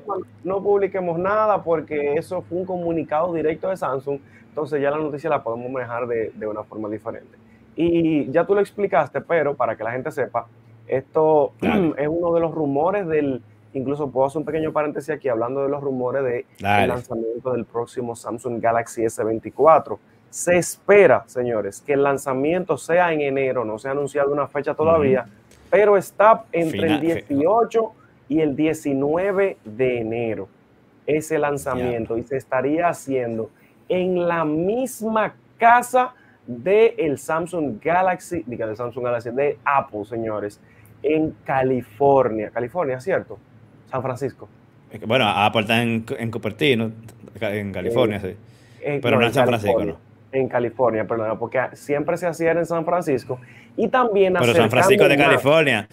No, 0.45 0.63
publiquemos 0.63 1.19
nada 1.19 1.63
porque 1.63 2.15
eso 2.15 2.43
fue 2.43 2.59
un 2.59 2.65
comunicado 2.65 3.33
directo 3.35 3.69
de 3.69 3.77
Samsung, 3.77 4.19
entonces 4.49 4.81
ya 4.81 4.91
la 4.91 4.99
noticia 4.99 5.29
la 5.29 5.43
podemos 5.43 5.71
manejar 5.71 6.07
de, 6.07 6.33
de 6.35 6.47
una 6.47 6.63
forma 6.65 6.89
diferente. 6.89 7.37
Y 7.77 8.31
ya 8.31 8.47
tú 8.47 8.55
lo 8.55 8.61
explicaste, 8.61 9.21
pero 9.21 9.55
para 9.55 9.77
que 9.77 9.85
la 9.85 9.93
gente 9.93 10.11
sepa, 10.11 10.47
esto 10.87 11.53
es 11.61 12.09
uno 12.09 12.33
de 12.33 12.41
los 12.41 12.53
rumores 12.53 13.07
del 13.07 13.43
Incluso 13.77 14.11
puedo 14.11 14.27
hacer 14.27 14.39
un 14.39 14.47
pequeño 14.47 14.73
paréntesis 14.73 15.11
aquí 15.11 15.29
hablando 15.29 15.63
de 15.63 15.69
los 15.69 15.83
rumores 15.83 16.25
del 16.25 16.47
de 16.59 16.87
lanzamiento 16.87 17.53
del 17.53 17.67
próximo 17.67 18.17
Samsung 18.17 18.59
Galaxy 18.59 19.03
S24. 19.03 19.99
Se 20.31 20.57
espera, 20.57 21.25
señores, 21.27 21.83
que 21.83 21.93
el 21.93 22.03
lanzamiento 22.03 22.79
sea 22.79 23.13
en 23.13 23.21
enero, 23.21 23.67
no 23.67 23.79
se 23.79 23.89
ha 23.89 23.91
anunciado 23.91 24.33
una 24.33 24.49
fecha 24.49 24.75
todavía, 24.75 25.27
pero 25.71 25.99
está 25.99 26.45
entre 26.53 26.87
el 26.87 27.01
18 27.01 27.93
y 28.31 28.41
el 28.41 28.57
19 28.57 29.59
de 29.65 30.01
enero 30.01 30.49
ese 31.07 31.39
lanzamiento 31.39 32.17
y 32.17 32.25
se 32.25 32.39
estaría 32.39 32.89
haciendo 32.89 33.51
en 33.91 34.27
la 34.27 34.45
misma 34.45 35.35
casa 35.59 36.15
del 36.47 36.95
el 36.97 37.19
Samsung 37.19 37.79
Galaxy, 37.81 38.43
diga, 38.47 38.67
del 38.67 38.77
Samsung 38.77 39.05
Galaxy, 39.05 39.31
de 39.31 39.59
Apple, 39.65 40.05
señores, 40.07 40.61
en 41.03 41.37
California. 41.45 42.51
California, 42.51 43.01
¿cierto? 43.01 43.39
San 43.91 44.03
Francisco. 44.03 44.49
Bueno, 45.07 45.27
está 45.59 45.83
en, 45.83 46.05
en 46.19 46.31
Cupertino, 46.31 46.93
en 47.41 47.73
California, 47.73 48.21
sí. 48.21 48.37
Pero 49.03 49.19
no, 49.19 49.27
en 49.27 49.35
San 49.35 49.47
Francisco, 49.47 49.85
¿no? 49.85 49.97
En 50.33 50.49
California, 50.49 51.07
perdón, 51.07 51.39
porque 51.39 51.61
siempre 51.73 52.17
se 52.17 52.27
hacía 52.27 52.53
en 52.53 52.67
San 52.67 52.85
Francisco. 52.85 53.41
Y 53.77 53.89
también 53.89 54.35
Pero 54.39 54.55
San 54.55 54.71
Francisco 54.71 55.09
de 55.09 55.17
California. 55.17 55.89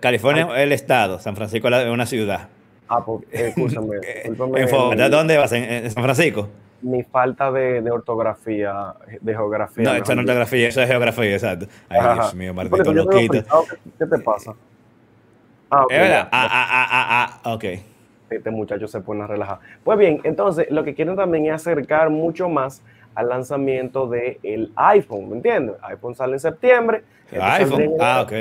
California 0.00 0.48
es 0.56 0.62
el 0.62 0.72
estado, 0.72 1.18
San 1.18 1.36
Francisco 1.36 1.68
es 1.68 1.88
una 1.88 2.06
ciudad. 2.06 2.48
Ah, 2.88 3.04
pues, 3.04 3.24
eh, 3.32 3.52
¿De 3.56 5.08
¿Dónde 5.10 5.36
vas? 5.36 5.52
¿En, 5.52 5.90
San 5.90 6.02
Francisco? 6.02 6.48
Mi 6.82 7.02
falta 7.04 7.52
de, 7.52 7.88
ortografía, 7.90 8.94
de 9.20 9.32
geografía. 9.32 9.84
No, 9.84 9.94
eso 9.94 10.14
no 10.14 10.22
es 10.22 10.26
ortografía, 10.26 10.68
eso 10.68 10.82
es 10.82 10.88
geografía, 10.88 11.32
exacto. 11.32 11.66
Ay, 11.88 12.00
Dios 12.14 12.34
mío, 12.34 12.54
maldito 12.54 12.92
loquito. 12.92 13.44
¿Qué 13.98 14.06
te 14.06 14.18
pasa? 14.18 14.54
Ah, 15.74 15.84
okay, 15.84 16.12
ah, 16.12 16.28
ah, 16.30 16.48
ah, 16.52 16.86
ah, 16.90 17.40
ah, 17.44 17.54
ok. 17.54 17.64
Este 18.28 18.50
muchacho 18.50 18.86
se 18.86 19.00
pone 19.00 19.22
a 19.22 19.26
relajar. 19.26 19.58
Pues 19.82 19.98
bien, 19.98 20.20
entonces 20.22 20.70
lo 20.70 20.84
que 20.84 20.94
quieren 20.94 21.16
también 21.16 21.46
es 21.46 21.54
acercar 21.54 22.10
mucho 22.10 22.50
más 22.50 22.82
al 23.14 23.30
lanzamiento 23.30 24.06
del 24.06 24.70
iPhone, 24.76 25.30
¿me 25.30 25.36
entiendes? 25.36 25.76
iPhone 25.80 26.14
sale 26.14 26.34
en 26.34 26.40
septiembre. 26.40 27.04
El 27.30 27.40
iPhone, 27.40 27.94
ah, 28.00 28.20
ok. 28.20 28.32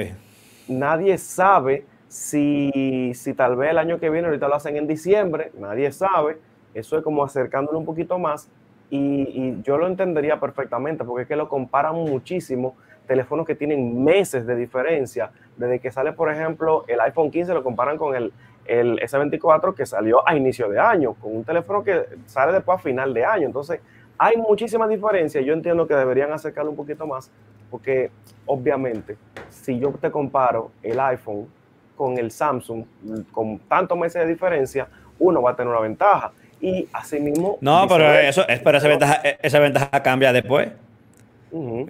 Nadie 0.68 1.18
sabe 1.18 1.86
si, 2.10 3.14
si 3.16 3.34
tal 3.34 3.56
vez 3.56 3.70
el 3.72 3.78
año 3.78 3.98
que 3.98 4.10
viene, 4.10 4.28
ahorita 4.28 4.50
lo 4.50 4.56
hacen 4.56 4.76
en 4.76 4.86
diciembre, 4.86 5.54
nadie 5.58 5.90
sabe. 5.94 6.38
Eso 6.74 6.98
es 6.98 7.04
como 7.04 7.24
acercándolo 7.24 7.80
un 7.80 7.86
poquito 7.86 8.20
más. 8.20 8.50
Y, 8.90 8.98
y, 8.98 9.62
yo 9.64 9.78
lo 9.78 9.88
entendería 9.88 10.38
perfectamente 10.38 11.06
porque 11.06 11.22
es 11.22 11.28
que 11.30 11.38
lo 11.38 11.48
comparan 11.48 11.96
muchísimo 11.96 12.76
teléfonos 13.12 13.46
que 13.46 13.56
tienen 13.56 14.02
meses 14.06 14.48
de 14.48 14.56
diferencia. 14.56 15.32
Desde 15.58 15.80
que 15.80 15.92
sale, 15.92 16.14
por 16.14 16.32
ejemplo, 16.32 16.86
el 16.88 17.02
iPhone 17.02 17.30
15, 17.30 17.54
lo 17.54 17.62
comparan 17.62 17.98
con 17.98 18.16
el, 18.16 18.32
el 18.66 19.02
S24 19.02 19.76
que 19.76 19.86
salió 19.86 20.26
a 20.26 20.34
inicio 20.34 20.70
de 20.70 20.80
año, 20.80 21.14
con 21.16 21.36
un 21.36 21.44
teléfono 21.44 21.84
que 21.84 22.06
sale 22.26 22.54
después 22.54 22.80
a 22.80 22.82
final 22.82 23.14
de 23.14 23.26
año. 23.26 23.48
Entonces, 23.48 23.82
hay 24.18 24.38
muchísimas 24.38 24.88
diferencias. 24.88 25.44
Yo 25.44 25.52
entiendo 25.52 25.86
que 25.86 25.94
deberían 25.94 26.32
acercarlo 26.32 26.72
un 26.72 26.78
poquito 26.78 27.06
más, 27.06 27.30
porque 27.70 28.12
obviamente, 28.46 29.18
si 29.50 29.78
yo 29.78 29.92
te 29.92 30.10
comparo 30.10 30.72
el 30.82 30.98
iPhone 30.98 31.50
con 31.98 32.18
el 32.18 32.32
Samsung, 32.32 32.86
con 33.34 33.60
tantos 33.60 33.98
meses 33.98 34.22
de 34.22 34.28
diferencia, 34.30 34.88
uno 35.20 35.42
va 35.42 35.52
a 35.52 35.56
tener 35.58 35.70
una 35.70 35.82
ventaja. 35.82 36.32
Y 36.62 36.88
asimismo. 36.94 37.58
No, 37.60 37.86
pero 37.90 38.10
eso, 38.14 38.46
pero 38.64 38.78
esa 38.78 38.88
ventaja, 38.88 39.22
esa 39.42 39.60
ventaja 39.60 40.02
cambia 40.02 40.32
después. 40.32 40.70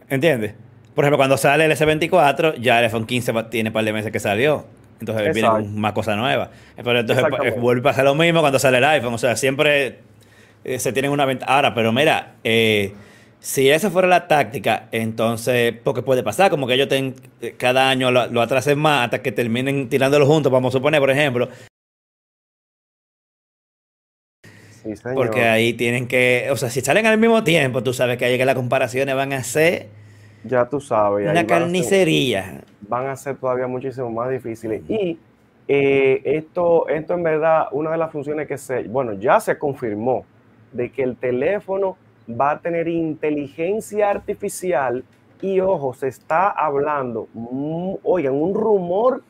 ¿Entiendes? 0.09 0.55
Por 0.95 1.05
ejemplo, 1.05 1.17
cuando 1.17 1.37
sale 1.37 1.65
el 1.65 1.71
S24, 1.71 2.55
ya 2.59 2.79
el 2.79 2.85
iPhone 2.85 3.05
15 3.05 3.33
tiene 3.49 3.69
un 3.69 3.73
par 3.73 3.83
de 3.83 3.93
meses 3.93 4.11
que 4.11 4.19
salió. 4.19 4.65
Entonces 4.99 5.33
viene 5.33 5.49
más 5.73 5.93
cosas 5.93 6.17
nuevas. 6.17 6.49
Pero 6.75 6.99
entonces 6.99 7.25
pues, 7.37 7.59
vuelve 7.59 7.81
a 7.81 7.83
pasar 7.83 8.05
lo 8.05 8.13
mismo 8.13 8.41
cuando 8.41 8.59
sale 8.59 8.77
el 8.77 8.83
iPhone. 8.83 9.13
O 9.13 9.17
sea, 9.17 9.35
siempre 9.35 9.99
eh, 10.63 10.79
se 10.79 10.93
tienen 10.93 11.11
una 11.11 11.25
ventaja. 11.25 11.55
Ahora, 11.55 11.73
pero 11.73 11.91
mira, 11.91 12.35
eh, 12.43 12.93
si 13.39 13.69
esa 13.69 13.89
fuera 13.89 14.07
la 14.07 14.27
táctica, 14.27 14.87
entonces, 14.91 15.73
porque 15.83 16.03
puede 16.03 16.21
pasar, 16.21 16.51
como 16.51 16.67
que 16.67 16.75
ellos 16.75 16.87
cada 17.57 17.89
año 17.89 18.11
lo, 18.11 18.27
lo, 18.27 18.41
atrasen 18.41 18.77
más 18.77 19.05
hasta 19.05 19.23
que 19.23 19.31
terminen 19.31 19.89
tirándolo 19.89 20.27
juntos, 20.27 20.51
vamos 20.51 20.75
a 20.75 20.77
suponer, 20.77 20.99
por 20.99 21.09
ejemplo. 21.09 21.49
Sí, 24.83 24.93
porque 25.13 25.43
ahí 25.43 25.73
tienen 25.73 26.07
que, 26.07 26.49
o 26.51 26.57
sea, 26.57 26.69
si 26.69 26.81
salen 26.81 27.05
al 27.05 27.17
mismo 27.17 27.43
tiempo, 27.43 27.83
tú 27.83 27.93
sabes 27.93 28.17
que 28.17 28.25
ahí 28.25 28.37
que 28.37 28.45
las 28.45 28.55
comparaciones 28.55 29.15
van 29.15 29.33
a 29.33 29.43
ser... 29.43 30.00
Ya 30.43 30.65
tú 30.67 30.79
sabes. 30.79 31.29
Una 31.29 31.45
carnicería. 31.45 32.61
Van 32.87 33.07
a, 33.07 33.15
ser, 33.15 33.37
todavía 33.37 33.67
muchísimo 33.67 34.09
más 34.11 34.29
difíciles. 34.29 34.81
Y 34.89 35.19
eh, 35.67 36.21
esto, 36.25 36.87
esto 36.87 37.13
en 37.13 37.23
verdad, 37.23 37.67
una 37.71 37.91
de 37.91 37.97
las 37.97 38.11
funciones 38.11 38.47
que 38.47 38.57
se, 38.57 38.83
bueno, 38.83 39.13
ya 39.13 39.39
se 39.39 39.57
confirmó 39.57 40.25
de 40.71 40.91
que 40.91 41.03
el 41.03 41.15
teléfono 41.15 41.97
va 42.29 42.51
a 42.51 42.59
tener 42.59 42.87
inteligencia 42.87 44.09
artificial 44.09 45.03
y 45.41 45.59
ojo, 45.59 45.93
se 45.93 46.07
está 46.07 46.49
hablando, 46.49 47.27
oigan, 48.03 48.35
un 48.35 48.53
rumor 48.53 49.23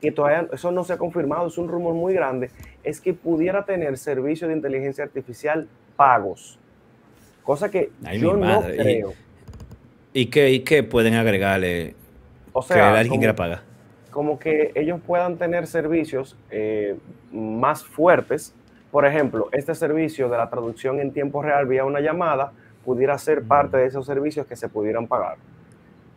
que 0.00 0.12
todavía 0.12 0.48
eso 0.52 0.70
no 0.70 0.84
se 0.84 0.94
ha 0.94 0.98
confirmado, 0.98 1.46
es 1.48 1.58
un 1.58 1.68
rumor 1.68 1.94
muy 1.94 2.14
grande, 2.14 2.50
es 2.82 3.00
que 3.00 3.12
pudiera 3.12 3.64
tener 3.64 3.98
servicios 3.98 4.48
de 4.48 4.56
inteligencia 4.56 5.04
artificial 5.04 5.68
pagos. 5.96 6.58
Cosa 7.42 7.70
que 7.70 7.90
yo 8.18 8.34
no 8.34 8.62
creo. 8.62 9.12
¿Y, 9.12 9.27
qué, 10.12 10.86
pueden 10.88 11.14
agregarle 11.14 11.94
o 12.52 12.62
sea, 12.62 12.76
que 12.76 12.82
alguien 12.82 13.20
quiera 13.20 13.34
pagar? 13.36 13.62
Como 14.10 14.38
que 14.38 14.72
ellos 14.74 15.00
puedan 15.06 15.36
tener 15.36 15.66
servicios 15.66 16.36
eh, 16.50 16.96
más 17.30 17.84
fuertes 17.84 18.54
por 18.90 19.04
ejemplo, 19.04 19.48
este 19.52 19.74
servicio 19.74 20.28
de 20.28 20.38
la 20.38 20.48
traducción 20.48 20.98
en 21.00 21.12
tiempo 21.12 21.42
real 21.42 21.66
vía 21.66 21.84
una 21.84 22.00
llamada 22.00 22.52
pudiera 22.84 23.18
ser 23.18 23.42
parte 23.42 23.76
de 23.76 23.86
esos 23.86 24.06
servicios 24.06 24.46
que 24.46 24.56
se 24.56 24.68
pudieran 24.68 25.06
pagar. 25.06 25.36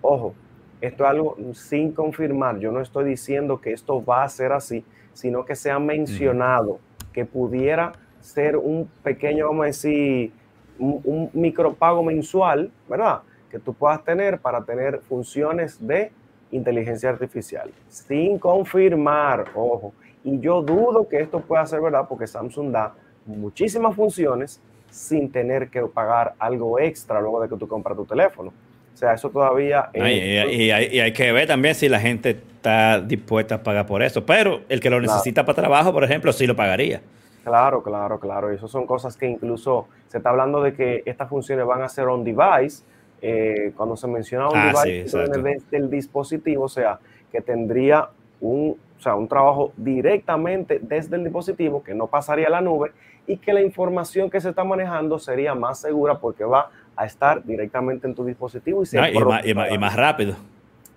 Ojo, 0.01 0.33
esto 0.79 1.03
es 1.03 1.09
algo 1.09 1.37
sin 1.53 1.91
confirmar. 1.91 2.59
Yo 2.59 2.71
no 2.71 2.79
estoy 2.79 3.03
diciendo 3.05 3.59
que 3.59 3.73
esto 3.73 4.03
va 4.03 4.23
a 4.23 4.29
ser 4.29 4.53
así, 4.53 4.85
sino 5.13 5.43
que 5.43 5.55
se 5.55 5.69
ha 5.69 5.79
mencionado 5.79 6.79
que 7.11 7.25
pudiera 7.25 7.91
ser 8.21 8.55
un 8.55 8.89
pequeño, 9.03 9.47
vamos 9.47 9.63
a 9.63 9.67
decir, 9.67 10.31
un, 10.79 11.01
un 11.03 11.29
micropago 11.33 12.01
mensual, 12.03 12.71
¿verdad? 12.87 13.19
Que 13.51 13.59
tú 13.59 13.73
puedas 13.73 14.03
tener 14.03 14.39
para 14.39 14.63
tener 14.63 15.01
funciones 15.01 15.85
de 15.85 16.11
inteligencia 16.51 17.09
artificial. 17.09 17.69
Sin 17.89 18.39
confirmar, 18.39 19.45
ojo. 19.53 19.93
Y 20.23 20.39
yo 20.39 20.61
dudo 20.61 21.07
que 21.07 21.19
esto 21.19 21.41
pueda 21.41 21.65
ser 21.65 21.81
verdad 21.81 22.05
porque 22.07 22.27
Samsung 22.27 22.71
da 22.71 22.93
muchísimas 23.25 23.95
funciones 23.95 24.61
sin 24.89 25.31
tener 25.31 25.69
que 25.69 25.81
pagar 25.81 26.33
algo 26.37 26.79
extra 26.79 27.21
luego 27.21 27.41
de 27.41 27.49
que 27.49 27.55
tú 27.55 27.67
compras 27.67 27.97
tu 27.97 28.05
teléfono. 28.05 28.51
O 28.93 28.97
sea, 28.97 29.13
eso 29.13 29.29
todavía... 29.29 29.89
y, 29.93 30.69
hay, 30.69 31.13
que 31.13 31.31
ver 31.31 31.47
también 31.47 31.73
si 31.73 31.89
la 31.89 31.99
gente 31.99 32.31
está 32.31 32.99
dispuesta 32.99 33.55
a 33.55 33.63
pagar 33.63 33.87
por 33.87 34.03
eso. 34.03 34.25
Pero 34.25 34.61
el 34.69 34.79
que 34.79 34.89
lo 34.89 35.01
necesita 35.01 35.45
para 35.45 35.55
trabajo, 35.55 35.93
por 35.93 36.03
ejemplo, 36.03 36.31
sí 36.33 36.45
lo 36.45 36.55
pagaría. 36.55 37.01
Claro, 37.43 37.81
claro, 37.81 38.19
claro. 38.19 38.51
Y 38.51 38.55
eso 38.55 38.67
son 38.67 38.85
cosas 38.85 39.17
que 39.17 39.27
incluso 39.27 39.87
se 40.07 40.17
está 40.17 40.29
hablando 40.29 40.61
de 40.61 40.73
que 40.73 41.01
estas 41.05 41.29
funciones 41.29 41.65
van 41.65 41.81
a 41.81 41.89
ser 41.89 42.07
on 42.07 42.23
device. 42.23 42.83
Eh, 43.21 43.71
cuando 43.77 43.95
se 43.95 44.07
menciona 44.07 44.47
on 44.47 44.57
ah, 44.57 44.73
device, 44.83 45.17
desde 45.17 45.77
el 45.77 45.89
dispositivo, 45.89 46.63
o 46.63 46.69
sea, 46.69 46.99
que 47.31 47.41
tendría 47.41 48.09
un 48.39 48.77
o 49.01 49.03
sea, 49.03 49.15
un 49.15 49.27
trabajo 49.27 49.73
directamente 49.77 50.77
desde 50.79 51.15
el 51.15 51.23
dispositivo 51.23 51.83
que 51.83 51.95
no 51.95 52.05
pasaría 52.05 52.45
a 52.45 52.49
la 52.51 52.61
nube 52.61 52.91
y 53.25 53.37
que 53.37 53.51
la 53.51 53.63
información 53.63 54.29
que 54.29 54.39
se 54.39 54.49
está 54.49 54.63
manejando 54.63 55.17
sería 55.17 55.55
más 55.55 55.81
segura 55.81 56.19
porque 56.19 56.43
va 56.43 56.69
a 56.95 57.07
estar 57.07 57.43
directamente 57.43 58.05
en 58.05 58.13
tu 58.13 58.23
dispositivo 58.23 58.83
y, 58.83 59.55
más, 59.79 59.95
rápido. 59.95 60.35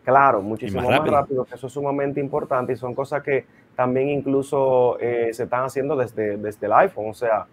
Claro, 0.05 0.43
muchísimo 0.43 0.83
más 0.83 1.09
rápido. 1.09 1.47
eso 1.51 1.67
es 1.67 1.73
sumamente 1.73 2.21
importante 2.21 2.75
y 2.75 2.77
son 2.77 2.95
cosas 2.95 3.23
que 3.23 3.47
también 3.75 4.11
incluso 4.11 4.99
eh, 5.01 5.31
se 5.33 5.45
están 5.45 5.65
haciendo 5.65 5.97
desde, 5.97 6.37
desde 6.37 6.67
el 6.67 6.75
iPhone, 6.75 7.09
o 7.09 7.15
sea, 7.15 7.47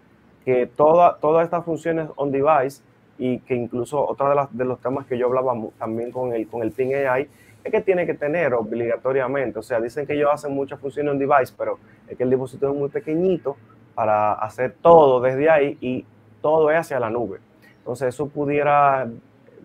que 0.44 0.66
toda, 0.66 1.16
todas 1.16 1.44
estas 1.44 1.64
funciones 1.64 2.10
on 2.16 2.30
device 2.30 2.82
y 3.24 3.38
que 3.38 3.54
incluso 3.54 4.04
otra 4.04 4.30
de, 4.30 4.34
las, 4.34 4.56
de 4.56 4.64
los 4.64 4.80
temas 4.80 5.06
que 5.06 5.16
yo 5.16 5.26
hablaba 5.26 5.54
también 5.78 6.10
con 6.10 6.32
el, 6.32 6.48
con 6.48 6.60
el 6.60 6.74
AI 7.06 7.28
es 7.62 7.70
que 7.70 7.80
tiene 7.80 8.04
que 8.04 8.14
tener 8.14 8.52
obligatoriamente. 8.52 9.60
O 9.60 9.62
sea, 9.62 9.80
dicen 9.80 10.08
que 10.08 10.14
ellos 10.14 10.28
hacen 10.32 10.52
muchas 10.52 10.80
funciones 10.80 11.12
en 11.12 11.20
device, 11.20 11.54
pero 11.56 11.78
es 12.08 12.16
que 12.16 12.24
el 12.24 12.30
dispositivo 12.30 12.72
es 12.72 12.76
muy 12.76 12.88
pequeñito 12.88 13.56
para 13.94 14.32
hacer 14.32 14.74
todo 14.82 15.20
desde 15.20 15.48
ahí 15.48 15.78
y 15.80 16.04
todo 16.40 16.68
es 16.72 16.78
hacia 16.78 16.98
la 16.98 17.10
nube. 17.10 17.38
Entonces 17.78 18.08
eso 18.08 18.26
pudiera, 18.26 19.08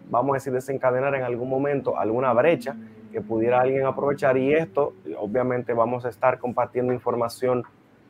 vamos 0.08 0.34
a 0.34 0.34
decir, 0.36 0.54
desencadenar 0.54 1.16
en 1.16 1.24
algún 1.24 1.50
momento 1.50 1.98
alguna 1.98 2.34
brecha 2.34 2.76
que 3.12 3.22
pudiera 3.22 3.62
alguien 3.62 3.88
aprovechar 3.88 4.38
y 4.38 4.54
esto, 4.54 4.94
obviamente 5.18 5.74
vamos 5.74 6.06
a 6.06 6.10
estar 6.10 6.38
compartiendo 6.38 6.94
información 6.94 7.64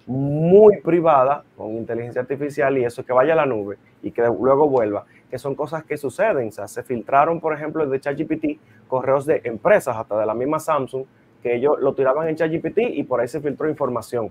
muy 0.08 0.78
privada 0.82 1.44
con 1.56 1.72
inteligencia 1.74 2.22
artificial 2.22 2.78
y 2.78 2.86
eso 2.86 3.06
que 3.06 3.14
vaya 3.14 3.34
a 3.34 3.36
la 3.36 3.46
nube 3.46 3.78
y 4.02 4.12
que 4.12 4.22
luego 4.24 4.70
vuelva, 4.70 5.06
que 5.30 5.38
son 5.38 5.56
cosas 5.56 5.84
que 5.84 5.98
suceden. 5.98 6.50
O 6.50 6.52
sea, 6.52 6.68
se 6.68 6.84
filtraron, 6.84 7.40
por 7.40 7.54
ejemplo, 7.54 7.86
de 7.86 8.00
ChatGPT 8.00 8.60
correos 8.88 9.26
de 9.26 9.42
empresas, 9.44 9.96
hasta 9.96 10.18
de 10.20 10.26
la 10.26 10.34
misma 10.34 10.60
Samsung, 10.60 11.06
que 11.42 11.56
ellos 11.56 11.78
lo 11.80 11.94
tiraban 11.94 12.28
en 12.30 12.36
ChatGPT 12.36 12.80
y 12.94 13.04
por 13.04 13.20
ahí 13.20 13.28
se 13.28 13.42
filtró 13.42 13.70
información. 13.70 14.30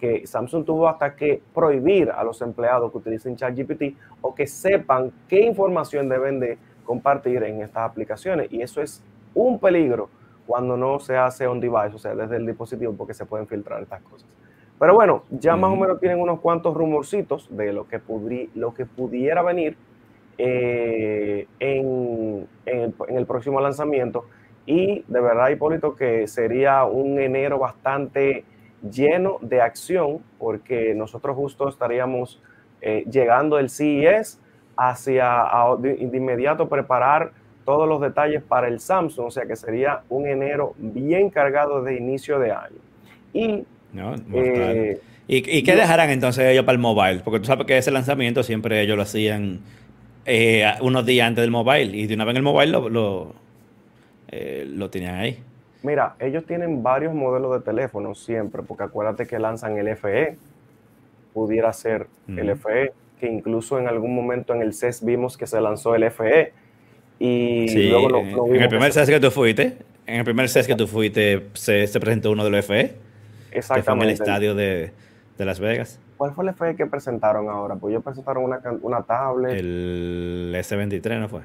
Que 0.00 0.26
Samsung 0.26 0.64
tuvo 0.64 0.88
hasta 0.88 1.14
que 1.14 1.40
prohibir 1.54 2.10
a 2.10 2.24
los 2.24 2.42
empleados 2.42 2.90
que 2.90 2.98
utilicen 2.98 3.36
ChatGPT 3.36 3.96
o 4.20 4.34
que 4.34 4.46
sepan 4.46 5.12
qué 5.28 5.40
información 5.40 6.08
deben 6.08 6.40
de 6.40 6.58
compartir 6.84 7.42
en 7.44 7.62
estas 7.62 7.90
aplicaciones. 7.90 8.52
Y 8.52 8.60
eso 8.60 8.82
es 8.82 9.02
un 9.34 9.58
peligro 9.58 10.08
cuando 10.46 10.76
no 10.76 10.98
se 10.98 11.16
hace 11.16 11.46
on 11.46 11.60
device, 11.60 11.94
o 11.94 11.98
sea, 11.98 12.14
desde 12.14 12.36
el 12.36 12.46
dispositivo, 12.46 12.92
porque 12.92 13.14
se 13.14 13.24
pueden 13.24 13.46
filtrar 13.46 13.82
estas 13.82 14.02
cosas. 14.02 14.28
Pero 14.78 14.94
bueno, 14.94 15.22
ya 15.30 15.56
más 15.56 15.72
o 15.72 15.76
menos 15.76 16.00
tienen 16.00 16.20
unos 16.20 16.40
cuantos 16.40 16.74
rumorcitos 16.74 17.48
de 17.56 17.72
lo 17.72 17.86
que, 17.88 18.00
lo 18.54 18.74
que 18.74 18.84
pudiera 18.84 19.42
venir 19.42 19.76
eh, 20.38 21.46
en, 21.60 22.46
el, 22.66 23.26
próximo 23.26 23.60
lanzamiento. 23.60 24.26
Y 24.66 25.04
de 25.06 25.20
verdad, 25.20 25.50
Hipólito, 25.50 25.94
que 25.94 26.26
sería 26.26 26.84
un 26.84 27.18
enero 27.20 27.58
bastante 27.58 28.44
lleno 28.90 29.38
de 29.40 29.60
acción, 29.60 30.20
porque 30.38 30.94
nosotros 30.94 31.36
justo 31.36 31.68
estaríamos 31.68 32.42
eh, 32.80 33.04
llegando 33.10 33.58
el 33.58 33.70
CES 33.70 34.40
hacia 34.76 35.44
de, 35.78 35.96
inmediato 36.00 36.68
preparar 36.68 37.32
todos 37.64 37.88
los 37.88 38.00
detalles 38.00 38.42
para 38.42 38.68
el 38.68 38.80
Samsung, 38.80 39.26
o 39.26 39.30
sea 39.30 39.46
que 39.46 39.56
sería 39.56 40.02
un 40.08 40.26
enero 40.26 40.74
bien 40.76 41.30
cargado 41.30 41.82
de 41.82 41.96
inicio 41.96 42.38
de 42.38 42.52
año. 42.52 42.76
Y, 43.32 43.64
eh, 44.32 45.00
¿Y, 45.26 45.62
qué 45.62 45.74
dejarán 45.74 46.10
entonces 46.10 46.44
ellos 46.44 46.64
para 46.64 46.74
el 46.74 46.80
mobile? 46.80 47.20
Porque 47.24 47.40
tú 47.40 47.46
sabes 47.46 47.66
que 47.66 47.78
ese 47.78 47.90
lanzamiento 47.90 48.42
siempre 48.42 48.82
ellos 48.82 48.96
lo 48.96 49.02
hacían 49.02 49.60
eh, 50.26 50.66
unos 50.80 51.04
días 51.06 51.26
antes 51.26 51.42
del 51.42 51.50
mobile 51.50 51.96
y 51.96 52.06
de 52.06 52.14
una 52.14 52.24
vez 52.24 52.32
en 52.32 52.36
el 52.38 52.42
mobile 52.42 52.72
lo, 52.72 52.88
lo, 52.88 53.34
eh, 54.28 54.64
lo 54.68 54.90
tenían 54.90 55.16
ahí. 55.16 55.38
Mira, 55.82 56.16
ellos 56.18 56.44
tienen 56.46 56.82
varios 56.82 57.14
modelos 57.14 57.52
de 57.52 57.60
teléfono 57.60 58.14
siempre, 58.14 58.62
porque 58.62 58.84
acuérdate 58.84 59.26
que 59.26 59.38
lanzan 59.38 59.76
el 59.76 59.94
FE, 59.96 60.36
pudiera 61.34 61.72
ser 61.74 62.06
el 62.26 62.56
FE, 62.56 62.92
que 63.20 63.26
incluso 63.26 63.78
en 63.78 63.86
algún 63.86 64.14
momento 64.14 64.54
en 64.54 64.62
el 64.62 64.72
CES 64.72 65.04
vimos 65.04 65.36
que 65.36 65.46
se 65.46 65.60
lanzó 65.60 65.94
el 65.94 66.10
FE. 66.10 66.52
Y 67.18 67.88
luego 67.90 68.08
lo, 68.08 68.46
En 68.54 68.62
el 68.62 68.68
primer 68.68 68.92
CES 68.92 69.10
que 69.10 69.20
tú 69.20 69.30
fuiste, 69.30 69.76
en 70.06 70.16
el 70.20 70.24
primer 70.24 70.48
CES 70.48 70.66
que 70.66 70.74
tú 70.74 70.86
fuiste, 70.86 71.48
se, 71.52 71.86
se 71.86 72.00
presentó 72.00 72.30
uno 72.30 72.44
de 72.44 72.50
los 72.50 72.64
FE. 72.64 72.94
Exactamente. 73.52 73.74
Que 73.74 73.82
fue 73.82 73.94
en 73.94 74.02
el 74.02 74.10
estadio 74.10 74.54
de, 74.54 74.90
de 75.36 75.44
Las 75.44 75.60
Vegas. 75.60 76.00
¿Cuál 76.16 76.32
fue 76.32 76.44
el 76.44 76.54
FE 76.54 76.76
que 76.76 76.86
presentaron 76.86 77.48
ahora? 77.48 77.74
Pues 77.74 77.92
ellos 77.92 78.04
presentaron 78.04 78.44
una, 78.44 78.60
una 78.82 79.02
tablet. 79.02 79.52
El 79.52 80.52
S23, 80.56 81.20
¿no 81.20 81.28
fue? 81.28 81.40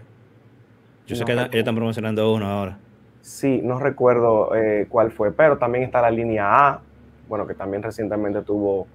Yo 1.08 1.16
sé 1.16 1.26
que 1.26 1.32
ellos 1.32 1.50
están 1.52 1.76
promocionando 1.76 2.32
uno 2.32 2.46
ahora. 2.48 2.78
Sí, 3.22 3.62
no 3.64 3.80
recuerdo 3.80 4.56
eh, 4.56 4.86
cuál 4.90 5.12
fue, 5.12 5.32
pero 5.32 5.58
también 5.58 5.84
está 5.84 6.02
la 6.02 6.12
línea 6.12 6.68
A, 6.68 6.82
bueno, 7.28 7.46
que 7.48 7.54
también 7.54 7.84
recientemente 7.84 8.42
tuvo, 8.44 8.88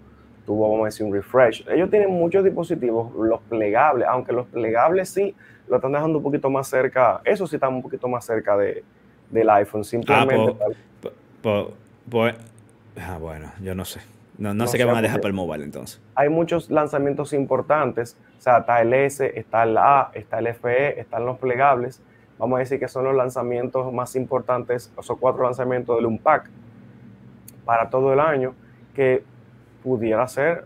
tuvo, 0.46 0.70
vamos 0.70 0.82
a 0.82 0.84
decir, 0.86 1.04
un 1.04 1.12
refresh. 1.12 1.66
Ellos 1.68 1.90
tienen 1.90 2.10
muchos 2.10 2.44
dispositivos, 2.44 3.12
los 3.16 3.40
plegables, 3.42 4.06
aunque 4.08 4.32
los 4.32 4.46
plegables 4.46 5.08
sí 5.08 5.34
lo 5.68 5.76
están 5.76 5.92
dejando 5.92 6.18
un 6.18 6.24
poquito 6.24 6.50
más 6.50 6.68
cerca, 6.68 7.20
eso 7.24 7.46
sí 7.46 7.56
está 7.56 7.68
un 7.68 7.82
poquito 7.82 8.06
más 8.08 8.24
cerca 8.24 8.56
de, 8.56 8.84
del 9.30 9.50
iPhone, 9.50 9.84
simplemente. 9.84 10.56
Ah, 10.60 11.64
pues, 12.08 12.34
ah, 12.96 13.18
bueno, 13.18 13.52
yo 13.60 13.74
no 13.74 13.84
sé. 13.84 14.00
No, 14.36 14.66
sé 14.66 14.78
qué 14.78 14.84
van 14.84 14.96
a 14.96 15.02
dejar 15.02 15.20
para 15.20 15.28
el 15.28 15.34
mobile 15.34 15.64
entonces. 15.64 16.00
Hay 16.14 16.28
muchos 16.28 16.70
lanzamientos 16.70 17.32
importantes. 17.32 18.16
O 18.38 18.40
sea, 18.40 18.58
está 18.58 18.80
el 18.82 18.92
S, 18.92 19.38
está 19.38 19.62
el 19.62 19.76
A, 19.78 20.10
está 20.12 20.40
el 20.40 20.52
FE, 20.54 21.00
están 21.00 21.24
los 21.24 21.38
plegables. 21.38 22.02
Vamos 22.38 22.56
a 22.56 22.60
decir 22.60 22.80
que 22.80 22.88
son 22.88 23.04
los 23.04 23.14
lanzamientos 23.14 23.92
más 23.92 24.16
importantes, 24.16 24.92
esos 24.98 25.18
cuatro 25.18 25.44
lanzamientos 25.44 25.96
del 25.96 26.06
Unpack 26.06 26.50
para 27.64 27.88
todo 27.88 28.12
el 28.12 28.18
año, 28.18 28.54
que 28.92 29.22
pudiera 29.84 30.26
ser. 30.26 30.64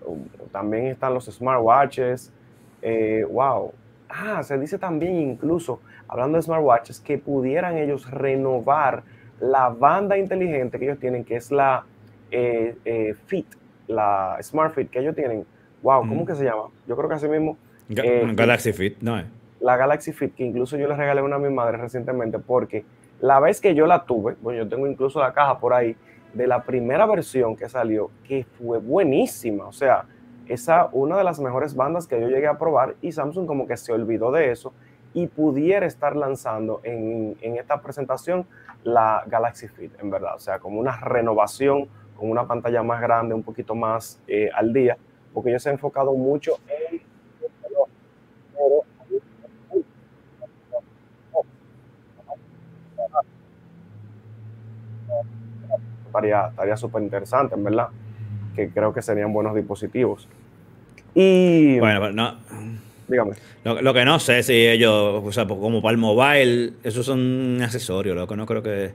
También 0.51 0.87
están 0.87 1.13
los 1.13 1.27
smartwatches. 1.27 2.33
Eh, 2.81 3.27
wow. 3.31 3.73
ah, 4.09 4.43
se 4.43 4.57
dice 4.59 4.79
también 4.79 5.17
incluso, 5.17 5.81
hablando 6.09 6.39
de 6.39 6.43
smartwatches, 6.43 7.01
que 7.01 7.19
pudieran 7.19 7.77
ellos 7.77 8.11
renovar 8.11 9.03
la 9.41 9.69
banda 9.69 10.17
inteligente 10.17 10.79
que 10.79 10.87
ellos 10.87 10.99
tienen, 10.99 11.25
que 11.25 11.37
es 11.37 11.51
la 11.51 11.85
eh, 12.31 12.77
eh, 12.85 13.15
Fit, 13.27 13.47
la 13.87 14.39
Smart 14.43 14.75
Fit 14.75 14.91
que 14.91 15.01
ellos 15.01 15.15
tienen. 15.15 15.47
Wow, 15.83 16.09
¿cómo 16.09 16.27
que 16.27 16.35
se 16.35 16.45
llama? 16.45 16.65
Yo 16.87 16.97
creo 16.97 17.09
que 17.09 17.15
así 17.15 17.29
mismo. 17.29 17.57
Eh, 17.89 18.27
Galaxy 18.35 18.73
Fit, 18.73 18.99
no 19.01 19.19
es. 19.19 19.27
La 19.61 19.77
Galaxy 19.77 20.13
Fit, 20.13 20.35
que 20.35 20.45
incluso 20.45 20.77
yo 20.77 20.89
le 20.89 20.95
regalé 20.95 21.23
una 21.23 21.37
a 21.37 21.39
mi 21.39 21.51
madre 21.51 21.77
recientemente, 21.79 22.39
porque 22.39 22.85
la 23.21 23.41
vez 23.41 23.61
que 23.61 23.75
yo 23.75 23.87
la 23.87 24.05
tuve, 24.05 24.37
bueno, 24.41 24.63
yo 24.63 24.69
tengo 24.69 24.87
incluso 24.87 25.21
la 25.21 25.33
caja 25.33 25.59
por 25.59 25.73
ahí, 25.73 25.97
de 26.33 26.47
la 26.47 26.63
primera 26.63 27.07
versión 27.07 27.57
que 27.57 27.69
salió, 27.69 28.11
que 28.27 28.45
fue 28.45 28.79
buenísima. 28.79 29.67
O 29.67 29.73
sea, 29.73 30.05
esa 30.47 30.89
una 30.93 31.17
de 31.17 31.25
las 31.25 31.41
mejores 31.41 31.75
bandas 31.75 32.07
que 32.07 32.21
yo 32.21 32.29
llegué 32.29 32.47
a 32.47 32.59
probar 32.59 32.95
y 33.01 33.13
Samsung 33.13 33.47
como 33.47 33.67
que 33.67 33.77
se 33.77 33.93
olvidó 33.93 34.31
de 34.31 34.51
eso 34.51 34.73
y 35.15 35.27
pudiera 35.27 35.87
estar 35.87 36.17
lanzando 36.17 36.81
en, 36.85 37.37
en 37.41 37.57
esta 37.57 37.81
presentación 37.81 38.47
la 38.85 39.25
Galaxy 39.27 39.69
Fit, 39.69 39.93
en 40.01 40.11
verdad. 40.11 40.37
O 40.37 40.39
sea, 40.39 40.59
como 40.59 40.81
una 40.81 40.99
renovación 41.01 41.89
con 42.19 42.31
una 42.31 42.47
pantalla 42.47 42.83
más 42.83 43.01
grande, 43.01 43.35
un 43.35 43.43
poquito 43.43 43.75
más 43.75 44.21
eh, 44.27 44.51
al 44.53 44.73
día, 44.73 44.97
porque 45.33 45.51
ellos 45.51 45.63
se 45.63 45.69
han 45.69 45.77
enfocado 45.77 46.13
mucho 46.15 46.59
en 46.69 47.01
estaría 56.49 56.77
súper 56.77 57.03
interesante, 57.03 57.55
en 57.55 57.65
verdad, 57.65 57.89
que 58.55 58.71
creo 58.71 58.93
que 58.93 59.03
serían 59.03 59.33
buenos 59.33 59.55
dispositivos. 59.55 60.29
Y... 61.15 61.79
Bueno, 61.79 62.13
no... 62.13 62.39
Dígame. 63.07 63.33
Lo, 63.65 63.95
que 63.95 64.05
no 64.05 64.19
sé 64.19 64.43
si 64.43 64.53
ellos, 64.53 65.23
o 65.25 65.33
sea, 65.33 65.47
como 65.47 65.81
para 65.81 65.93
el 65.93 65.99
mobile, 65.99 66.75
esos 66.83 67.07
son 67.07 67.59
accesorios, 67.63 68.15
lo 68.15 68.27
que 68.27 68.37
no 68.37 68.45
creo 68.47 68.63
que... 68.63 68.93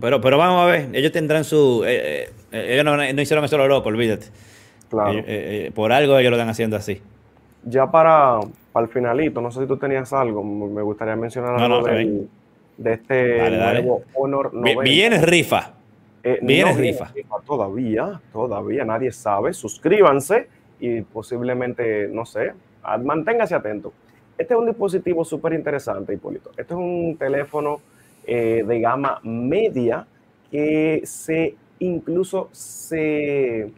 Pero, 0.00 0.20
pero 0.20 0.38
vamos 0.38 0.62
a 0.62 0.66
ver, 0.66 0.88
ellos 0.94 1.12
tendrán 1.12 1.44
su... 1.44 1.84
Eh, 1.86 2.30
eh, 2.52 2.74
ellos 2.74 2.84
no, 2.84 3.22
hicieron 3.22 3.44
eso 3.44 3.58
lo 3.58 3.68
loco, 3.68 3.88
olvídate. 3.88 4.26
Claro. 4.88 5.22
Eh, 5.26 5.70
por 5.74 5.92
algo 5.92 6.18
ellos 6.18 6.30
lo 6.30 6.36
están 6.36 6.48
haciendo 6.48 6.76
así. 6.76 7.00
Ya 7.64 7.90
para, 7.90 8.40
para 8.72 8.86
el 8.86 8.92
finalito, 8.92 9.40
no 9.40 9.50
sé 9.50 9.60
si 9.60 9.66
tú 9.66 9.76
tenías 9.76 10.12
algo, 10.12 10.42
me 10.42 10.82
gustaría 10.82 11.14
mencionar 11.16 11.60
algo 11.60 11.84
de, 11.84 12.92
este 12.92 13.50
nuevo 13.50 14.02
Honor 14.14 14.54
90. 14.54 14.82
Viene 14.82 15.20
rifa. 15.20 15.72
viene 16.40 16.72
rifa. 16.72 17.10
rifa. 17.14 17.36
Todavía, 17.46 18.20
todavía 18.32 18.84
nadie 18.84 19.12
sabe. 19.12 19.52
Suscríbanse 19.52 20.48
y 20.80 21.02
posiblemente, 21.02 22.08
no 22.08 22.24
sé, 22.24 22.54
manténgase 23.02 23.54
atento. 23.54 23.92
Este 24.38 24.54
es 24.54 24.60
un 24.60 24.66
dispositivo 24.66 25.22
súper 25.22 25.52
interesante, 25.52 26.14
Hipólito. 26.14 26.50
Este 26.56 26.72
es 26.72 26.80
un 26.80 27.16
teléfono 27.18 27.82
eh, 28.26 28.64
de 28.66 28.80
gama 28.80 29.20
media 29.22 30.06
que 30.50 31.02
se 31.04 31.56
incluso 31.80 32.48
se, 32.52 33.72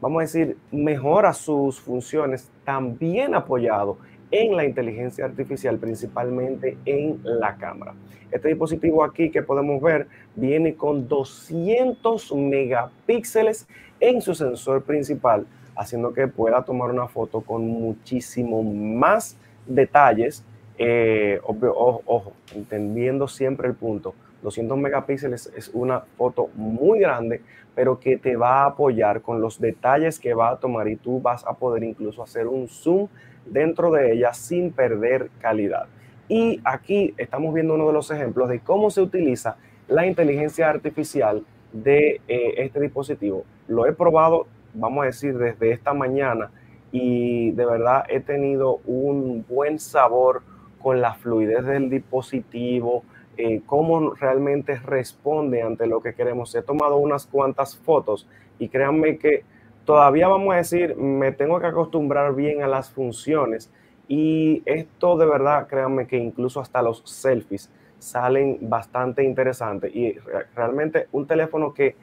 vamos 0.00 0.18
a 0.18 0.22
decir, 0.22 0.56
mejora 0.70 1.32
sus 1.32 1.80
funciones, 1.80 2.50
también 2.64 3.34
apoyado 3.34 3.98
en 4.30 4.56
la 4.56 4.64
inteligencia 4.64 5.24
artificial, 5.24 5.78
principalmente 5.78 6.76
en 6.84 7.20
la 7.22 7.56
cámara. 7.56 7.94
Este 8.30 8.48
dispositivo 8.48 9.04
aquí 9.04 9.30
que 9.30 9.42
podemos 9.42 9.80
ver 9.80 10.08
viene 10.34 10.74
con 10.74 11.06
200 11.06 12.34
megapíxeles 12.34 13.68
en 14.00 14.20
su 14.20 14.34
sensor 14.34 14.82
principal, 14.82 15.46
haciendo 15.76 16.12
que 16.12 16.26
pueda 16.26 16.64
tomar 16.64 16.90
una 16.90 17.06
foto 17.06 17.42
con 17.42 17.64
muchísimo 17.66 18.62
más 18.62 19.36
detalles. 19.66 20.44
Eh, 20.78 21.40
ojo, 21.44 22.32
entendiendo 22.54 23.28
siempre 23.28 23.68
el 23.68 23.74
punto. 23.74 24.14
200 24.42 24.76
megapíxeles 24.76 25.50
es 25.56 25.70
una 25.72 26.00
foto 26.18 26.48
muy 26.54 27.00
grande, 27.00 27.40
pero 27.74 27.98
que 27.98 28.18
te 28.18 28.36
va 28.36 28.62
a 28.62 28.66
apoyar 28.66 29.22
con 29.22 29.40
los 29.40 29.60
detalles 29.60 30.18
que 30.18 30.34
va 30.34 30.50
a 30.50 30.56
tomar 30.58 30.88
y 30.88 30.96
tú 30.96 31.20
vas 31.20 31.46
a 31.46 31.54
poder 31.54 31.82
incluso 31.84 32.22
hacer 32.22 32.46
un 32.46 32.68
zoom 32.68 33.08
dentro 33.46 33.90
de 33.90 34.12
ella 34.12 34.34
sin 34.34 34.72
perder 34.72 35.30
calidad. 35.40 35.86
Y 36.28 36.60
aquí 36.64 37.14
estamos 37.16 37.54
viendo 37.54 37.74
uno 37.74 37.86
de 37.86 37.92
los 37.92 38.10
ejemplos 38.10 38.48
de 38.48 38.60
cómo 38.60 38.90
se 38.90 39.00
utiliza 39.00 39.56
la 39.88 40.06
inteligencia 40.06 40.68
artificial 40.68 41.44
de 41.72 42.20
eh, 42.28 42.54
este 42.58 42.80
dispositivo. 42.80 43.44
Lo 43.68 43.86
he 43.86 43.92
probado 43.92 44.46
vamos 44.74 45.02
a 45.02 45.06
decir, 45.06 45.38
desde 45.38 45.72
esta 45.72 45.94
mañana 45.94 46.50
y 46.92 47.52
de 47.52 47.64
verdad 47.64 48.04
he 48.08 48.20
tenido 48.20 48.80
un 48.84 49.44
buen 49.48 49.78
sabor 49.78 50.42
con 50.84 51.00
la 51.00 51.14
fluidez 51.14 51.64
del 51.64 51.88
dispositivo, 51.88 53.04
eh, 53.38 53.62
cómo 53.64 54.10
realmente 54.10 54.76
responde 54.76 55.62
ante 55.62 55.86
lo 55.86 56.02
que 56.02 56.12
queremos. 56.12 56.54
He 56.54 56.60
tomado 56.60 56.98
unas 56.98 57.26
cuantas 57.26 57.74
fotos 57.78 58.28
y 58.58 58.68
créanme 58.68 59.16
que 59.16 59.44
todavía 59.86 60.28
vamos 60.28 60.52
a 60.52 60.58
decir, 60.58 60.94
me 60.94 61.32
tengo 61.32 61.58
que 61.58 61.68
acostumbrar 61.68 62.34
bien 62.34 62.62
a 62.62 62.68
las 62.68 62.90
funciones 62.90 63.70
y 64.08 64.62
esto 64.66 65.16
de 65.16 65.24
verdad, 65.24 65.68
créanme 65.68 66.06
que 66.06 66.18
incluso 66.18 66.60
hasta 66.60 66.82
los 66.82 67.00
selfies 67.06 67.72
salen 67.98 68.58
bastante 68.60 69.24
interesantes 69.24 69.90
y 69.96 70.12
realmente 70.54 71.08
un 71.12 71.26
teléfono 71.26 71.72
que 71.72 71.96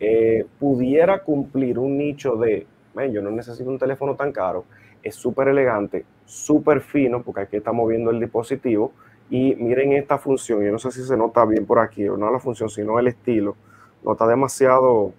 eh, 0.00 0.44
pudiera 0.58 1.22
cumplir 1.22 1.78
un 1.78 1.96
nicho 1.96 2.34
de, 2.34 2.66
yo 3.12 3.22
no 3.22 3.30
necesito 3.30 3.70
un 3.70 3.78
teléfono 3.78 4.16
tan 4.16 4.32
caro, 4.32 4.64
es 5.04 5.14
súper 5.14 5.46
elegante, 5.46 6.04
súper 6.24 6.80
fino, 6.80 7.22
porque 7.22 7.42
aquí 7.42 7.56
estamos 7.56 7.88
viendo 7.88 8.10
el 8.10 8.20
dispositivo, 8.20 8.92
y 9.30 9.54
miren 9.54 9.92
esta 9.92 10.18
función, 10.18 10.62
yo 10.62 10.72
no 10.72 10.78
sé 10.78 10.90
si 10.90 11.02
se 11.02 11.16
nota 11.16 11.44
bien 11.44 11.66
por 11.66 11.78
aquí, 11.78 12.08
o 12.08 12.16
no 12.16 12.30
la 12.30 12.38
función, 12.38 12.68
sino 12.68 12.98
el 12.98 13.08
estilo, 13.08 13.56
no 14.04 14.12
está 14.12 14.26
demasiado, 14.26 15.12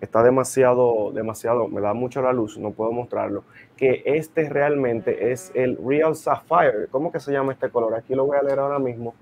está 0.00 0.22
demasiado, 0.22 1.10
demasiado, 1.12 1.68
me 1.68 1.80
da 1.80 1.92
mucho 1.92 2.22
la 2.22 2.32
luz, 2.32 2.58
no 2.58 2.70
puedo 2.70 2.92
mostrarlo, 2.92 3.44
que 3.76 4.02
este 4.06 4.48
realmente 4.48 5.32
es 5.32 5.52
el 5.54 5.78
Real 5.84 6.16
Sapphire, 6.16 6.86
¿cómo 6.90 7.12
que 7.12 7.20
se 7.20 7.32
llama 7.32 7.52
este 7.52 7.68
color? 7.68 7.94
Aquí 7.94 8.14
lo 8.14 8.26
voy 8.26 8.38
a 8.38 8.42
leer 8.42 8.58
ahora 8.58 8.78
mismo, 8.78 9.14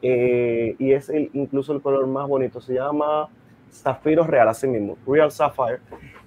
eh, 0.00 0.74
y 0.78 0.92
es 0.92 1.10
incluso 1.32 1.72
el 1.72 1.82
color 1.82 2.06
más 2.06 2.26
bonito, 2.26 2.60
se 2.60 2.74
llama 2.74 3.28
zafiro 3.70 4.26
real, 4.26 4.48
así 4.48 4.66
mismo, 4.66 4.96
Real 5.06 5.30
Sapphire, 5.30 5.78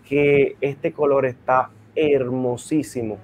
que 0.07 0.55
este 0.61 0.91
color 0.93 1.26
está 1.26 1.69
hermosísimo. 1.95 3.17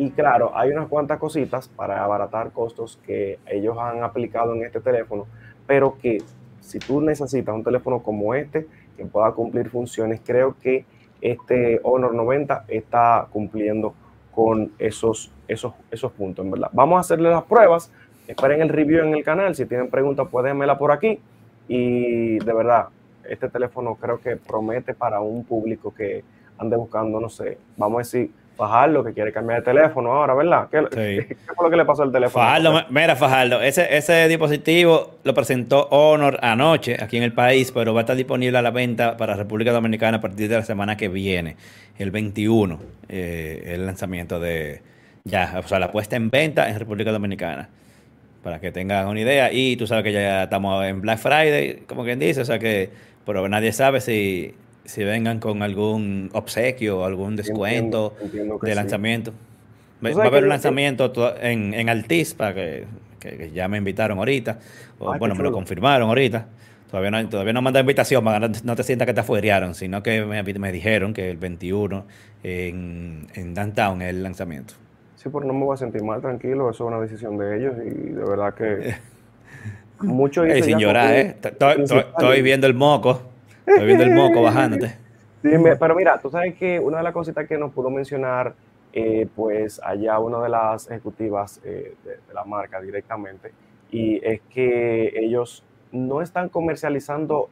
Y 0.00 0.12
claro, 0.12 0.52
hay 0.54 0.70
unas 0.70 0.88
cuantas 0.88 1.18
cositas 1.18 1.68
para 1.68 2.02
abaratar 2.02 2.52
costos 2.52 2.98
que 3.04 3.38
ellos 3.44 3.76
han 3.78 4.02
aplicado 4.02 4.54
en 4.54 4.64
este 4.64 4.80
teléfono, 4.80 5.26
pero 5.66 5.98
que 5.98 6.22
si 6.60 6.78
tú 6.78 7.02
necesitas 7.02 7.54
un 7.54 7.62
teléfono 7.62 8.02
como 8.02 8.34
este, 8.34 8.66
que 8.96 9.04
pueda 9.04 9.30
cumplir 9.32 9.68
funciones, 9.68 10.22
creo 10.24 10.56
que 10.58 10.86
este 11.20 11.80
Honor 11.82 12.14
90 12.14 12.64
está 12.68 13.26
cumpliendo 13.30 13.92
con 14.34 14.72
esos, 14.78 15.30
esos, 15.46 15.74
esos 15.90 16.10
puntos, 16.12 16.46
en 16.46 16.52
verdad. 16.52 16.70
Vamos 16.72 16.96
a 16.96 17.00
hacerle 17.00 17.28
las 17.28 17.42
pruebas, 17.42 17.92
esperen 18.26 18.62
el 18.62 18.70
review 18.70 19.04
en 19.04 19.12
el 19.12 19.22
canal, 19.22 19.54
si 19.54 19.66
tienen 19.66 19.90
preguntas 19.90 20.28
pueden 20.28 20.58
por 20.78 20.92
aquí 20.92 21.20
y 21.68 22.38
de 22.38 22.52
verdad, 22.54 22.86
este 23.28 23.50
teléfono 23.50 23.96
creo 23.96 24.18
que 24.18 24.38
promete 24.38 24.94
para 24.94 25.20
un 25.20 25.44
público 25.44 25.92
que 25.92 26.24
ande 26.56 26.74
buscando, 26.74 27.20
no 27.20 27.28
sé, 27.28 27.58
vamos 27.76 27.96
a 27.96 27.98
decir, 27.98 28.30
Fajardo, 28.60 29.02
que 29.02 29.14
quiere 29.14 29.32
cambiar 29.32 29.60
de 29.60 29.72
teléfono 29.72 30.12
ahora, 30.12 30.34
¿verdad? 30.34 30.68
¿Qué, 30.70 31.36
fue 31.56 31.64
lo 31.64 31.70
que 31.70 31.76
le 31.78 31.84
pasó 31.86 32.02
al 32.02 32.12
teléfono? 32.12 32.44
Fajardo, 32.44 32.82
mira, 32.90 33.16
Fajardo, 33.16 33.62
ese, 33.62 33.96
ese 33.96 34.28
dispositivo 34.28 35.18
lo 35.24 35.32
presentó 35.32 35.88
Honor 35.90 36.38
anoche 36.42 36.98
aquí 37.02 37.16
en 37.16 37.22
el 37.22 37.32
país, 37.32 37.72
pero 37.72 37.94
va 37.94 38.00
a 38.00 38.02
estar 38.02 38.16
disponible 38.16 38.58
a 38.58 38.62
la 38.62 38.70
venta 38.70 39.16
para 39.16 39.34
República 39.34 39.72
Dominicana 39.72 40.18
a 40.18 40.20
partir 40.20 40.50
de 40.50 40.56
la 40.56 40.62
semana 40.62 40.98
que 40.98 41.08
viene, 41.08 41.56
el 41.96 42.10
21, 42.10 42.78
eh, 43.08 43.62
el 43.64 43.86
lanzamiento 43.86 44.38
de, 44.38 44.82
ya, 45.24 45.58
o 45.64 45.66
sea, 45.66 45.78
la 45.78 45.90
puesta 45.90 46.16
en 46.16 46.28
venta 46.28 46.68
en 46.68 46.78
República 46.78 47.12
Dominicana 47.12 47.70
para 48.42 48.60
que 48.60 48.72
tengan 48.72 49.08
una 49.08 49.20
idea. 49.20 49.50
Y 49.50 49.76
tú 49.76 49.86
sabes 49.86 50.04
que 50.04 50.12
ya 50.12 50.42
estamos 50.42 50.84
en 50.84 51.00
Black 51.00 51.18
Friday, 51.18 51.84
como 51.86 52.04
quien 52.04 52.18
dice, 52.18 52.42
o 52.42 52.44
sea 52.44 52.58
que 52.58 52.90
pero 53.24 53.48
nadie 53.48 53.72
sabe 53.72 54.00
si, 54.00 54.54
si 54.84 55.04
vengan 55.04 55.40
con 55.40 55.62
algún 55.62 56.30
obsequio 56.32 57.00
o 57.00 57.04
algún 57.04 57.36
descuento 57.36 58.14
de 58.62 58.74
lanzamiento. 58.74 59.32
Va 60.04 60.24
a 60.24 60.26
haber 60.26 60.44
un 60.44 60.48
lanzamiento 60.48 61.12
en, 61.40 61.74
en 61.74 61.88
Altis, 61.88 62.34
para 62.34 62.54
que, 62.54 62.86
ya 63.52 63.68
me 63.68 63.78
invitaron 63.78 64.18
ahorita. 64.18 64.58
bueno, 64.98 65.34
me 65.34 65.42
lo 65.42 65.52
confirmaron 65.52 66.08
ahorita. 66.08 66.46
Todavía 66.90 67.10
no, 67.10 67.28
todavía 67.28 67.52
no 67.52 67.62
mandado 67.62 67.82
invitación 67.82 68.24
para 68.24 68.40
no, 68.40 68.52
no 68.64 68.74
te 68.74 68.82
sientas 68.82 69.06
que 69.06 69.14
te 69.14 69.20
afuerearon, 69.20 69.74
sino 69.74 70.02
que 70.02 70.24
me, 70.24 70.42
me, 70.42 70.72
dijeron 70.72 71.14
que 71.14 71.30
el 71.30 71.36
21 71.36 72.04
en, 72.42 73.28
en 73.34 73.54
Downtown 73.54 74.02
es 74.02 74.08
el 74.08 74.22
lanzamiento. 74.24 74.74
Sí, 75.14 75.28
pero 75.32 75.44
no 75.44 75.52
me 75.52 75.66
voy 75.66 75.74
a 75.74 75.76
sentir 75.76 76.02
mal, 76.02 76.20
tranquilo, 76.20 76.68
eso 76.68 76.84
es 76.84 76.88
una 76.88 77.00
decisión 77.00 77.38
de 77.38 77.58
ellos 77.58 77.74
y 77.84 77.90
de 77.90 78.24
verdad 78.24 78.54
que 78.54 78.94
Mucho 80.02 80.44
Hey, 80.44 80.62
señora, 80.62 81.18
¿eh? 81.18 81.36
Estoy, 81.42 82.42
viendo 82.42 82.66
el 82.66 82.74
moco. 82.74 83.29
Estoy 83.72 83.86
viendo 83.86 84.04
el 84.04 84.12
moco 84.12 84.42
bajándote. 84.42 84.96
pero 85.42 85.94
mira, 85.94 86.18
tú 86.20 86.30
sabes 86.30 86.54
que 86.54 86.78
una 86.78 86.98
de 86.98 87.02
las 87.04 87.12
cositas 87.12 87.46
que 87.46 87.58
nos 87.58 87.72
pudo 87.72 87.90
mencionar 87.90 88.54
eh, 88.92 89.28
pues 89.36 89.80
allá 89.84 90.18
una 90.18 90.42
de 90.42 90.48
las 90.48 90.90
ejecutivas 90.90 91.62
de, 91.62 91.94
la 92.34 92.44
marca 92.44 92.80
directamente, 92.80 93.52
y 93.90 94.20
es 94.24 94.40
que 94.52 95.12
ellos 95.16 95.64
no 95.92 96.22
están 96.22 96.48
comercializando 96.48 97.50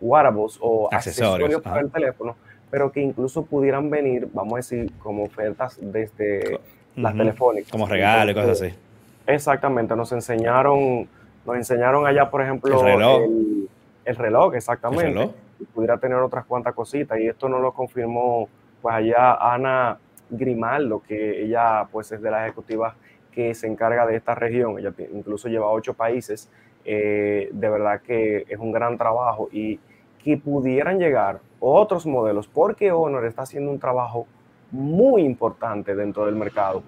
wearables 0.00 0.58
o 0.60 0.88
accesorios, 0.92 1.60
para 1.62 1.80
el 1.80 1.90
teléfono, 1.90 2.36
pero 2.70 2.92
que 2.92 3.00
incluso 3.00 3.44
pudieran 3.44 3.90
venir, 3.90 4.28
vamos 4.32 4.54
a 4.54 4.56
decir, 4.56 4.92
como 4.98 5.24
ofertas 5.24 5.78
desde 5.80 6.60
las 6.96 7.16
telefónicas. 7.16 7.70
Como 7.70 7.86
regalo 7.86 8.30
y 8.30 8.34
cosas 8.34 8.62
así. 8.62 8.74
Exactamente, 9.26 9.94
nos 9.94 10.10
enseñaron, 10.12 11.08
nos 11.46 11.56
enseñaron 11.56 12.06
allá, 12.06 12.30
por 12.30 12.42
ejemplo, 12.42 12.80
el 12.80 12.84
reloj, 12.84 13.22
el, 13.24 13.67
reloj 14.16 14.54
exactamente. 14.54 15.30
Y 15.60 15.64
pudiera 15.64 15.98
tener 15.98 16.18
otras 16.18 16.44
cuantas 16.46 16.74
cositas. 16.74 17.18
Y 17.18 17.26
esto 17.26 17.48
no 17.48 17.58
lo 17.58 17.72
confirmó, 17.72 18.48
pues 18.80 18.94
allá 18.94 19.34
Ana 19.34 19.98
Grimaldo, 20.30 21.02
que 21.06 21.44
ella 21.44 21.86
pues 21.90 22.12
es 22.12 22.20
de 22.20 22.30
la 22.30 22.46
ejecutiva 22.46 22.94
que 23.32 23.54
se 23.54 23.66
encarga 23.66 24.06
de 24.06 24.16
esta 24.16 24.34
región. 24.34 24.78
Ella 24.78 24.92
incluso 25.12 25.48
lleva 25.48 25.70
ocho 25.70 25.94
países. 25.94 26.50
Eh, 26.84 27.50
de 27.52 27.68
verdad 27.68 28.00
que 28.00 28.44
es 28.48 28.58
un 28.58 28.72
gran 28.72 28.96
trabajo 28.96 29.48
y 29.52 29.78
que 30.22 30.36
pudieran 30.36 30.98
llegar 30.98 31.40
otros 31.60 32.06
modelos, 32.06 32.48
porque 32.48 32.92
Honor 32.92 33.26
está 33.26 33.42
haciendo 33.42 33.70
un 33.70 33.78
trabajo 33.78 34.26
muy 34.70 35.22
importante 35.22 35.94
dentro 35.94 36.26
del 36.26 36.36
mercado. 36.36 36.82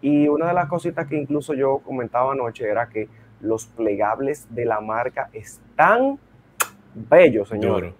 Y 0.00 0.28
una 0.28 0.48
de 0.48 0.54
las 0.54 0.68
cositas 0.68 1.06
que 1.06 1.16
incluso 1.16 1.54
yo 1.54 1.78
comentaba 1.78 2.32
anoche 2.32 2.68
era 2.68 2.88
que 2.88 3.08
los 3.40 3.66
plegables 3.66 4.46
de 4.54 4.64
la 4.64 4.80
marca 4.80 5.28
están 5.32 6.18
bellos, 6.96 7.48
señores. 7.48 7.94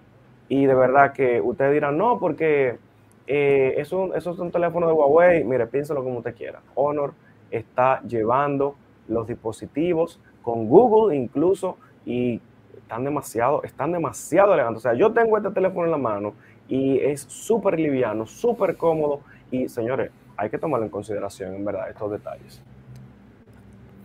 Y 0.49 0.67
de 0.67 0.75
verdad 0.75 1.13
que 1.13 1.41
ustedes 1.41 1.73
dirán, 1.73 1.99
no, 1.99 2.19
porque 2.19 2.79
eh, 3.27 3.75
eso, 3.77 4.15
es 4.15 4.27
un 4.27 4.51
teléfono 4.51 4.87
de 4.87 4.93
Huawei. 4.93 5.45
Mire, 5.45 5.67
piénselo 5.67 6.03
como 6.03 6.19
usted 6.19 6.35
quiera. 6.35 6.61
Honor 6.75 7.15
está 7.51 8.03
llevando 8.03 8.77
los 9.09 9.27
dispositivos 9.27 10.21
con 10.43 10.69
Google 10.69 11.17
incluso 11.17 11.77
y 12.05 12.41
están 12.77 13.05
demasiado, 13.05 13.63
están 13.65 13.93
demasiado 13.93 14.55
elegantes. 14.55 14.79
O 14.79 14.89
sea, 14.89 14.95
yo 14.95 15.13
tengo 15.13 15.37
este 15.37 15.51
teléfono 15.51 15.85
en 15.85 15.91
la 15.91 15.99
mano 15.99 16.35
y 16.69 16.99
es 16.99 17.23
súper 17.23 17.79
liviano, 17.79 18.27
súper 18.27 18.77
cómodo 18.77 19.21
y 19.51 19.69
señores, 19.69 20.11
hay 20.37 20.51
que 20.51 20.59
tomarlo 20.59 20.87
en 20.87 20.91
consideración, 20.91 21.55
en 21.55 21.65
verdad, 21.65 21.89
estos 21.89 22.11
detalles. 22.11 22.63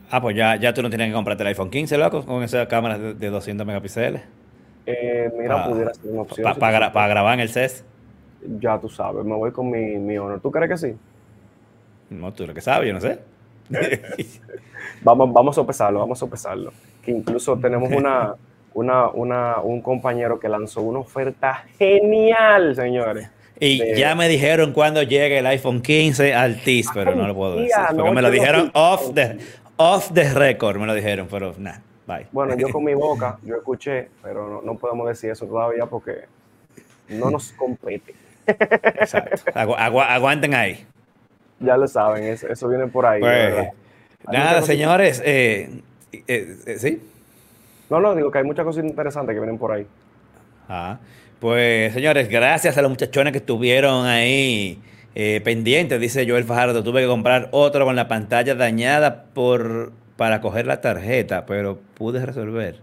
Ah, 0.10 0.22
pues 0.22 0.36
ya, 0.36 0.56
ya 0.58 0.74
tú 0.74 0.82
no 0.82 0.90
tienes 0.90 1.08
que 1.08 1.14
comprarte 1.14 1.44
el 1.44 1.48
iPhone 1.48 1.70
15, 1.70 1.98
loco, 1.98 2.26
con 2.26 2.44
esa 2.44 2.68
cámara 2.68 2.98
de, 2.98 3.30
200 3.30 3.66
megapíxeles. 3.66 4.22
Eh, 4.86 5.32
mira, 5.38 5.66
pudiera 5.66 5.94
ser 5.94 6.12
una 6.12 6.22
opción. 6.22 6.56
Para 6.60 7.08
grabar 7.08 7.34
en 7.36 7.40
el 7.42 7.50
CES. 7.50 7.84
Ya 8.60 8.80
tú 8.80 8.90
sabes, 8.90 9.24
me 9.24 9.36
voy 9.36 9.52
con 9.52 9.70
mi, 9.70 9.98
mi 9.98 10.18
Honor. 10.18 10.40
¿Tú 10.40 10.50
crees 10.50 10.70
que 10.70 10.78
sí? 10.78 10.98
No, 12.10 12.34
tú 12.34 12.46
lo 12.48 12.54
que 12.54 12.62
sabes, 12.62 12.88
yo 12.88 12.94
no 12.94 13.02
sé. 13.02 13.20
vamos, 15.02 15.32
vamos 15.32 15.56
a 15.56 15.62
sopesarlo, 15.62 16.00
vamos 16.00 16.18
a 16.18 16.22
sopesarlo. 16.22 16.74
Que 17.04 17.12
incluso 17.12 17.58
tenemos 17.58 17.92
una, 17.92 18.36
una, 18.74 19.10
una, 19.10 19.60
un 19.60 19.82
compañero 19.82 20.40
que 20.40 20.50
lanzó 20.50 20.82
una 20.82 21.00
oferta 21.00 21.66
genial, 21.78 22.76
señores. 22.76 23.30
Y 23.60 23.96
ya 23.96 24.16
me 24.16 24.28
dijeron 24.28 24.74
cuando 24.74 25.04
llegue 25.04 25.38
el 25.38 25.46
iPhone 25.46 25.82
15 25.82 26.34
al 26.34 26.62
TIS, 26.62 26.90
pero 26.96 27.14
no 27.14 27.28
lo 27.28 27.36
puedo 27.36 27.58
decir. 27.58 27.72
Porque 27.96 28.12
me 28.12 28.22
lo 28.24 28.32
dijeron 28.32 28.72
off 28.74 29.14
the, 29.14 29.38
off 29.78 30.12
the 30.14 30.34
record, 30.34 30.78
me 30.78 30.88
lo 30.88 30.96
dijeron, 30.96 31.28
pero 31.30 31.54
nada, 31.60 31.84
bye. 32.18 32.28
Bueno, 32.32 32.56
yo 32.56 32.70
con 32.70 32.84
mi 32.84 32.94
boca, 32.96 33.38
yo 33.44 33.56
escuché, 33.56 34.10
pero 34.22 34.62
no, 34.64 34.76
podemos 34.76 35.08
decir 35.08 35.32
eso 35.32 35.46
todavía 35.46 35.86
porque 35.86 36.26
no 37.10 37.30
nos 37.30 37.52
compete. 37.54 38.16
Exacto. 38.48 39.52
aguanten 39.56 40.54
ahí. 40.54 40.86
Ya 41.60 41.78
lo 41.78 41.88
saben, 41.88 42.24
eso, 42.24 42.68
viene 42.68 42.88
por 42.88 43.06
ahí. 43.06 43.22
Pues, 43.22 43.70
nada, 44.32 44.62
señores, 44.64 45.22
eh, 45.24 45.70
eh, 46.12 46.58
eh, 46.66 46.76
¿sí? 46.80 47.02
No, 47.90 48.00
no, 48.00 48.16
digo 48.16 48.32
que 48.32 48.40
hay 48.40 48.44
muchas 48.44 48.66
cosas 48.66 48.84
interesantes 48.84 49.34
que 49.34 49.40
vienen 49.40 49.58
por 49.58 49.72
ahí. 49.72 49.86
Ah. 50.68 50.98
Pues 51.40 51.94
señores, 51.94 52.30
gracias 52.30 52.78
a 52.78 52.82
los 52.82 52.90
muchachones 52.90 53.32
que 53.32 53.40
estuvieron 53.40 54.06
ahí 54.06 54.80
pendientes, 55.14 56.00
dice 56.00 56.28
Joel 56.28 56.46
Fajardo, 56.46 56.84
tuve 56.84 57.02
que 57.02 57.08
comprar 57.08 57.50
otro 57.52 57.84
con 57.86 57.96
la 57.96 58.08
pantalla 58.08 58.56
dañada 58.56 59.26
por, 59.34 59.92
para 60.18 60.42
coger 60.42 60.68
la 60.68 60.82
tarjeta, 60.82 61.46
pero 61.46 61.80
pude 61.96 62.26
resolver. 62.26 62.80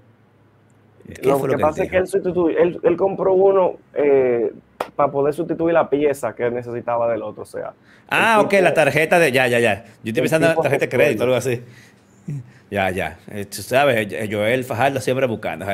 lo, 1.22 1.42
que 1.42 1.58
pasa 1.58 1.84
es 1.84 1.90
que 1.90 1.96
él, 1.98 2.80
él, 2.82 2.96
compró 2.96 3.34
uno 3.34 3.74
eh, 3.94 4.52
para 4.96 5.10
poder 5.10 5.34
sustituir 5.34 5.74
la 5.74 5.88
pieza 5.88 6.34
que 6.34 6.50
necesitaba 6.50 7.10
del 7.10 7.22
otro, 7.22 7.42
o 7.42 7.46
sea. 7.46 7.72
Ah, 8.08 8.40
ok, 8.40 8.54
la 8.62 8.74
tarjeta 8.74 9.18
de, 9.18 9.32
ya, 9.32 9.46
ya, 9.46 9.58
ya. 9.58 9.84
Yo 10.02 10.10
estoy 10.10 10.22
pensando 10.22 10.48
en 10.48 10.56
la 10.56 10.62
tarjeta 10.62 10.86
de 10.86 10.88
crédito, 10.88 11.24
algo 11.24 11.36
así. 11.36 11.62
Ya, 12.70 12.90
ya. 12.90 13.18
Eh, 13.30 13.46
tú 13.46 13.62
sabes, 13.62 14.08
Joel 14.30 14.64
Fajardo 14.64 15.00
siempre 15.00 15.26
buscando. 15.26 15.64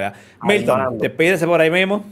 Milton, 0.42 0.98
te 0.98 1.10
pides 1.10 1.44
por 1.44 1.60
ahí 1.60 1.70
mismo. 1.70 2.04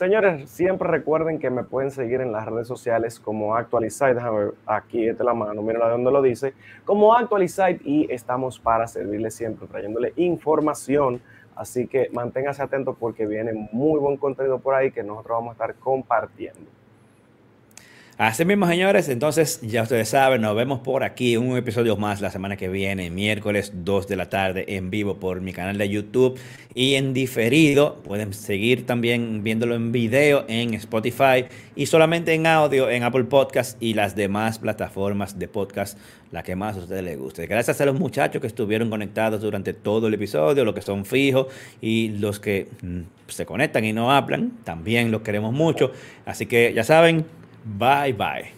Señores, 0.00 0.48
siempre 0.48 0.88
recuerden 0.88 1.38
que 1.38 1.50
me 1.50 1.62
pueden 1.62 1.90
seguir 1.90 2.22
en 2.22 2.32
las 2.32 2.46
redes 2.46 2.66
sociales 2.66 3.20
como 3.20 3.54
Actualizite. 3.54 4.14
Déjame 4.14 4.38
ver, 4.38 4.54
aquí 4.64 5.04
de 5.04 5.22
la 5.22 5.34
mano, 5.34 5.60
miren 5.60 5.82
de 5.82 5.90
dónde 5.90 6.10
lo 6.10 6.22
dice. 6.22 6.54
Como 6.86 7.14
Actualizite 7.14 7.82
y 7.84 8.10
estamos 8.10 8.58
para 8.58 8.86
servirles 8.86 9.34
siempre, 9.34 9.68
trayéndole 9.68 10.14
información. 10.16 11.20
Así 11.54 11.86
que 11.86 12.08
manténgase 12.14 12.62
atentos 12.62 12.96
porque 12.98 13.26
viene 13.26 13.68
muy 13.72 14.00
buen 14.00 14.16
contenido 14.16 14.58
por 14.58 14.74
ahí 14.74 14.90
que 14.90 15.02
nosotros 15.02 15.36
vamos 15.36 15.50
a 15.50 15.52
estar 15.52 15.74
compartiendo. 15.74 16.79
Así 18.20 18.44
mismo, 18.44 18.66
señores, 18.66 19.08
entonces 19.08 19.62
ya 19.62 19.80
ustedes 19.82 20.10
saben, 20.10 20.42
nos 20.42 20.54
vemos 20.54 20.80
por 20.80 21.04
aquí 21.04 21.38
un 21.38 21.56
episodio 21.56 21.96
más 21.96 22.20
la 22.20 22.30
semana 22.30 22.58
que 22.58 22.68
viene, 22.68 23.08
miércoles 23.08 23.72
2 23.76 24.08
de 24.08 24.16
la 24.16 24.28
tarde 24.28 24.66
en 24.76 24.90
vivo 24.90 25.16
por 25.18 25.40
mi 25.40 25.54
canal 25.54 25.78
de 25.78 25.88
YouTube 25.88 26.38
y 26.74 26.96
en 26.96 27.14
diferido. 27.14 27.94
Pueden 28.02 28.34
seguir 28.34 28.84
también 28.84 29.42
viéndolo 29.42 29.74
en 29.74 29.90
video 29.90 30.44
en 30.48 30.74
Spotify 30.74 31.46
y 31.74 31.86
solamente 31.86 32.34
en 32.34 32.46
audio 32.46 32.90
en 32.90 33.04
Apple 33.04 33.24
Podcast 33.24 33.82
y 33.82 33.94
las 33.94 34.14
demás 34.14 34.58
plataformas 34.58 35.38
de 35.38 35.48
podcast, 35.48 35.96
la 36.30 36.42
que 36.42 36.54
más 36.54 36.76
a 36.76 36.80
ustedes 36.80 37.02
les 37.02 37.18
guste. 37.18 37.46
Gracias 37.46 37.80
a 37.80 37.86
los 37.86 37.98
muchachos 37.98 38.42
que 38.42 38.48
estuvieron 38.48 38.90
conectados 38.90 39.40
durante 39.40 39.72
todo 39.72 40.08
el 40.08 40.12
episodio, 40.12 40.62
los 40.66 40.74
que 40.74 40.82
son 40.82 41.06
fijos 41.06 41.46
y 41.80 42.10
los 42.10 42.38
que 42.38 42.68
mm, 42.82 43.00
se 43.28 43.46
conectan 43.46 43.86
y 43.86 43.94
no 43.94 44.12
hablan, 44.12 44.58
también 44.62 45.10
los 45.10 45.22
queremos 45.22 45.54
mucho. 45.54 45.92
Así 46.26 46.44
que 46.44 46.74
ya 46.74 46.84
saben, 46.84 47.24
Bye 47.64 48.12
bye. 48.12 48.52